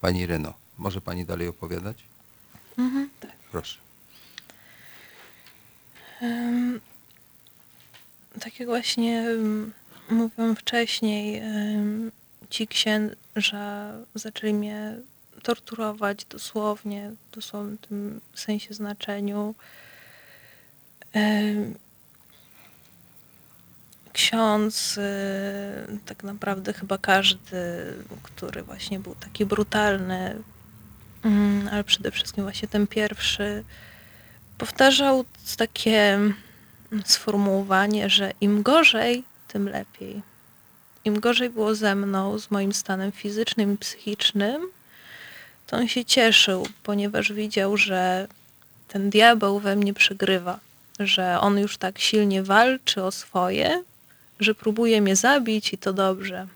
[0.00, 1.96] Pani Reno, może Pani dalej opowiadać?
[2.78, 3.32] Mhm, tak.
[3.52, 3.78] Proszę.
[6.20, 6.80] Em,
[8.40, 9.26] tak jak właśnie
[10.10, 12.10] mówiłam wcześniej, em,
[12.50, 14.96] ci księża zaczęli mnie
[15.46, 19.54] torturować dosłownie, w dosłownym tym sensie znaczeniu.
[24.12, 27.56] Ksiądz, y, tak naprawdę chyba każdy,
[28.22, 30.36] który właśnie był taki brutalny,
[31.22, 33.64] mm, ale przede wszystkim właśnie ten pierwszy,
[34.58, 35.24] powtarzał
[35.56, 36.20] takie
[37.04, 40.22] sformułowanie, że im gorzej, tym lepiej.
[41.04, 44.75] Im gorzej było ze mną, z moim stanem fizycznym i psychicznym,
[45.66, 48.28] to on się cieszył, ponieważ widział, że
[48.88, 50.60] ten diabeł we mnie przegrywa,
[50.98, 53.82] że on już tak silnie walczy o swoje,
[54.40, 56.46] że próbuje mnie zabić i to dobrze.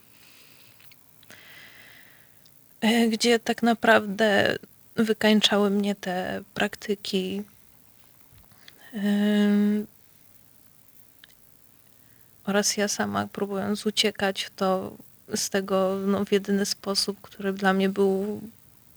[2.80, 4.58] E, Gdzie tak naprawdę
[4.96, 7.42] wykańczały mnie te praktyki
[12.44, 14.96] oraz ja sama próbując uciekać to
[15.34, 18.40] z tego no, w jedyny sposób, który dla mnie był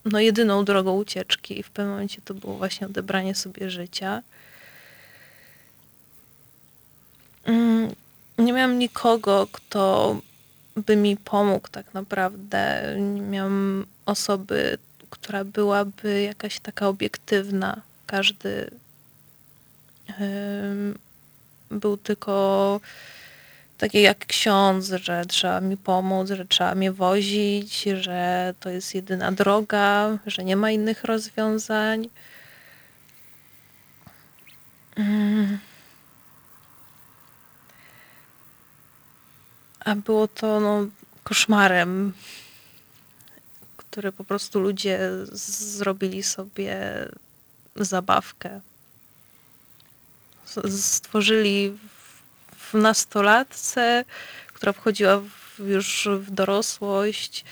[0.05, 4.21] no, jedyną drogą ucieczki i w pewnym momencie to było właśnie odebranie sobie życia.
[7.45, 7.91] Mm,
[8.37, 10.15] Nie miałam nikogo, kto
[10.75, 12.95] by mi pomógł tak naprawdę.
[12.99, 14.77] Nie miałam osoby,
[15.09, 17.81] która byłaby jakaś taka obiektywna.
[18.07, 18.71] Każdy
[21.71, 22.79] był tylko
[23.83, 29.31] taki jak ksiądz, że trzeba mi pomóc, że trzeba mnie wozić, że to jest jedyna
[29.31, 32.09] droga, że nie ma innych rozwiązań.
[34.95, 35.59] Mm.
[39.79, 40.87] A było to no,
[41.23, 42.13] koszmarem,
[43.77, 44.99] który po prostu ludzie
[45.77, 46.77] zrobili sobie
[47.75, 48.61] zabawkę.
[50.69, 51.77] Stworzyli
[52.73, 54.05] w- nastolatce,
[54.47, 57.45] która wchodziła w, już w dorosłość,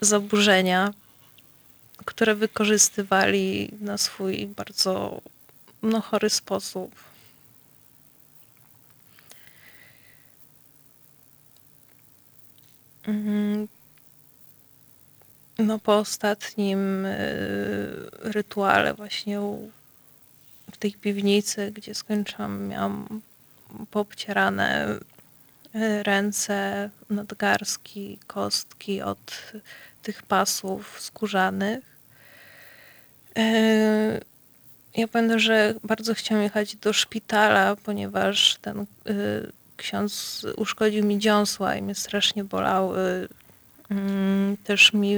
[0.00, 0.92] zaburzenia,
[2.04, 5.20] które wykorzystywali na swój bardzo
[5.82, 6.94] no, chory sposób.
[13.06, 13.68] Mhm.
[15.58, 19.40] No po ostatnim y, rytuale właśnie
[20.72, 23.20] w tej piwnicy, gdzie skończyłam, miałam
[23.90, 24.98] poobcierane
[25.74, 29.52] y, ręce, nadgarstki, kostki od
[30.02, 31.84] tych pasów skórzanych.
[33.38, 34.20] Y,
[34.96, 41.76] Ja pamiętam, że bardzo chciałam jechać do szpitala, ponieważ ten y, ksiądz uszkodził mi dziąsła
[41.76, 43.28] i mnie strasznie bolały.
[43.90, 45.16] Mm, Też mi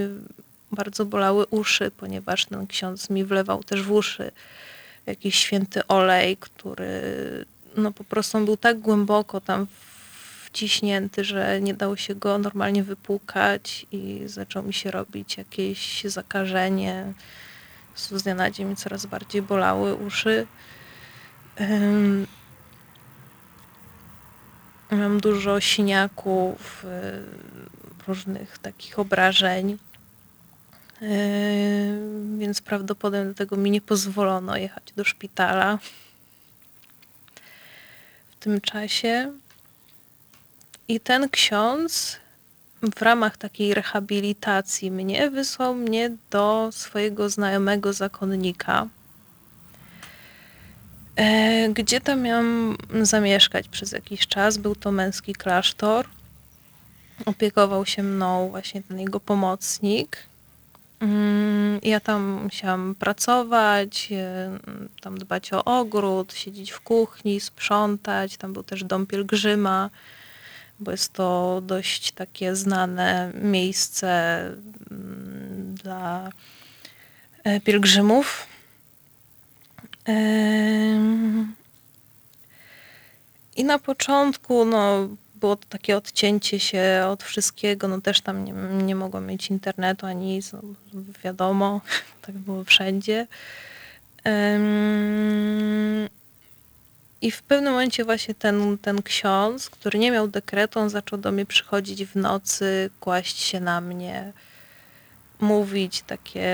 [0.73, 4.31] bardzo bolały uszy, ponieważ ten ksiądz mi wlewał też w uszy
[5.07, 6.91] jakiś święty olej, który
[7.79, 9.67] no po prostu on był tak głęboko tam
[10.45, 17.13] wciśnięty, że nie dało się go normalnie wypłukać i zaczął mi się robić jakieś zakażenie.
[17.95, 20.47] Z dnia na dzień mi coraz bardziej bolały uszy.
[24.91, 29.79] Mam dużo siniaków, y, różnych takich obrażeń,
[31.03, 31.09] y,
[32.39, 35.79] więc prawdopodobnie dlatego mi nie pozwolono jechać do szpitala
[38.41, 39.33] tym czasie.
[40.89, 42.17] I ten ksiądz
[42.83, 48.87] w ramach takiej rehabilitacji mnie wysłał mnie do swojego znajomego zakonnika,
[51.17, 54.59] e, gdzie tam miałam zamieszkać przez jakiś czas.
[54.59, 56.07] Był to męski klasztor.
[57.27, 60.17] Opiekował się mną właśnie ten jego pomocnik.
[61.01, 64.59] Mm, Ja tam musiałam pracować, e,
[65.01, 68.37] tam dbać o ogród, siedzieć w kuchni, sprzątać.
[68.37, 69.91] Tam był też dom pielgrzyma,
[70.81, 74.41] bo jest to dość takie znane miejsce
[74.91, 76.31] mm, dla
[77.45, 78.47] e, pielgrzymów.
[83.57, 85.09] I na początku no,
[85.41, 87.89] było to takie odcięcie się od wszystkiego.
[87.89, 88.53] No też tam nie,
[88.85, 90.61] nie mogłam mieć internetu ani nic, no,
[91.25, 91.81] wiadomo,
[92.27, 93.27] tak było wszędzie.
[94.25, 96.09] Em,
[97.21, 101.33] I w pewnym momencie właśnie ten, ten ksiądz, który nie miał dekretu, on zaczął do
[101.33, 104.33] mnie przychodzić w nocy, kłaść się na mnie,
[105.41, 106.51] mówić takie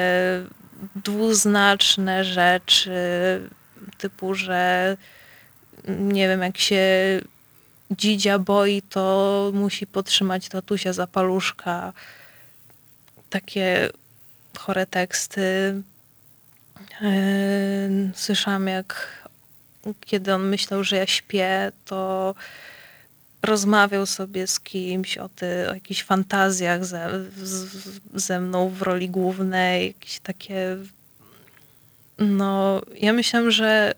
[0.97, 2.90] dwuznaczne rzeczy,
[3.98, 4.97] typu, że
[5.89, 6.81] nie wiem, jak się
[7.90, 11.93] dzidzia boi, to musi podtrzymać tatusia za paluszka.
[13.31, 13.90] Takie
[14.59, 15.82] chore teksty.
[17.01, 19.09] Yy, Słyszałam, jak
[20.01, 22.35] kiedy on myślał, że ja śpię, to
[23.43, 27.69] rozmawiał sobie z kimś o, ty, o jakichś fantazjach ze, z,
[28.15, 30.77] ze mną w roli głównej, jakieś takie.
[32.19, 33.94] No, ja myślałam, że,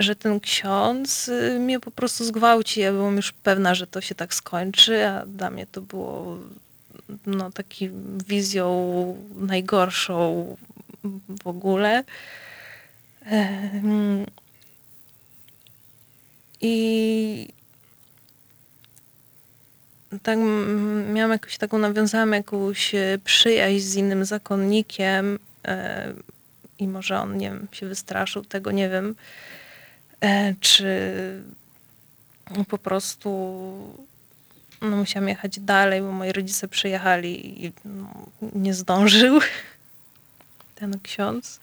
[0.00, 2.80] że ten ksiądz y, mnie po prostu zgwałci.
[2.80, 6.38] Ja byłam już pewna, że to się tak skończy, a dla mnie to było
[7.26, 7.90] no, taki
[8.26, 10.56] wizją najgorszą
[11.42, 12.04] w ogóle.
[16.60, 17.48] I
[20.22, 20.38] tak
[21.12, 26.12] miałam jakąś taką, nawiązałam jakąś e, przyjaźń z innym zakonnikiem e,
[26.78, 29.14] i może on, nie wiem, się wystraszył tego, nie wiem,
[30.60, 30.84] czy
[32.68, 33.28] po prostu
[34.80, 39.40] no, musiałam jechać dalej, bo moi rodzice przyjechali i no, nie zdążył
[40.74, 41.60] ten ksiądz.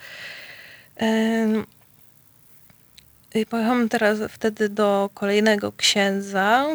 [3.36, 6.66] I pojechałam teraz wtedy do kolejnego księdza,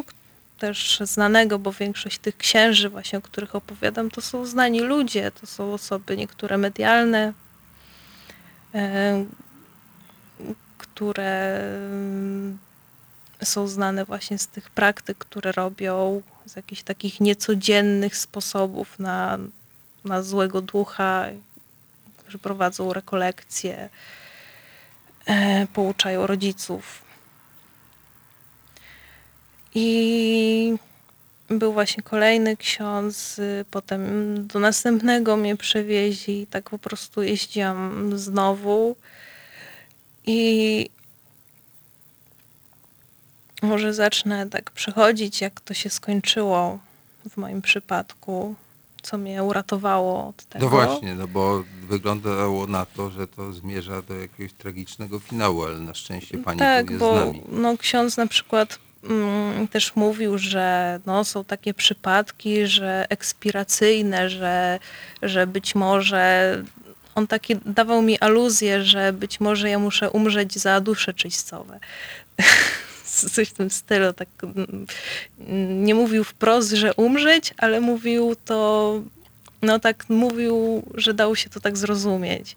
[0.58, 5.46] też znanego, bo większość tych księży właśnie, o których opowiadam, to są znani ludzie, to
[5.46, 7.32] są osoby niektóre medialne,
[10.82, 11.62] które
[13.44, 19.38] są znane właśnie z tych praktyk, które robią, z jakichś takich niecodziennych sposobów na,
[20.04, 21.26] na złego ducha,
[22.28, 23.88] że prowadzą rekolekcje,
[25.26, 27.02] e, pouczają rodziców.
[29.74, 30.76] I
[31.48, 33.40] był właśnie kolejny ksiądz,
[33.70, 34.02] potem
[34.46, 38.96] do następnego mnie przewieźli, tak po prostu jeździłam znowu.
[40.26, 40.88] I
[43.62, 46.78] może zacznę tak przechodzić, jak to się skończyło
[47.30, 48.54] w moim przypadku,
[49.02, 50.64] co mnie uratowało od tego.
[50.64, 55.78] No właśnie, no bo wyglądało na to, że to zmierza do jakiegoś tragicznego finału, ale
[55.78, 57.42] na szczęście pani tak, tu jest bo, z nami.
[57.48, 64.78] No, ksiądz na przykład mm, też mówił, że no, są takie przypadki, że ekspiracyjne, że,
[65.22, 66.62] że być może
[67.14, 71.80] on taki dawał mi aluzję, że być może ja muszę umrzeć za dusze czyścowe.
[73.34, 74.12] coś w tym stylu.
[74.12, 74.86] Tak, mm,
[75.84, 79.00] nie mówił wprost, że umrzeć, ale mówił to,
[79.62, 82.56] no tak mówił, że dało się to tak zrozumieć.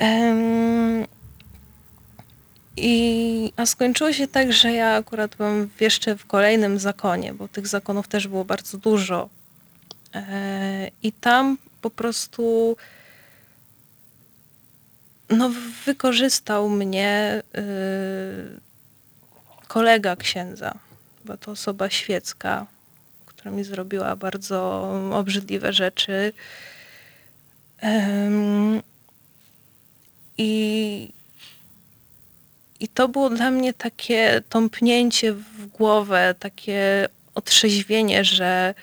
[0.00, 1.06] Um,
[2.76, 7.66] i, a skończyło się tak, że ja akurat byłam jeszcze w kolejnym zakonie, bo tych
[7.66, 9.28] zakonów też było bardzo dużo.
[10.14, 12.76] E, I tam po prostu
[15.30, 15.50] no,
[15.86, 18.60] wykorzystał mnie y,
[19.68, 20.74] kolega księdza,
[21.24, 22.66] bo to osoba świecka,
[23.26, 26.32] która mi zrobiła bardzo obrzydliwe rzeczy.
[30.38, 31.12] I,
[32.80, 38.74] I to było dla mnie takie tąpnięcie w głowę, takie otrzeźwienie, że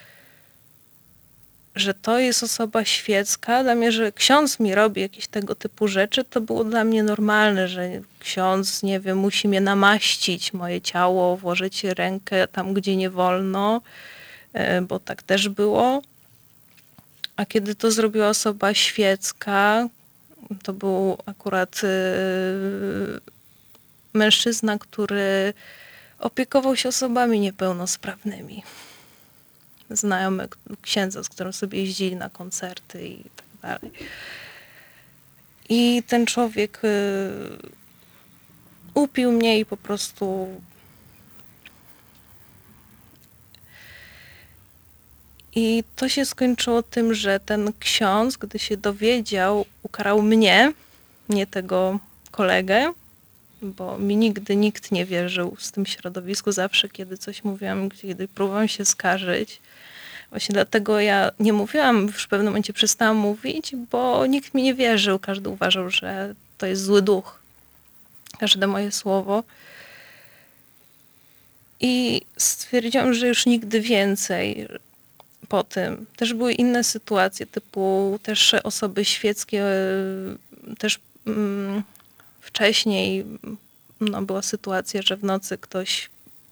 [1.75, 3.63] że to jest osoba świecka.
[3.63, 7.67] Dla mnie, że ksiądz mi robi jakieś tego typu rzeczy, to było dla mnie normalne,
[7.67, 7.89] że
[8.19, 13.81] ksiądz, nie wiem, musi mnie namaścić, moje ciało, włożyć rękę tam, gdzie nie wolno,
[14.53, 16.01] e, bo tak też było.
[17.35, 19.87] A kiedy to zrobiła osoba świecka,
[20.63, 23.19] to był akurat yy,
[24.13, 25.53] mężczyzna, który
[26.19, 28.63] opiekował się osobami niepełnosprawnymi
[29.95, 30.47] znajomy
[30.81, 33.91] księdza, z którym sobie jeździli na koncerty i tak dalej.
[35.69, 36.87] I ten człowiek y,
[38.93, 40.47] upił mnie i po prostu
[45.55, 50.73] I to się skończyło tym, że ten ksiądz, gdy się dowiedział, ukarał mnie,
[51.29, 51.99] nie tego
[52.31, 52.93] kolegę,
[53.61, 56.51] bo mi nigdy nikt nie wierzył z tym środowisku.
[56.51, 59.61] Zawsze, kiedy coś mówiłam, kiedy próbowałam się skarżyć,
[60.31, 64.73] Właśnie dlatego ja nie mówiłam, już w pewnym momencie przestałam mówić, bo nikt mi nie
[64.73, 65.19] wierzył.
[65.19, 67.39] Każdy uważał, że to jest zły duch.
[68.39, 69.43] Każde moje słowo.
[71.79, 74.67] I stwierdziłam, że już nigdy więcej
[75.47, 76.05] po tym.
[76.15, 79.65] Też były inne sytuacje, typu też osoby świeckie,
[80.77, 81.83] też mm,
[82.41, 83.25] wcześniej
[84.01, 86.09] no, była sytuacja, że w nocy ktoś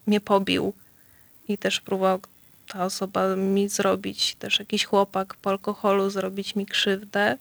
[0.08, 0.74] mnie pobił
[1.48, 2.20] i też próbował
[2.74, 7.38] ta osoba mi zrobić, też jakiś chłopak po alkoholu zrobić mi krzywdę.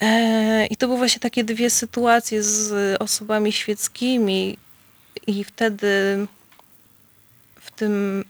[0.00, 4.58] E, I to były właśnie takie dwie sytuacje z osobami świeckimi,
[5.26, 6.26] i wtedy
[7.60, 8.24] w tym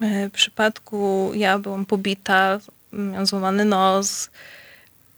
[0.00, 2.60] e, przypadku ja byłam pobita,
[2.92, 4.30] miałam złamany nos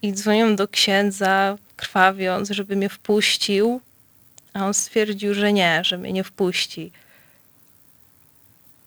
[0.01, 3.81] i dzwoniłam do księdza, krwawiąc, żeby mnie wpuścił
[4.53, 6.91] A on stwierdził, że nie, że mnie nie wpuści.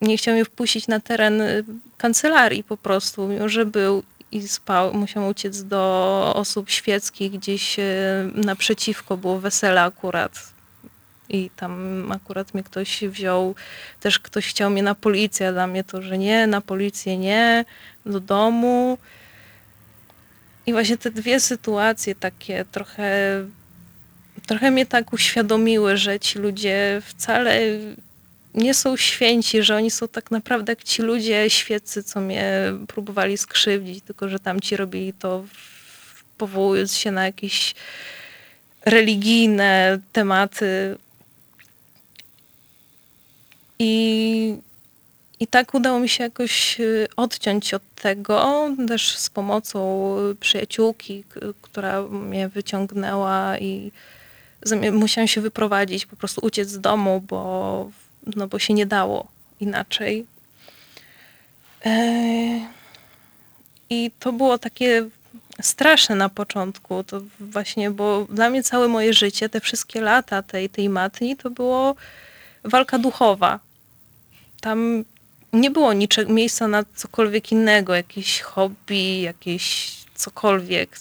[0.04, 1.64] Nie chciał mnie wpuścić na teren y,
[1.96, 4.02] kancelarii po prostu, mimo że był
[4.32, 4.94] i spał.
[4.94, 7.82] Musiał uciec do osób świeckich, gdzieś y,
[8.34, 10.54] naprzeciwko było wesele akurat.
[11.28, 13.54] I tam akurat mnie ktoś wziął,
[14.00, 17.64] też ktoś chciał mnie na policję, a dla mnie to, że nie, na policję nie,
[18.06, 18.98] do domu.
[20.66, 23.10] I właśnie te dwie sytuacje takie trochę,
[24.46, 27.60] trochę mnie tak uświadomiły, że ci ludzie wcale
[28.54, 33.38] nie są święci, że oni są tak naprawdę jak ci ludzie świeccy, co mnie próbowali
[33.38, 35.44] skrzywdzić, tylko że tamci robili to
[36.38, 37.74] powołując się na jakieś
[38.84, 40.98] religijne tematy.
[43.78, 44.56] I,
[45.40, 51.24] I tak udało mi się jakoś y, odciąć od tego, też z pomocą przyjaciółki,
[51.62, 53.92] która mnie wyciągnęła i
[54.92, 57.90] musiałam się wyprowadzić, po prostu uciec z domu, bo,
[58.36, 59.26] no bo się nie dało
[59.60, 60.26] inaczej.
[61.86, 62.60] E,
[63.90, 65.08] I to było takie
[65.62, 70.70] straszne na początku, to właśnie, bo dla mnie całe moje życie, te wszystkie lata tej,
[70.70, 71.94] tej matni, to było
[72.64, 73.60] walka duchowa.
[74.60, 75.04] Tam
[75.52, 80.96] nie było niczego, miejsca na cokolwiek innego, jakieś hobby, jakieś cokolwiek.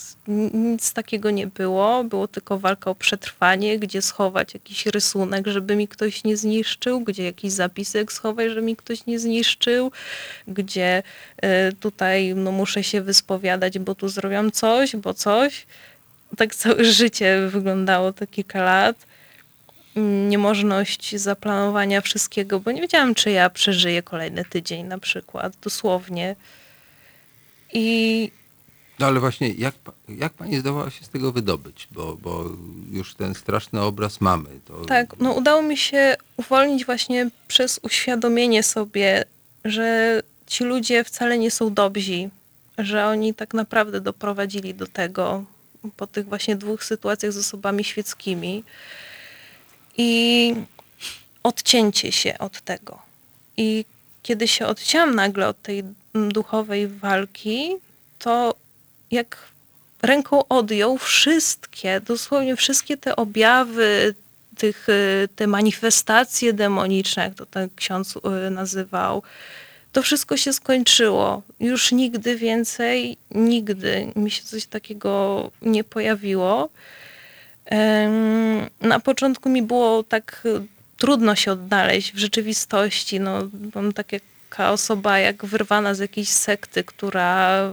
[0.54, 2.04] Nic takiego nie było.
[2.04, 7.24] Było tylko walka o przetrwanie, gdzie schować jakiś rysunek, żeby mi ktoś nie zniszczył, gdzie
[7.24, 9.92] jakiś zapisek schować, żeby mi ktoś nie zniszczył,
[10.48, 11.04] gdzie
[11.46, 15.66] y, tutaj no, muszę się wyspowiadać, bo tu zrobiłam coś, bo coś.
[16.38, 18.96] Tak całe życie wyglądało te kilka lat
[20.30, 26.36] niemożność zaplanowania wszystkiego, bo nie wiedziałam, czy ja przeżyję kolejny tydzień na przykład, dosłownie.
[27.74, 28.32] I
[29.04, 29.76] No ale właśnie, jak,
[30.10, 31.88] jak pani zdołała się z tego wydobyć?
[31.92, 32.46] Bo, bo
[32.92, 34.50] już ten straszny obraz mamy.
[34.66, 39.26] To tak, no udało mi się uwolnić właśnie przez uświadomienie sobie,
[39.66, 42.30] że ci ludzie wcale nie są dobrzy,
[42.78, 45.44] że oni tak naprawdę doprowadzili do tego
[45.98, 48.64] po tych właśnie dwóch sytuacjach z osobami świeckimi.
[49.98, 50.54] I
[51.44, 53.00] odcięcie się od tego.
[53.58, 53.86] I
[54.22, 57.70] kiedy się odcięłam nagle od tej duchowej walki,
[58.20, 58.63] to
[59.14, 59.38] jak
[60.02, 64.16] ręką odjął wszystkie, dosłownie wszystkie te objawy,
[64.58, 69.24] tych, y, te manifestacje demoniczne, jak to ten ksiądz y, nazywał,
[69.92, 71.42] to wszystko się skończyło.
[71.60, 76.70] Już nigdy więcej, nigdy mi się coś takiego nie pojawiło.
[78.82, 80.62] Na początku mi było tak y,
[80.98, 83.20] trudno się odnaleźć w rzeczywistości.
[83.20, 87.72] No, byłam taka osoba jak wyrwana z jakiejś sekty, która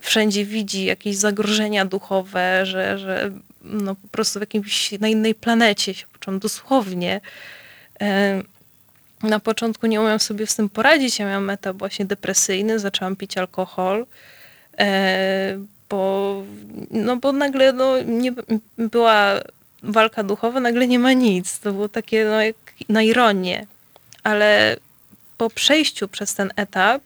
[0.00, 3.30] wszędzie widzi jakieś zagrożenia duchowe, że, że
[3.62, 7.20] no, po prostu w jakimś, na innej planecie się poczułam dosłownie.
[7.98, 8.44] Em,
[9.22, 11.18] Na początku nie umiałam sobie z tym poradzić.
[11.18, 14.06] Ja miałam etap właśnie depresyjny, zaczęłam pić alkohol.
[14.78, 15.58] E,
[15.88, 16.42] bo,
[16.90, 18.32] no bo nagle no, nie,
[18.78, 19.40] była
[19.82, 21.58] walka duchowa, nagle nie ma nic.
[21.58, 22.56] To było takie no, jak
[22.88, 23.66] na ironię.
[24.22, 24.76] Ale
[25.38, 27.02] po przejściu przez ten etap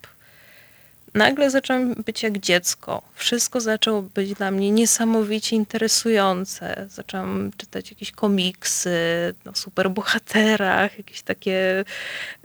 [1.13, 3.01] nagle zaczęłam być jak dziecko.
[3.15, 6.87] Wszystko zaczęło być dla mnie niesamowicie interesujące.
[6.89, 8.99] Zaczęłam czytać jakieś komiksy
[9.45, 11.85] o superbohaterach, jakieś takie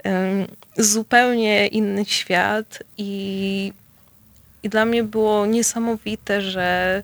[0.03, 3.73] em, zupełnie inny świat i
[4.63, 7.03] i dla mnie było niesamowite, że,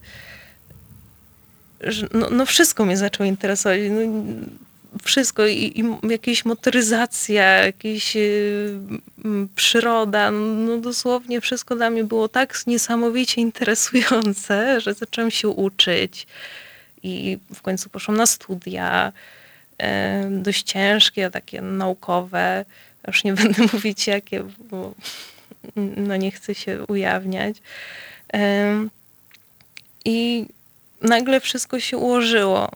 [1.82, 3.80] że no, no wszystko mnie zaczęło interesować.
[3.90, 4.22] No,
[5.04, 8.80] wszystko i, i jakieś motoryzacja, jakieś y,
[9.56, 16.28] przyroda, no dosłownie wszystko dla mnie było tak niesamowicie interesujące, że zaczęłam się uczyć
[17.04, 19.12] i w końcu poszłam na studia
[19.78, 22.66] e, dość ciężkie, takie naukowe.
[23.08, 24.94] Już nie będę mówić jakie, bo
[25.76, 27.58] no nie chcę się ujawniać.
[28.30, 28.90] Em,
[30.06, 30.46] I
[31.02, 32.72] nagle wszystko się ułożyło.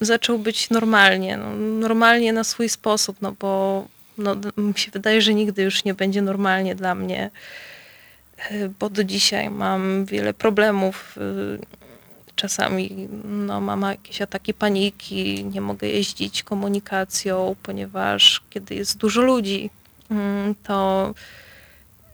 [0.00, 3.84] Zaczął być normalnie, no, normalnie na swój sposób, no bo
[4.18, 7.30] no, mi się wydaje, że nigdy już nie będzie normalnie dla mnie,
[8.50, 11.16] e, bo do dzisiaj mam wiele problemów.
[11.16, 11.84] y,
[12.36, 19.70] Czasami no, mam jakieś ataki paniki, nie mogę jeździć komunikacją, ponieważ kiedy jest dużo ludzi,
[20.10, 21.14] mm, to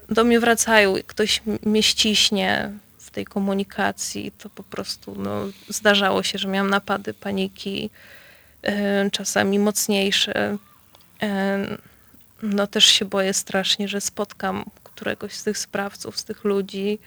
[0.09, 2.73] do mnie wracają, ktoś mnie ściśnie
[3.12, 7.91] tej komunikacji, to po prostu no, zdarzało się, że miałam napady paniki,
[8.62, 10.57] e, czasami mocniejsze.
[11.23, 11.66] E,
[12.43, 16.99] No też się boję strasznie, że spotkam któregoś z tych sprawców, z tych ludzi.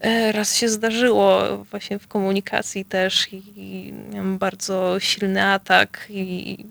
[0.00, 6.64] E, Raz się zdarzyło właśnie w komunikacji też i miałam bardzo silny atak i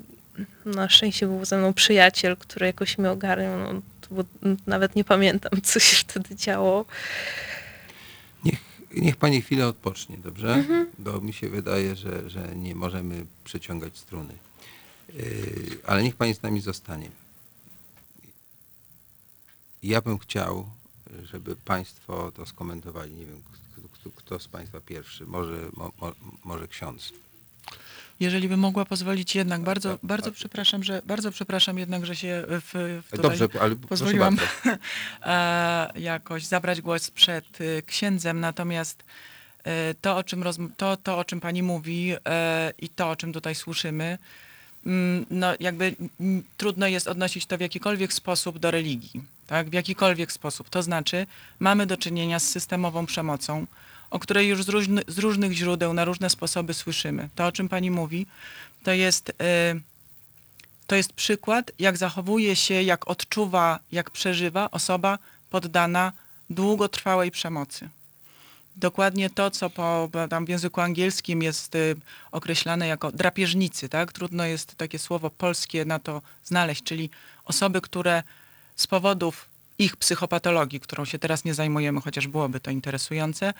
[0.65, 3.59] na szczęście był ze mną przyjaciel, który jakoś mnie ogarniał.
[3.59, 3.81] No,
[4.67, 6.85] nawet nie pamiętam, co się wtedy działo.
[8.95, 10.53] Niech, pani chwilę odpocznie, dobrze?
[10.53, 10.91] Mhm.
[10.99, 14.33] Bo mi się wydaje, że, że nie możemy przeciągać struny.
[15.13, 17.09] Yy, ale niech pani z nami zostanie.
[19.83, 20.65] Ja bym chciał,
[21.23, 23.13] żeby państwo to skomentowali.
[23.13, 23.41] Nie wiem,
[23.73, 25.25] kto, kto, kto z państwa pierwszy.
[25.25, 26.11] Może, mo, mo,
[26.43, 27.13] może ksiądz.
[28.19, 30.33] Jeżeli bym mogła pozwolić jednak, bardzo, tak, bardzo tak.
[30.33, 34.37] przepraszam, że bardzo przepraszam jednak, że się w, w tutaj Dobrze, ale pozwoliłam
[35.23, 39.03] e, jakoś zabrać głos przed y, księdzem, natomiast
[39.63, 40.43] e, to, o czym,
[40.77, 44.17] to, to, o czym pani mówi e, i to, o czym tutaj słyszymy,
[44.85, 45.95] mm, no jakby
[46.57, 49.69] trudno jest odnosić to w jakikolwiek sposób do religii, tak?
[49.69, 50.69] W jakikolwiek sposób.
[50.69, 51.27] To znaczy,
[51.59, 53.65] mamy do czynienia z systemową przemocą,
[54.09, 57.29] o której już z, różny, z różnych źródeł, na różne sposoby słyszymy.
[57.35, 58.25] To, o czym pani mówi,
[58.83, 59.33] to jest, y,
[60.87, 65.19] to jest przykład, jak zachowuje się, jak odczuwa, jak przeżywa osoba
[65.49, 66.11] poddana
[66.49, 67.89] długotrwałej przemocy.
[68.75, 71.95] Dokładnie to, co po, tam w języku angielskim jest y,
[72.31, 74.13] określane jako drapieżnicy, tak?
[74.13, 77.09] Trudno jest takie słowo polskie na to znaleźć, czyli
[77.45, 78.23] osoby, które
[78.75, 79.48] z powodów
[79.79, 83.53] ich psychopatologii, którą się teraz nie zajmujemy, chociaż byłoby to interesujące,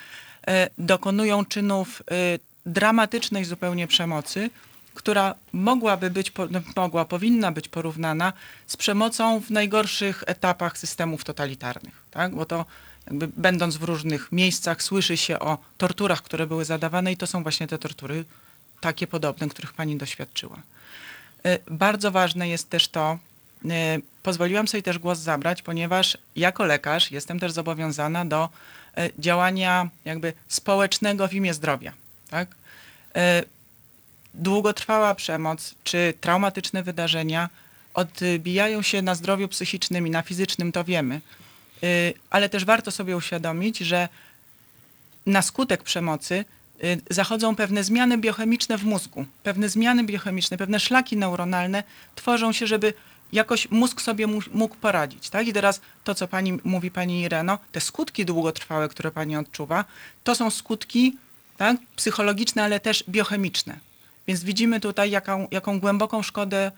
[0.48, 4.50] e, dokonują czynów e, dramatycznej zupełnie przemocy,
[4.94, 8.34] która mogłaby być, no, mogła, powinna być porównana
[8.68, 12.36] z przemocą w najgorszych etapach systemów totalitarnych, tak?
[12.36, 12.66] Bo to
[13.08, 17.44] jakby będąc w różnych miejscach słyszy się o torturach, które były zadawane i to są
[17.44, 18.26] właśnie te tortury
[18.82, 20.62] takie podobne, których pani doświadczyła.
[21.44, 23.20] E, Bardzo ważne jest też to,
[24.24, 28.50] pozwoliłam sobie też głos zabrać, ponieważ jako lekarz jestem też zobowiązana do
[28.98, 31.94] e, działania jakby społecznego w imię zdrowia.
[32.30, 32.48] Tak?
[33.16, 33.44] E,
[34.34, 37.50] Długotrwała przemoc czy traumatyczne wydarzenia
[37.94, 41.22] odbijają się na zdrowiu psychicznym i na fizycznym, to wiemy.
[42.30, 44.10] Ale też warto sobie uświadomić, że
[45.26, 46.46] na skutek przemocy
[46.84, 49.26] y, zachodzą pewne zmiany biochemiczne w mózgu.
[49.44, 51.84] Pewne zmiany biochemiczne, pewne szlaki neuronalne
[52.16, 52.94] tworzą się, żeby
[53.32, 55.30] jakoś mózg sobie mógł poradzić.
[55.30, 55.48] Tak?
[55.48, 59.86] I teraz to, co pani mówi, pani Ireno, te skutki długotrwałe, które pani odczuwa,
[60.24, 61.18] to są skutki
[61.58, 63.80] tak, psychologiczne, ale też biochemiczne.
[64.28, 66.72] Więc widzimy tutaj, jaką, jaką głęboką szkodę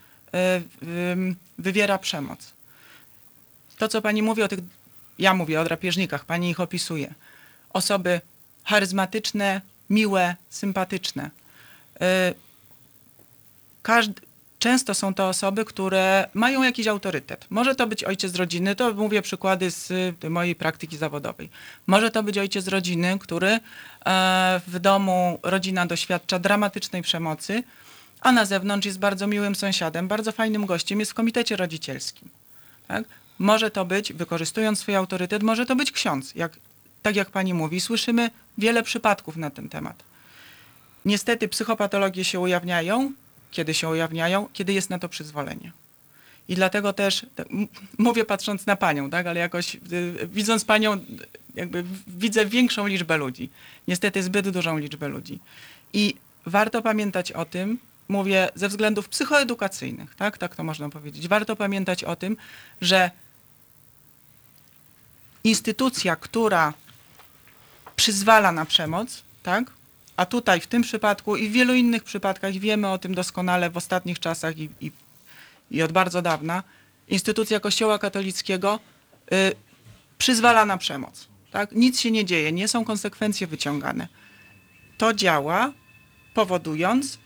[1.13, 2.53] ym, wywiera przemoc.
[3.77, 4.59] To, co pani mówi o tych,
[5.19, 7.13] ja mówię o drapieżnikach, pani ich opisuje.
[7.69, 8.21] Osoby
[8.63, 11.29] charyzmatyczne, miłe, sympatyczne.
[11.95, 12.33] Y,
[13.83, 14.21] Każd-
[14.61, 17.45] często są to osoby, które mają jakiś autorytet.
[17.49, 19.91] Może to być ojciec rodziny, to mówię przykłady z
[20.23, 21.49] y, mojej praktyki zawodowej.
[21.87, 23.59] Może to być ojciec rodziny, który e,
[24.67, 27.63] w domu rodzina doświadcza dramatycznej przemocy,
[28.21, 32.29] a na zewnątrz jest bardzo miłym sąsiadem, bardzo fajnym gościem, jest w komitecie rodzicielskim.
[32.87, 33.03] Tak?
[33.39, 36.35] Może to być, wykorzystując swój autorytet, może to być ksiądz.
[36.35, 36.51] Jak,
[37.01, 40.03] tak jak pani mówi, słyszymy wiele przypadków na ten temat.
[41.05, 43.11] Niestety psychopatologie się ujawniają,
[43.51, 45.71] kiedy się ujawniają, kiedy jest na to przyzwolenie.
[46.47, 47.25] I dlatego też
[47.97, 51.05] mówię patrząc na panią, tak, ale jakoś y, widząc panią,
[51.55, 53.49] jakby widzę większą liczbę ludzi.
[53.87, 55.39] Niestety zbyt dużą liczbę ludzi.
[55.93, 56.15] I
[56.45, 61.27] warto pamiętać o tym, mówię ze względów psychoedukacyjnych, tak, tak to można powiedzieć.
[61.27, 62.37] Warto pamiętać o tym,
[62.81, 63.11] że
[65.43, 66.73] instytucja, która
[67.95, 69.71] przyzwala na przemoc, tak?
[70.21, 73.77] A tutaj w tym przypadku i w wielu innych przypadkach wiemy o tym doskonale w
[73.77, 74.91] ostatnich czasach i, i,
[75.71, 76.63] i od bardzo dawna,
[77.07, 78.79] instytucja Kościoła katolickiego
[79.33, 79.55] y,
[80.17, 81.27] przyzwala na przemoc.
[81.51, 81.71] Tak?
[81.71, 84.07] Nic się nie dzieje, nie są konsekwencje wyciągane.
[84.97, 85.71] To działa
[86.33, 87.17] powodując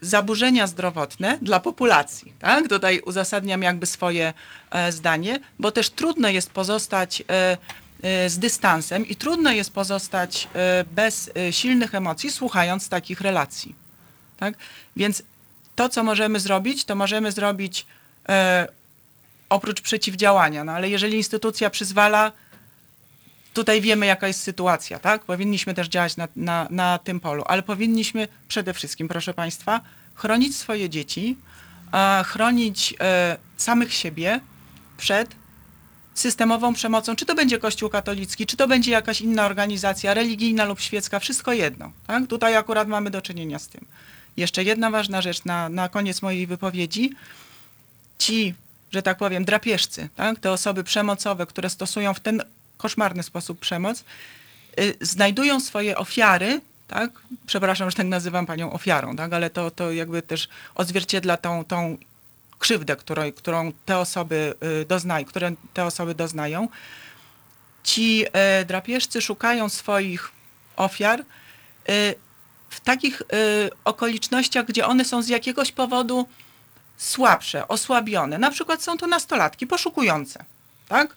[0.00, 2.32] zaburzenia zdrowotne dla populacji.
[2.38, 2.68] Tak?
[2.68, 4.32] Tutaj uzasadniam jakby swoje
[4.70, 7.56] e, zdanie, bo też trudno jest pozostać e,
[8.26, 13.74] z dystansem i trudno jest pozostać e, bez e, silnych emocji, słuchając takich relacji.
[14.36, 14.54] Tak?
[14.96, 15.22] Więc
[15.76, 17.86] to, co możemy zrobić, to możemy zrobić
[19.48, 22.32] oprócz przeciwdziałania, no ale jeżeli instytucja przyzwala,
[23.54, 25.24] tutaj wiemy, jaka jest sytuacja, tak?
[25.24, 29.80] Powinniśmy też działać na, na, na tym polu, ale powinniśmy przede wszystkim, proszę Państwa,
[30.14, 31.36] chronić swoje dzieci,
[32.24, 32.94] chronić
[33.56, 34.40] samych siebie
[34.96, 35.34] przed
[36.14, 40.80] systemową przemocą, czy to będzie Kościół katolicki, czy to będzie jakaś inna organizacja religijna lub
[40.80, 41.92] świecka, wszystko jedno.
[42.06, 42.26] Tak?
[42.26, 43.84] Tutaj akurat mamy do czynienia z tym.
[44.36, 47.12] Jeszcze jedna ważna rzecz na, na koniec mojej wypowiedzi.
[48.18, 48.54] Ci,
[48.92, 50.40] że tak powiem, drapieżcy, tak?
[50.40, 52.42] te osoby przemocowe, które stosują w ten
[52.76, 54.04] koszmarny sposób przemoc,
[54.80, 57.10] y, znajdują swoje ofiary, tak?
[57.46, 59.32] Przepraszam, że tak nazywam panią ofiarą, tak?
[59.32, 61.96] Ale to, to jakby też odzwierciedla tą, tą
[62.64, 66.68] krzywdę, którą, którą te osoby y, doznają, które te osoby doznają.
[67.82, 70.32] Ci e, drapieżcy szukają swoich
[70.76, 71.24] ofiar y,
[72.70, 73.24] w takich y,
[73.84, 76.28] okolicznościach, gdzie one są z jakiegoś powodu
[76.96, 78.38] słabsze, osłabione.
[78.38, 80.44] Na przykład są to nastolatki poszukujące,
[80.88, 81.16] tak?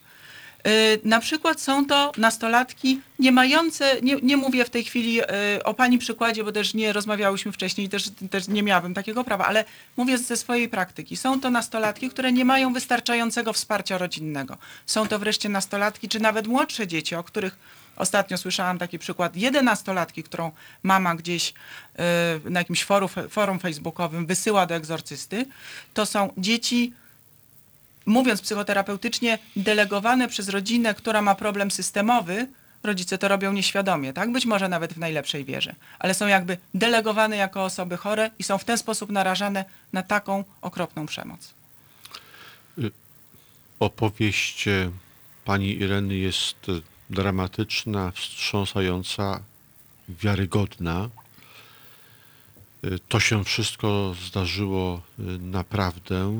[0.68, 5.26] Y, Na przykład są to nastolatki nie mające, nie, nie mówię w tej chwili y,
[5.64, 9.66] o pani przykładzie, bo też nie rozmawiałyśmy wcześniej, też, też nie miałabym takiego prawa, ale
[9.98, 11.18] mówię ze swojej praktyki.
[11.18, 14.58] Są to nastolatki, które nie mają wystarczającego wsparcia rodzinnego.
[14.86, 17.58] Są to wreszcie nastolatki, czy nawet młodsze dzieci, o których
[17.96, 20.52] ostatnio słyszałam taki przykład jedenastolatki, którą
[20.84, 21.54] mama gdzieś
[22.40, 25.46] y, na jakimś forum, forum facebookowym wysyła do egzorcysty.
[25.94, 26.94] To są dzieci
[28.08, 32.48] mówiąc psychoterapeutycznie, delegowane przez rodzinę, która ma problem systemowy,
[32.84, 34.32] rodzice to robią nieświadomie, tak?
[34.32, 38.58] Być może nawet w najlepszej wierze, ale są jakby delegowane jako osoby chore i są
[38.58, 41.54] w ten sposób narażane na taką okropną przemoc.
[43.80, 44.92] Opowieść e,
[45.46, 46.56] pani Ireny jest
[47.10, 49.40] dramatyczna, wstrząsająca,
[50.10, 51.10] wiarygodna.
[52.84, 56.34] E, To się wszystko zdarzyło e, naprawdę.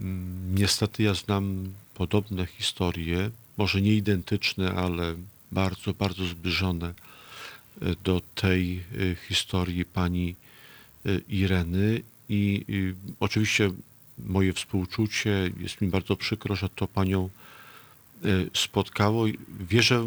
[0.00, 5.14] Mm, Niestety ja znam podobne historie, może nie identyczne, ale
[5.52, 6.94] bardzo, bardzo zbliżone
[7.82, 10.34] e, do tej e, historii pani
[11.06, 13.70] e, Ireny i i oczywiście
[14.18, 17.28] moje współczucie, jest mi bardzo przykro, że to panią
[18.54, 19.24] spotkało.
[19.60, 20.06] Wierzę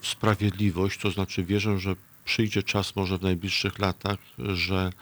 [0.00, 4.92] w sprawiedliwość, to znaczy wierzę, że przyjdzie czas może w najbliższych latach, że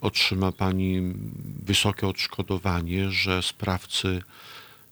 [0.00, 1.14] otrzyma pani
[1.66, 4.22] wysokie odszkodowanie, że sprawcy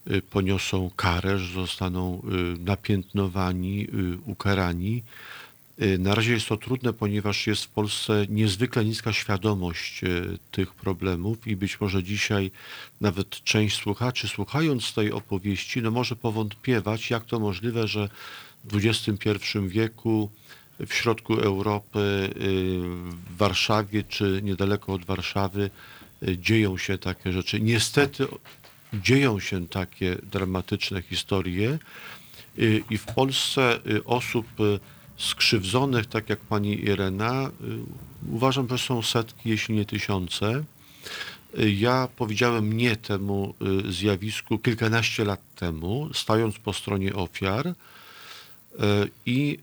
[0.06, 3.86] e, poniosą karę, że zostaną e, napiętnowani, e,
[4.26, 5.02] ukarani.
[5.98, 10.00] Na razie jest to trudne, ponieważ jest w Polsce niezwykle niska świadomość
[10.50, 12.50] tych problemów i być może dzisiaj
[13.00, 18.08] nawet część słuchaczy, słuchając tej opowieści, no może powątpiewać, jak to możliwe, że
[18.64, 20.30] w XXI wieku
[20.86, 22.32] w środku Europy, y,
[23.10, 25.70] w Warszawie czy niedaleko od Warszawy
[26.28, 27.60] y, dzieją się takie rzeczy.
[27.60, 28.26] Niestety
[28.92, 31.78] dzieją się takie dramatyczne historie
[32.58, 34.46] y, i w Polsce osób
[35.16, 37.50] skrzywdzonych, tak jak pani Irena,
[38.32, 40.64] uważam, że są setki, jeśli nie tysiące.
[41.58, 43.54] Ja powiedziałem nie temu
[43.88, 47.74] zjawisku kilkanaście lat temu, stając po stronie ofiar
[49.26, 49.58] i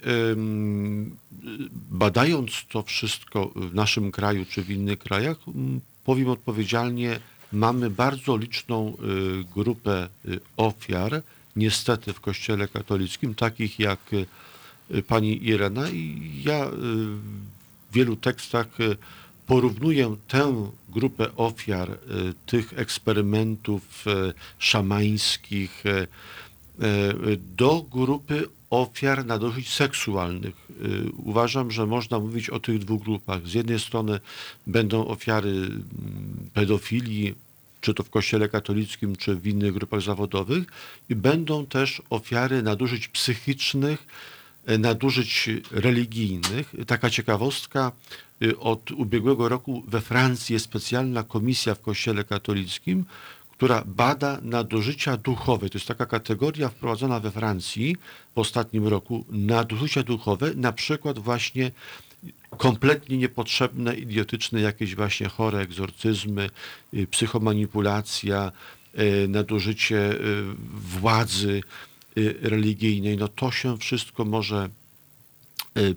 [1.91, 5.37] badając to wszystko w naszym kraju czy w innych krajach,
[6.03, 7.19] powiem odpowiedzialnie,
[7.51, 11.21] mamy bardzo liczną y, grupę y, ofiar,
[11.55, 15.89] niestety w Kościele katolickim, takich jak y, pani Irena.
[15.89, 18.67] I ja w wielu tekstach
[19.47, 21.97] porównuję tę grupę ofiar
[22.45, 24.05] tych eksperymentów
[24.59, 25.83] szamańskich
[27.55, 30.55] do grupy ofiar nadużyć seksualnych.
[30.81, 33.47] Y, Uważam, że można mówić o tych dwóch grupach.
[33.47, 34.19] Z jednej strony
[34.67, 35.79] będą ofiary mm,
[36.53, 37.35] pedofilii,
[37.81, 40.63] czy to w Kościele katolickim, czy w innych grupach zawodowych,
[41.09, 44.07] i będą też ofiary nadużyć psychicznych,
[44.65, 46.73] e, nadużyć religijnych.
[46.87, 47.91] Taka ciekawostka,
[48.59, 53.05] od ubiegłego roku we Francji jest specjalna komisja w Kościele katolickim,
[53.57, 55.69] która bada nadużycia duchowe.
[55.69, 57.95] To jest taka kategoria wprowadzona we Francji
[58.35, 59.25] w ostatnim roku.
[59.29, 61.71] Nadużycia duchowe, na przykład właśnie
[62.57, 66.49] kompletnie niepotrzebne, idiotyczne jakieś właśnie chore egzorcyzmy,
[66.93, 68.51] y, psychomanipulacja,
[68.99, 70.43] y, nadużycie y,
[70.73, 71.61] władzy
[72.41, 73.17] religijnej.
[73.17, 74.69] No to się wszystko może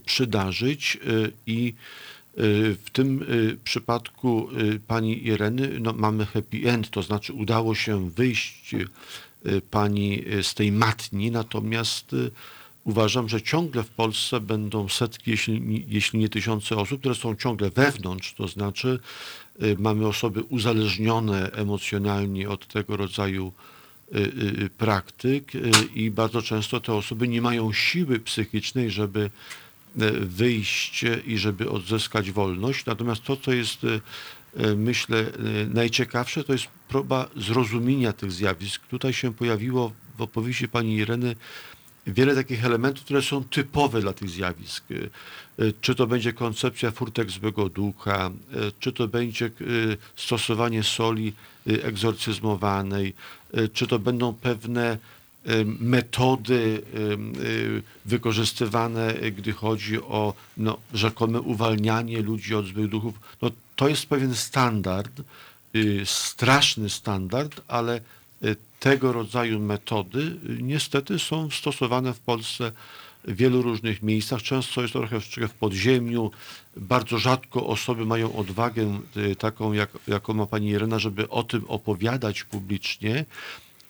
[0.06, 0.98] przydarzyć
[1.46, 1.74] i
[2.36, 8.10] w tym y, przypadku y, pani Ireny no, mamy happy end, to znaczy udało się
[8.10, 8.86] wyjść y,
[9.70, 12.30] pani y, z tej matni, natomiast y,
[12.84, 17.70] uważam, że ciągle w Polsce będą setki, jeśli, jeśli nie tysiące osób, które są ciągle
[17.70, 18.98] wewnątrz, to znaczy
[19.62, 23.52] y, mamy osoby uzależnione emocjonalnie od tego rodzaju
[24.14, 29.30] y, y, praktyk y, i bardzo często te osoby nie mają siły psychicznej, żeby
[29.98, 32.86] e, wyjść i żeby odzyskać wolność.
[32.86, 34.00] Natomiast to, co jest, e,
[34.56, 35.24] e, myślę,
[35.74, 38.86] najciekawsze, to jest próba zrozumienia tych zjawisk.
[38.86, 41.36] Tutaj się pojawiło w opowieści pani Ireny
[42.06, 44.84] wiele takich elementów, które są typowe dla tych zjawisk.
[45.80, 48.30] Czy to będzie koncepcja furtek złego ducha,
[48.80, 49.50] czy to będzie
[50.16, 51.32] stosowanie soli
[51.66, 53.14] egzorcyzmowanej,
[53.72, 54.98] czy to będą pewne
[55.80, 56.82] metody
[57.38, 63.14] y, wykorzystywane, gdy chodzi o no, rzekome uwalnianie ludzi od złych duchów.
[63.42, 65.20] No, to jest pewien standard,
[65.76, 68.00] y, straszny standard, ale
[68.44, 72.72] y, tego rodzaju metody niestety są stosowane w Polsce
[73.24, 74.42] w wielu różnych miejscach.
[74.42, 76.30] Często jest to trochę w podziemiu.
[76.76, 79.00] Bardzo rzadko osoby mają odwagę
[79.38, 83.24] taką, jak, jaką ma pani Irena, żeby o tym opowiadać publicznie.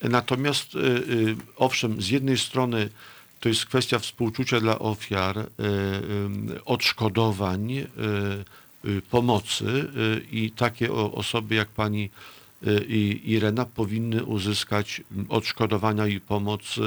[0.02, 2.89] Natomiast y, y, owszem, z jednej strony
[3.40, 5.44] to jest kwestia współczucia dla ofiar, y,
[6.64, 7.86] odszkodowań,
[9.10, 9.89] pomocy
[10.32, 12.10] i takie osoby jak pani
[13.24, 16.81] Irena powinny uzyskać odszkodowania i pomoc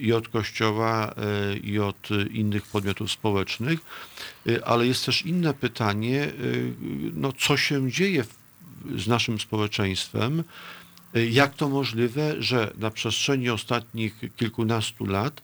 [0.00, 1.14] i od Kościoła,
[1.62, 3.80] i od innych podmiotów społecznych.
[4.64, 6.32] Ale jest też inne pytanie,
[7.14, 8.24] no co się dzieje
[8.96, 10.44] z naszym społeczeństwem,
[11.30, 15.42] jak to możliwe, że na przestrzeni ostatnich kilkunastu lat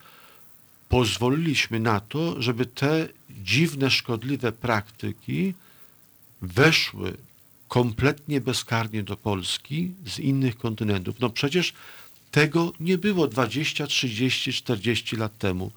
[0.89, 5.55] pozwoliliśmy na to, żeby te dziwne, szkodliwe praktyki
[6.43, 7.17] weszły
[7.69, 11.21] kompletnie bezkarnie do Polski z innych kontynentów.
[11.21, 11.73] No przecież
[12.31, 15.71] tego nie było 20, 30, 40 lat temu.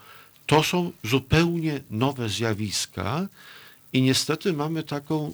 [0.46, 3.28] To są zupełnie nowe zjawiska
[3.94, 5.34] i niestety mamy taką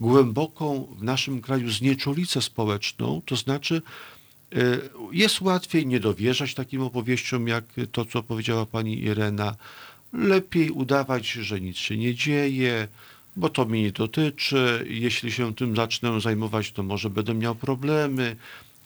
[0.00, 3.82] głęboką w naszym kraju znieczulicę społeczną, to znaczy
[4.52, 4.58] e,
[5.12, 9.56] jest łatwiej nie dowierzać takim opowieściom, jak to, co powiedziała pani Irena.
[10.12, 12.88] Lepiej udawać, że nic się nie dzieje,
[13.36, 14.86] bo to mnie nie dotyczy.
[14.88, 18.36] Jeśli się tym zacznę zajmować, to może będę miał problemy.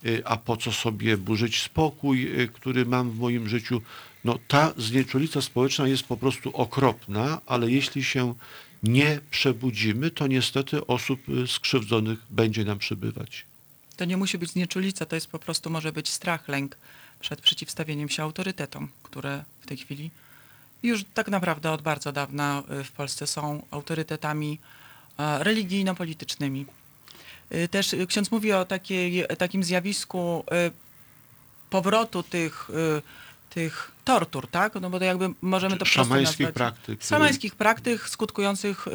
[0.04, 3.82] E, a po co sobie burzyć spokój, e, który mam w moim życiu?
[4.24, 8.34] No, ta znieczulica społeczna jest po prostu okropna, ale jeśli się
[8.82, 13.44] nie przebudzimy, to niestety osób y, skrzywdzonych będzie nam przybywać.
[13.96, 16.76] To nie musi być znieczulica, to jest po prostu może być strach, lęk
[17.20, 20.10] przed przeciwstawieniem się autorytetom, które w tej chwili
[20.82, 24.58] już tak naprawdę od bardzo dawna y, w Polsce są autorytetami
[25.38, 26.66] religijno-politycznymi.
[27.54, 30.44] Y, też ksiądz mówi o takiej, takim zjawisku
[31.70, 32.70] powrotu tych
[33.50, 34.74] tych tortur, tak?
[34.74, 36.54] No bo to jakby możemy to Szamańskich nazwać.
[36.54, 37.02] praktyk.
[37.02, 38.90] Szamańskich praktyk skutkujących y,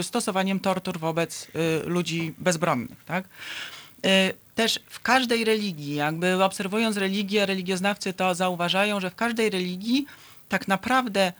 [0.00, 1.46] y, stosowaniem tortur wobec
[1.84, 3.24] y, ludzi bezbronnych, tak?
[4.54, 10.06] Też w każdej religii, jakby obserwując religię, religioznawcy to zauważają, że w każdej religii
[10.48, 11.32] tak naprawdę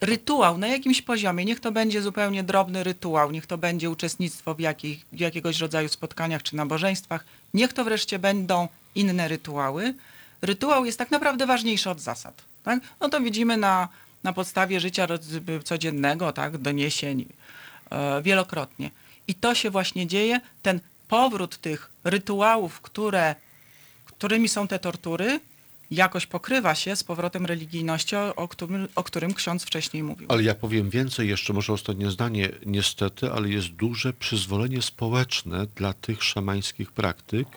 [0.00, 4.60] rytuał na jakimś poziomie, niech to będzie zupełnie drobny rytuał, niech to będzie uczestnictwo w,
[4.60, 7.24] jakich, w jakiegoś rodzaju spotkaniach czy nabożeństwach,
[7.54, 9.94] niech to wreszcie będą inne rytuały,
[10.42, 12.42] rytuał jest tak naprawdę ważniejszy od zasad.
[12.64, 12.80] Tak?
[13.00, 13.88] No to widzimy na,
[14.24, 15.06] na podstawie życia
[15.64, 17.26] codziennego, tak, doniesień
[17.90, 18.90] e, wielokrotnie.
[19.28, 23.34] I to się właśnie dzieje, ten powrót tych rytuałów, które,
[24.06, 25.40] którymi są te tortury,
[25.90, 30.26] jakoś pokrywa się z powrotem religijności, o którym, o którym ksiądz wcześniej mówił.
[30.30, 35.92] Ale ja powiem więcej, jeszcze może ostatnie zdanie, niestety, ale jest duże przyzwolenie społeczne dla
[35.92, 37.48] tych szamańskich praktyk.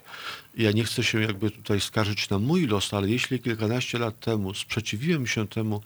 [0.58, 4.54] Ja nie chcę się jakby tutaj skarżyć na mój los, ale jeśli kilkanaście lat temu
[4.54, 5.82] sprzeciwiłem się temu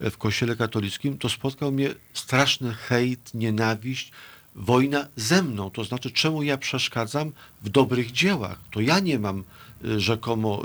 [0.00, 4.12] e, w kościele katolickim, to spotkał mnie straszny hejt, nienawiść,
[4.54, 5.70] wojna ze mną.
[5.70, 7.32] To znaczy, czemu ja przeszkadzam
[7.62, 8.58] w dobrych dziełach?
[8.70, 9.44] To ja nie mam
[9.96, 10.62] rzekomo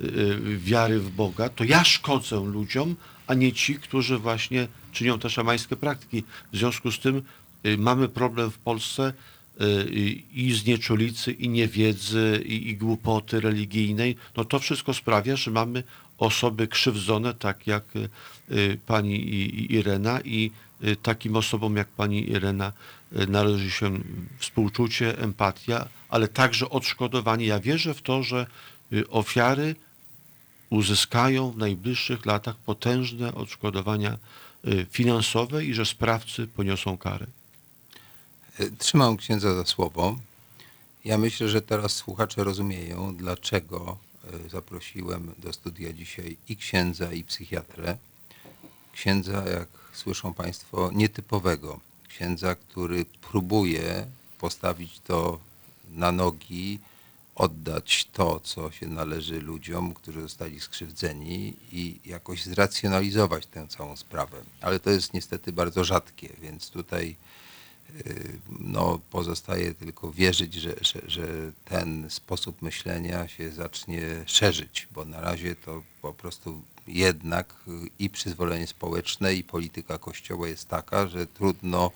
[0.00, 2.96] y, y, wiary w Boga, to ja szkodzę ludziom,
[3.26, 6.24] a nie ci, którzy właśnie czynią te szamańskie praktyki.
[6.52, 7.22] W związku z tym
[7.78, 9.12] mamy problem w Polsce
[10.34, 14.16] i znieczulicy, i niewiedzy, i, i głupoty religijnej.
[14.36, 15.82] No to wszystko sprawia, że mamy
[16.18, 17.84] osoby krzywdzone, tak jak
[18.86, 19.14] pani
[19.72, 20.50] Irena i
[21.02, 22.72] takim osobom jak pani Irena
[23.28, 23.98] należy się
[24.38, 27.46] współczucie, empatia, ale także odszkodowanie.
[27.46, 28.46] Ja wierzę w to, że
[28.92, 29.76] y, ofiary
[30.70, 34.18] uzyskają w najbliższych latach potężne odszkodowania
[34.66, 37.26] y, finansowe i że sprawcy poniosą karę.
[38.58, 40.18] E, trzymam księdza za słowo.
[41.04, 43.98] Ja myślę, że teraz słuchacze rozumieją, dlaczego
[44.46, 47.96] e, zaprosiłem do studia dzisiaj i księdza, i psychiatrę.
[48.92, 51.80] Księdza, jak słyszą Państwo, nietypowego.
[52.14, 54.06] Księdza, który próbuje
[54.38, 55.38] postawić to
[55.90, 56.78] na nogi,
[57.34, 64.36] oddać to, co się należy ludziom, którzy zostali skrzywdzeni i jakoś zracjonalizować tę całą sprawę.
[64.60, 67.16] Ale to jest niestety bardzo rzadkie, więc tutaj
[68.60, 75.20] no, pozostaje tylko wierzyć, że, że, że ten sposób myślenia się zacznie szerzyć, bo na
[75.20, 77.54] razie to po prostu jednak
[77.98, 81.90] i przyzwolenie społeczne, i polityka Kościoła jest taka, że trudno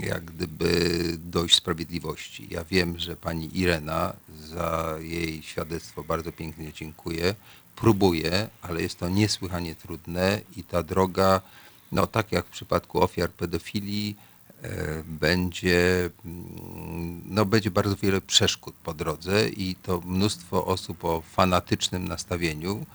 [0.00, 2.48] jak gdyby dojść sprawiedliwości.
[2.50, 7.34] Ja wiem, że pani Irena za jej świadectwo bardzo pięknie dziękuję.
[7.76, 11.40] Próbuje, ale jest to niesłychanie trudne i ta droga,
[11.92, 14.16] no tak jak w przypadku ofiar pedofilii,
[15.04, 16.10] będzie,
[17.24, 22.86] no będzie bardzo wiele przeszkód po drodze i to mnóstwo osób o fanatycznym nastawieniu,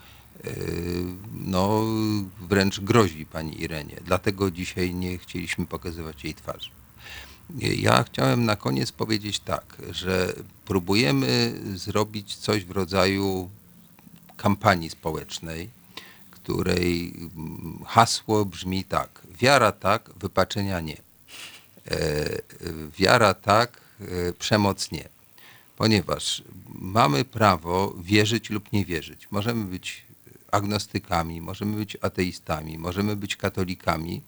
[0.44, 0.50] e,
[1.32, 1.84] no
[2.40, 3.96] wręcz grozi pani Irenie.
[4.04, 6.70] Dlatego dzisiaj nie chcieliśmy pokazywać jej twarzy.
[7.58, 10.32] Ja chciałem na koniec powiedzieć tak, że
[10.64, 13.50] próbujemy zrobić coś w rodzaju
[14.36, 15.70] kampanii społecznej,
[16.30, 17.14] której
[17.86, 21.03] hasło brzmi tak: wiara tak, wypaczenia nie.
[21.90, 22.28] E,
[22.98, 25.08] wiara tak, e, przemoc nie.
[25.76, 26.42] Ponieważ
[26.74, 29.28] mamy prawo wierzyć lub nie wierzyć.
[29.30, 30.04] Możemy być
[30.50, 34.22] agnostykami, możemy być ateistami, możemy być katolikami.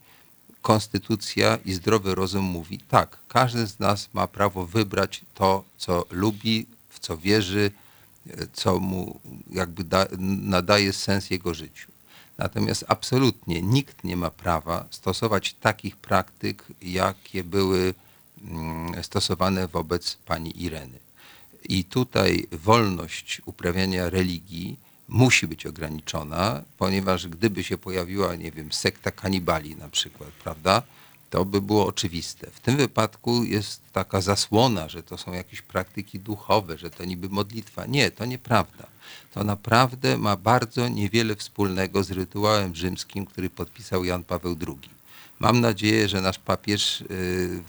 [0.62, 6.66] Konstytucja i zdrowy rozum mówi tak, każdy z nas ma prawo wybrać to, co lubi,
[6.88, 7.70] w co wierzy,
[8.52, 9.20] co mu
[9.50, 10.06] jakby da,
[10.42, 11.95] nadaje sens jego życiu.
[12.38, 17.94] Natomiast absolutnie nikt nie ma prawa stosować takich praktyk, jakie były
[18.44, 20.98] mm, stosowane wobec pani Ireny.
[21.68, 24.76] I tutaj wolność uprawiania religii
[25.08, 30.82] musi być ograniczona, ponieważ gdyby się pojawiła, nie wiem, sekta kanibali na przykład, prawda,
[31.30, 32.50] to by było oczywiste.
[32.50, 37.28] W tym wypadku jest taka zasłona, że to są jakieś praktyki duchowe, że to niby
[37.28, 37.86] modlitwa.
[37.86, 38.86] Nie, to nieprawda.
[39.34, 44.90] To naprawdę ma bardzo niewiele wspólnego z rytuałem rzymskim, który podpisał Jan Paweł II.
[45.38, 47.04] Mam nadzieję, że nasz papież y,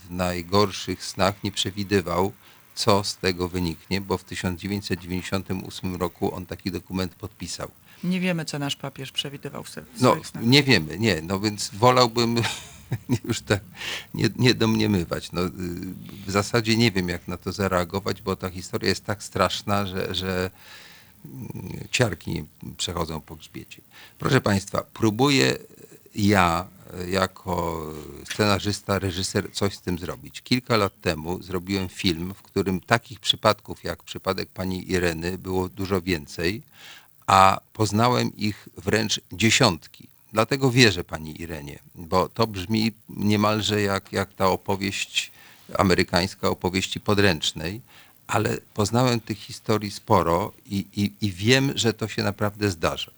[0.08, 2.32] w najgorszych snach nie przewidywał,
[2.74, 7.70] co z tego wyniknie, bo w 1998 roku on taki dokument podpisał.
[8.04, 10.44] Nie wiemy, co nasz papież przewidywał w swoich No, snach.
[10.44, 11.22] nie wiemy, nie.
[11.22, 12.36] No więc wolałbym
[13.24, 13.60] już tak
[14.14, 15.32] nie, nie domniemywać.
[15.32, 15.50] No, y,
[16.26, 20.14] w zasadzie nie wiem, jak na to zareagować, bo ta historia jest tak straszna, że,
[20.14, 20.50] że
[21.90, 22.44] ciarki
[22.76, 23.82] przechodzą po grzbiecie.
[24.18, 25.56] Proszę Państwa, próbuję
[26.14, 26.66] ja
[27.08, 27.86] jako
[28.32, 30.42] scenarzysta, reżyser coś z tym zrobić.
[30.42, 36.02] Kilka lat temu zrobiłem film, w którym takich przypadków jak przypadek pani Ireny było dużo
[36.02, 36.62] więcej,
[37.26, 40.08] a poznałem ich wręcz dziesiątki.
[40.32, 45.32] Dlatego wierzę pani Irenie, bo to brzmi niemalże jak, jak ta opowieść
[45.78, 47.80] amerykańska opowieści podręcznej,
[48.28, 53.10] ale poznałem tych historii sporo i, i, i wiem, że to się naprawdę zdarza.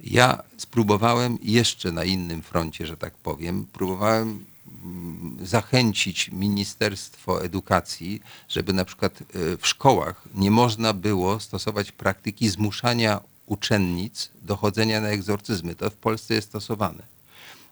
[0.00, 4.44] Ja spróbowałem jeszcze na innym froncie, że tak powiem, próbowałem
[4.84, 9.24] mm, zachęcić Ministerstwo Edukacji, żeby na przykład e,
[9.58, 15.74] w szkołach nie można było stosować praktyki zmuszania uczennic do chodzenia na egzorcyzmy.
[15.74, 17.02] To w Polsce jest stosowane.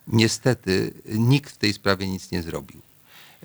[0.07, 2.81] Niestety nikt w tej sprawie nic nie zrobił.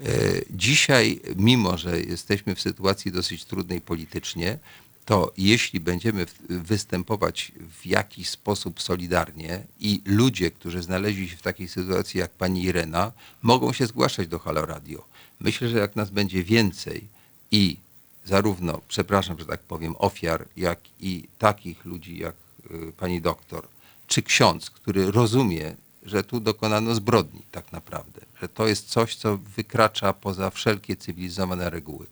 [0.07, 4.59] E, Dzisiaj, mimo że jesteśmy w sytuacji dosyć trudnej politycznie,
[5.05, 11.69] to jeśli będziemy występować w jakiś sposób solidarnie i ludzie, którzy znaleźli się w takiej
[11.69, 13.13] sytuacji jak pani Irena,
[13.43, 15.05] mogą się zgłaszać do Halo Radio.
[15.41, 17.09] Myślę, że jak nas będzie więcej
[17.51, 17.77] i
[18.25, 22.35] zarówno, przepraszam, że tak powiem, ofiar, jak i takich ludzi jak
[22.71, 23.69] y, pani doktor,
[24.07, 25.77] czy ksiądz, który rozumie,
[26.09, 31.71] że tu dokonano zbrodni tak naprawdę, że to jest coś, co wykracza poza wszelkie cywilizowane
[31.71, 32.07] reguły.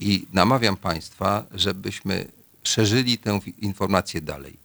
[0.00, 2.28] I namawiam Państwa, żebyśmy
[2.62, 4.56] szerzyli tę informację dalej.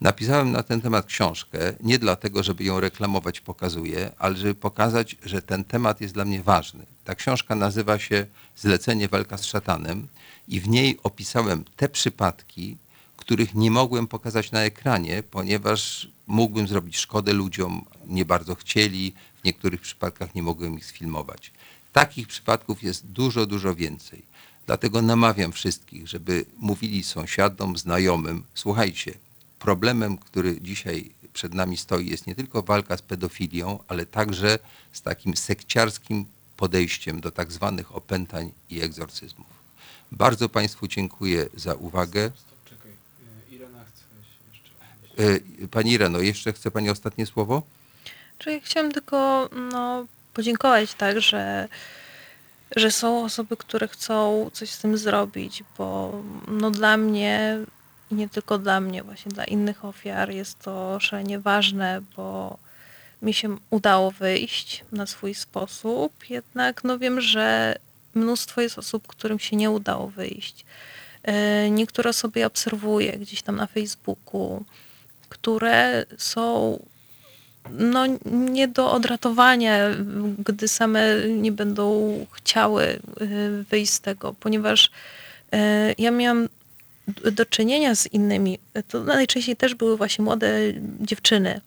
[0.00, 5.42] Napisałem na ten temat książkę, nie dlatego, żeby ją reklamować, pokazuję, ale żeby pokazać, że
[5.42, 6.86] ten temat jest dla mnie ważny.
[7.04, 8.26] Ta książka nazywa się
[8.56, 10.08] Zlecenie walka z szatanem
[10.48, 12.76] i w niej opisałem te przypadki,
[13.20, 19.44] których nie mogłem pokazać na ekranie, ponieważ mógłbym zrobić szkodę ludziom, nie bardzo chcieli, w
[19.44, 21.52] niektórych przypadkach nie mogłem ich sfilmować.
[21.92, 24.22] Takich przypadków jest dużo, dużo więcej.
[24.66, 29.14] Dlatego namawiam wszystkich, żeby mówili sąsiadom, znajomym, słuchajcie,
[29.58, 34.58] problemem, który dzisiaj przed nami stoi, jest nie tylko walka z pedofilią, ale także
[34.92, 36.26] z takim sekciarskim
[36.56, 39.46] podejściem do tak zwanych opętań i egzorcyzmów.
[40.12, 42.30] Bardzo Państwu dziękuję za uwagę.
[42.64, 42.92] Czekaj,
[43.50, 44.04] Irena chce
[44.52, 44.70] jeszcze.
[45.09, 45.09] E,
[45.70, 47.62] Pani Ireno, jeszcze chce Pani ostatnie słowo?
[48.38, 51.68] Czyli chciałam tylko no, podziękować tak, że,
[52.76, 56.12] że są osoby, które chcą coś z tym zrobić, bo
[56.48, 57.58] no, dla mnie
[58.10, 62.58] i nie tylko dla mnie, właśnie dla innych ofiar jest to szalenie ważne, bo
[63.22, 67.76] mi się udało wyjść na swój sposób, jednak no wiem, że
[68.14, 70.64] mnóstwo jest osób, którym się nie udało wyjść.
[71.22, 74.64] E, Niektóre osoby obserwuję gdzieś tam na Facebooku,
[75.30, 76.78] które są
[77.70, 79.78] no, nie do odratowania,
[80.38, 82.84] gdy same nie będą chciały
[83.20, 84.90] y, wyjść z tego, ponieważ
[85.54, 85.58] y,
[85.98, 86.48] ja miałam
[87.32, 88.58] do czynienia z innymi.
[88.88, 90.58] To najczęściej też były właśnie młode
[91.00, 91.60] dziewczyny.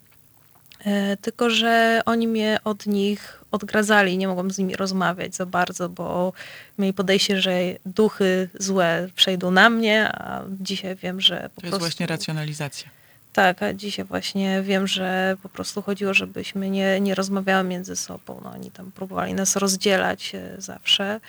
[0.86, 5.88] Y, Tylko, że oni mnie od nich odgradzali, nie mogłam z nimi rozmawiać za bardzo,
[5.88, 6.32] bo
[6.78, 7.52] mieli podejście, że
[7.86, 11.78] duchy złe przejdą na mnie, a dzisiaj wiem, że po To jest prostu...
[11.78, 12.88] właśnie racjonalizacja.
[13.34, 18.40] Tak, a dzisiaj właśnie wiem, że po prostu chodziło, żebyśmy nie, nie rozmawiały między sobą.
[18.44, 21.20] No, oni tam próbowali nas rozdzielać e, zawsze.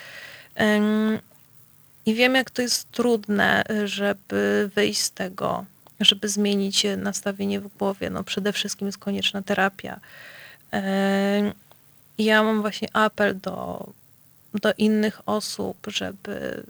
[2.06, 5.64] I wiem, jak to jest trudne, żeby wyjść z tego,
[6.00, 8.10] żeby zmienić nastawienie w głowie.
[8.10, 10.00] No, przede wszystkim jest konieczna terapia.
[12.18, 13.88] I ja mam właśnie apel do,
[14.54, 16.62] do innych osób, żeby,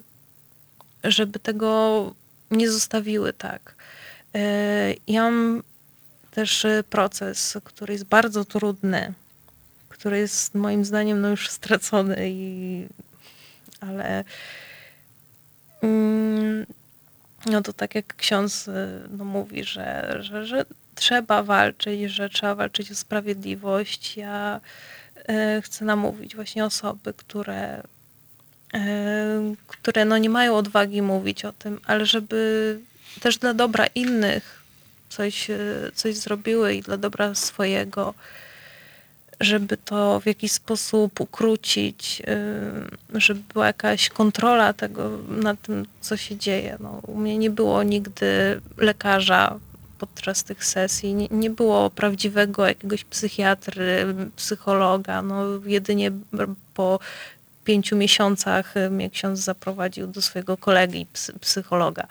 [1.05, 2.15] żeby tego
[2.50, 3.76] nie zostawiły tak.
[4.36, 5.62] E, Ja mam
[6.31, 9.12] też e, proces, który jest bardzo trudny,
[9.89, 12.86] który jest moim zdaniem no już stracony, i,
[13.81, 14.24] ale
[15.82, 16.66] mm,
[17.47, 22.55] no to tak jak ksiądz e, no, mówi, że, że, że trzeba walczyć, że trzeba
[22.55, 24.16] walczyć o sprawiedliwość.
[24.16, 24.60] Ja
[25.62, 27.82] chcę namówić właśnie osoby, które
[29.66, 32.81] które no nie mają odwagi mówić o tym, ale żeby
[33.20, 34.62] też dla dobra innych
[35.09, 35.57] coś, e,
[35.95, 38.15] coś zrobiły i dla dobra swojego,
[39.41, 46.17] żeby to w jakiś sposób ukrócić, e, żeby była jakaś kontrola tego nad tym, co
[46.17, 46.77] się dzieje.
[46.81, 49.59] No, u mnie nie było nigdy lekarza
[49.99, 55.23] podczas tych sesji, nie, nie było prawdziwego jakiegoś psychiatry, psychologa.
[55.23, 56.11] No, jedynie
[56.75, 56.99] po
[57.65, 62.07] pięciu miesiącach mnie ksiądz zaprowadził do swojego kolegi psy, psychologa,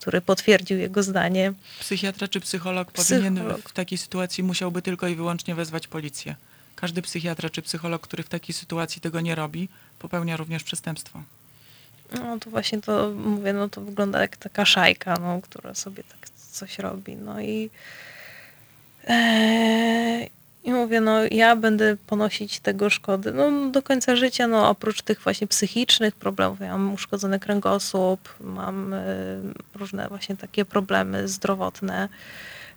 [0.00, 1.52] który potwierdził jego zdanie.
[1.80, 3.68] Psychiatra czy psycholog, powinien Psycholog.
[3.68, 6.36] w takiej sytuacji musiałby tylko i wyłącznie wezwać policję.
[6.76, 9.68] Każdy psychiatra czy psycholog, który w takiej sytuacji tego nie robi,
[9.98, 11.22] popełnia również przestępstwo.
[12.14, 16.30] No to właśnie to mówię, no to wygląda jak taka szajka, no, która sobie tak
[16.30, 17.16] coś robi.
[17.16, 17.70] No i,
[19.08, 20.26] e,
[20.68, 25.20] i mówię, no ja będę ponosić tego szkody no, do końca życia, no oprócz tych
[25.20, 26.60] właśnie psychicznych problemów.
[26.60, 29.06] Ja mam uszkodzony kręgosłup, mam e,
[29.74, 32.08] różne właśnie takie problemy zdrowotne,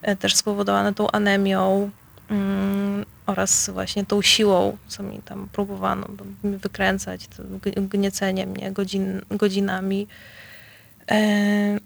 [0.02, 1.90] e, też spowodowane tą anemią
[2.30, 6.08] mm, oraz właśnie tą siłą, co mi tam próbowano
[6.44, 7.28] wykręcać,
[7.76, 10.08] gniecenie mnie godzin, godzinami.
[11.12, 11.80] E,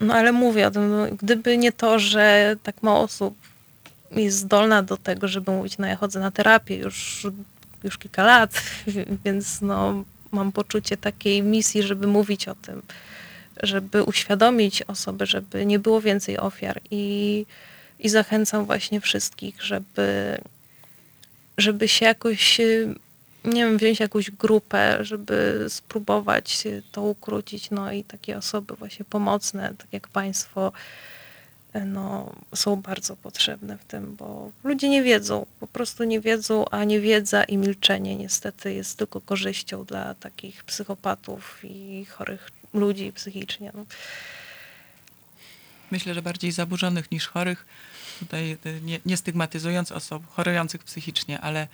[0.00, 3.34] No ale mówię o tym, no, gdyby nie to, że tak mało osób
[4.20, 7.26] jest zdolna do tego, żeby mówić, no ja chodzę na terapię już,
[7.84, 8.62] już kilka lat,
[9.24, 12.82] więc no, mam poczucie takiej misji, żeby mówić o tym,
[13.62, 16.80] żeby uświadomić osoby, żeby nie było więcej ofiar.
[16.90, 17.46] I,
[17.98, 20.38] i zachęcam właśnie wszystkich, żeby,
[21.58, 22.58] żeby się jakoś,
[23.44, 29.74] nie wiem, wziąć jakąś grupę, żeby spróbować to ukrócić, no i takie osoby właśnie pomocne,
[29.78, 30.72] tak jak państwo,
[31.86, 36.84] no, są bardzo potrzebne w tym, bo ludzie nie wiedzą, po prostu nie wiedzą, a
[36.84, 43.70] niewiedza i milczenie niestety jest tylko korzyścią dla takich psychopatów i chorych ludzi psychicznie.
[43.74, 43.84] No.
[45.90, 47.64] Myślę, że bardziej zaburzonych niż chorych.
[48.18, 51.68] Tutaj y, nie, nie stygmatyzując osób chorujących psychicznie, ale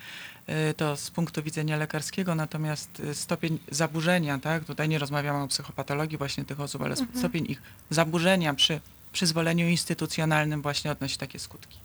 [0.71, 5.49] y, to z punktu widzenia lekarskiego, natomiast y, stopień zaburzenia, tak, tutaj nie rozmawiamy o
[5.49, 7.19] psychopatologii właśnie tych osób, ale Mhm.
[7.19, 8.81] stopień ich zaburzenia przy
[9.19, 11.79] przyzwoleniu instytucjonalnym właśnie odnosi takie skutki.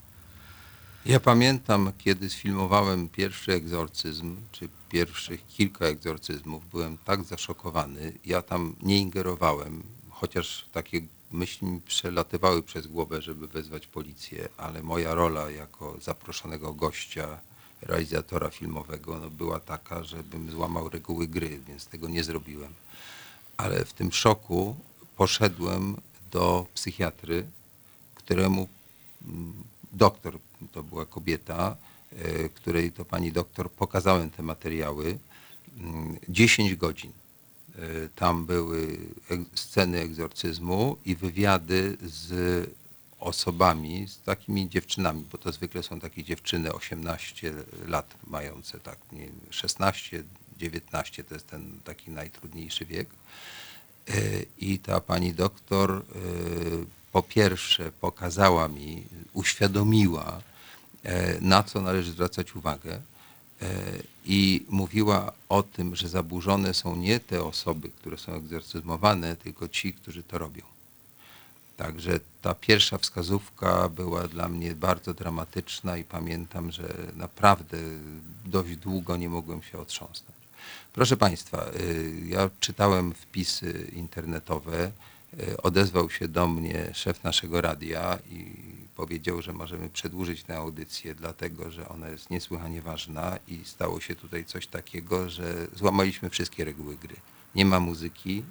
[1.05, 8.13] Ja pamiętam, kiedy sfilmowałem pierwszy egzorcyzm, czy pierwszych kilka egzorcyzmów, byłem tak zaszokowany.
[8.25, 14.83] Ja tam nie ingerowałem, chociaż takie myśli mi przelatywały przez głowę, żeby wezwać policję, ale
[14.83, 17.39] moja rola jako zaproszonego gościa,
[17.81, 22.73] realizatora filmowego, no była taka, żebym złamał reguły gry, więc tego nie zrobiłem.
[23.57, 24.75] Ale w tym szoku
[25.17, 25.97] poszedłem
[26.33, 27.45] do psychiatry,
[28.15, 28.67] któremu
[29.27, 29.53] mm,
[29.91, 30.37] doktor,
[30.71, 31.75] to była kobieta,
[32.11, 35.17] e, której to pani doktor pokazałem te materiały,
[35.77, 37.11] mm, 10 godzin.
[37.75, 38.97] E, Tam były
[39.29, 42.29] ek- sceny egzorcyzmu i wywiady z
[43.19, 47.53] osobami, z takimi dziewczynami, bo to zwykle są takie dziewczyny 18
[47.87, 50.23] lat mające, tak, nie, wiem, 16,
[50.57, 53.07] 19 to jest ten taki najtrudniejszy wiek.
[54.09, 56.01] E, I ta pani doktor e,
[57.11, 60.41] po pierwsze pokazała mi, uświadomiła,
[61.03, 63.01] e, na co należy zwracać uwagę
[64.25, 69.93] i mówiła o tym, że zaburzone są nie te osoby, które są egzorcyzmowane, tylko ci,
[69.93, 70.64] którzy to robią.
[71.77, 77.77] Także ta pierwsza wskazówka była dla mnie bardzo dramatyczna i pamiętam, że naprawdę
[78.45, 80.32] dość długo nie mogłem się otrząsnąć.
[80.93, 84.91] Proszę Państwa, y, ja czytałem wpisy internetowe.
[85.39, 88.55] y, Odezwał się do mnie szef naszego radia i
[88.95, 94.15] powiedział, że możemy przedłużyć tę audycję, dlatego że ona jest niesłychanie ważna i stało się
[94.15, 97.15] tutaj coś takiego, że złamaliśmy wszystkie reguły gry.
[97.55, 98.43] Nie ma muzyki,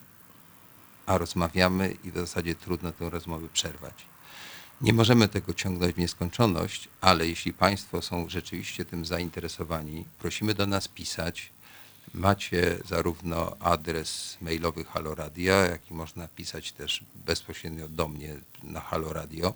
[1.06, 3.94] a rozmawiamy i w zasadzie trudno tę rozmowę przerwać.
[4.80, 10.66] Nie możemy tego ciągnąć w nieskończoność, ale jeśli Państwo są rzeczywiście tym zainteresowani, prosimy do
[10.66, 11.52] nas pisać.
[12.14, 18.81] Macie zarówno adres mailowy Halo Radia, jak i można pisać też bezpośrednio do mnie na
[18.81, 19.55] Halo Radio.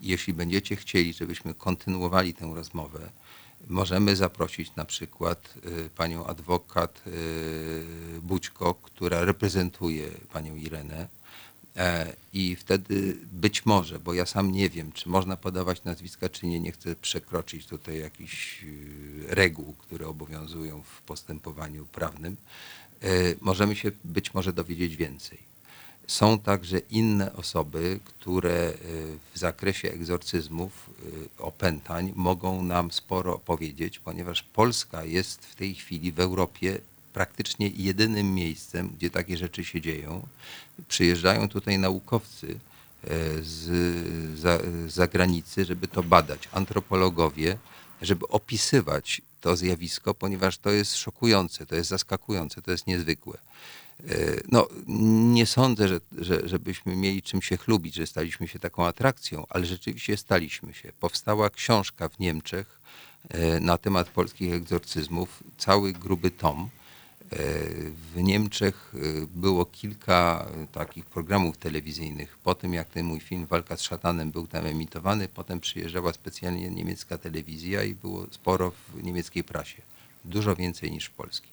[0.00, 3.10] I Jeśli będziecie chcieli, żebyśmy kontynuowali tę rozmowę,
[3.68, 11.08] możemy zaprosić na przykład y, panią adwokat y, Bućko, która reprezentuje panią Irenę.
[11.76, 16.46] E, I wtedy być może, bo ja sam nie wiem, czy można podawać nazwiska, czy
[16.46, 22.36] nie, nie chcę przekroczyć tutaj jakichś y, reguł, które obowiązują w postępowaniu prawnym,
[23.02, 23.08] e,
[23.40, 25.52] możemy się być może dowiedzieć więcej.
[26.06, 28.72] Są także inne osoby, które
[29.34, 30.90] w zakresie egzorcyzmów,
[31.38, 36.78] opętań mogą nam sporo powiedzieć, ponieważ Polska jest w tej chwili w Europie
[37.12, 40.26] praktycznie jedynym miejscem, gdzie takie rzeczy się dzieją.
[40.88, 42.46] Przyjeżdżają tutaj naukowcy
[43.04, 43.08] e,
[43.42, 47.58] z za, zagranicy, żeby to badać, antropologowie,
[48.02, 53.38] żeby opisywać to zjawisko, ponieważ to jest szokujące, to jest zaskakujące, to jest niezwykłe.
[54.08, 54.68] E, No,
[55.32, 59.66] nie sądzę, że, że, żebyśmy mieli czym się chlubić, że staliśmy się taką atrakcją, ale
[59.66, 60.92] rzeczywiście staliśmy się.
[61.00, 62.80] Powstała książka w Niemczech
[63.28, 66.68] e, na temat polskich egzorcyzmów, cały gruby tom.
[68.14, 72.38] W Niemczech e, było kilka e, takich programów telewizyjnych.
[72.38, 76.70] Po tym, jak ten mój film Walka z szatanem był tam emitowany, potem przyjeżdżała specjalnie
[76.70, 79.82] niemiecka telewizja i było sporo w niemieckiej prasie.
[80.24, 81.50] Dużo więcej niż w polskiej.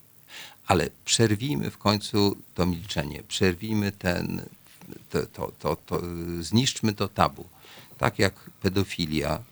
[0.67, 4.41] Ale przerwijmy w końcu to milczenie, przerwijmy ten,
[5.09, 6.01] to, to, to, to,
[6.39, 7.45] zniszczmy to tabu.
[7.97, 9.43] Tak jak pedofilia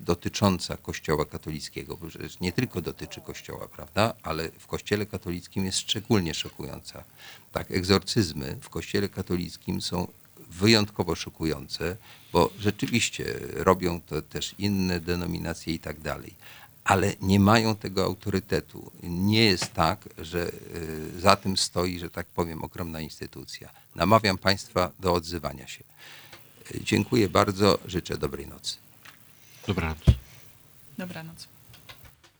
[0.00, 5.78] dotycząca Kościoła katolickiego, bo przecież nie tylko dotyczy Kościoła, prawda, ale w Kościele katolickim jest
[5.78, 7.04] szczególnie szokująca.
[7.52, 10.08] Tak, egzorcyzmy w Kościele katolickim są
[10.50, 11.96] wyjątkowo szokujące,
[12.32, 16.34] bo rzeczywiście robią to też inne denominacje i tak dalej
[16.84, 18.90] ale nie mają tego autorytetu.
[19.02, 20.48] Nie jest tak, że
[21.16, 23.70] y, za tym stoi, że tak powiem, ogromna instytucja.
[23.94, 25.84] Namawiam Państwa do odzywania się.
[26.80, 28.76] Dziękuję bardzo, życzę dobrej nocy.
[29.70, 29.98] Dobranoc.
[30.98, 31.59] Dobranoc.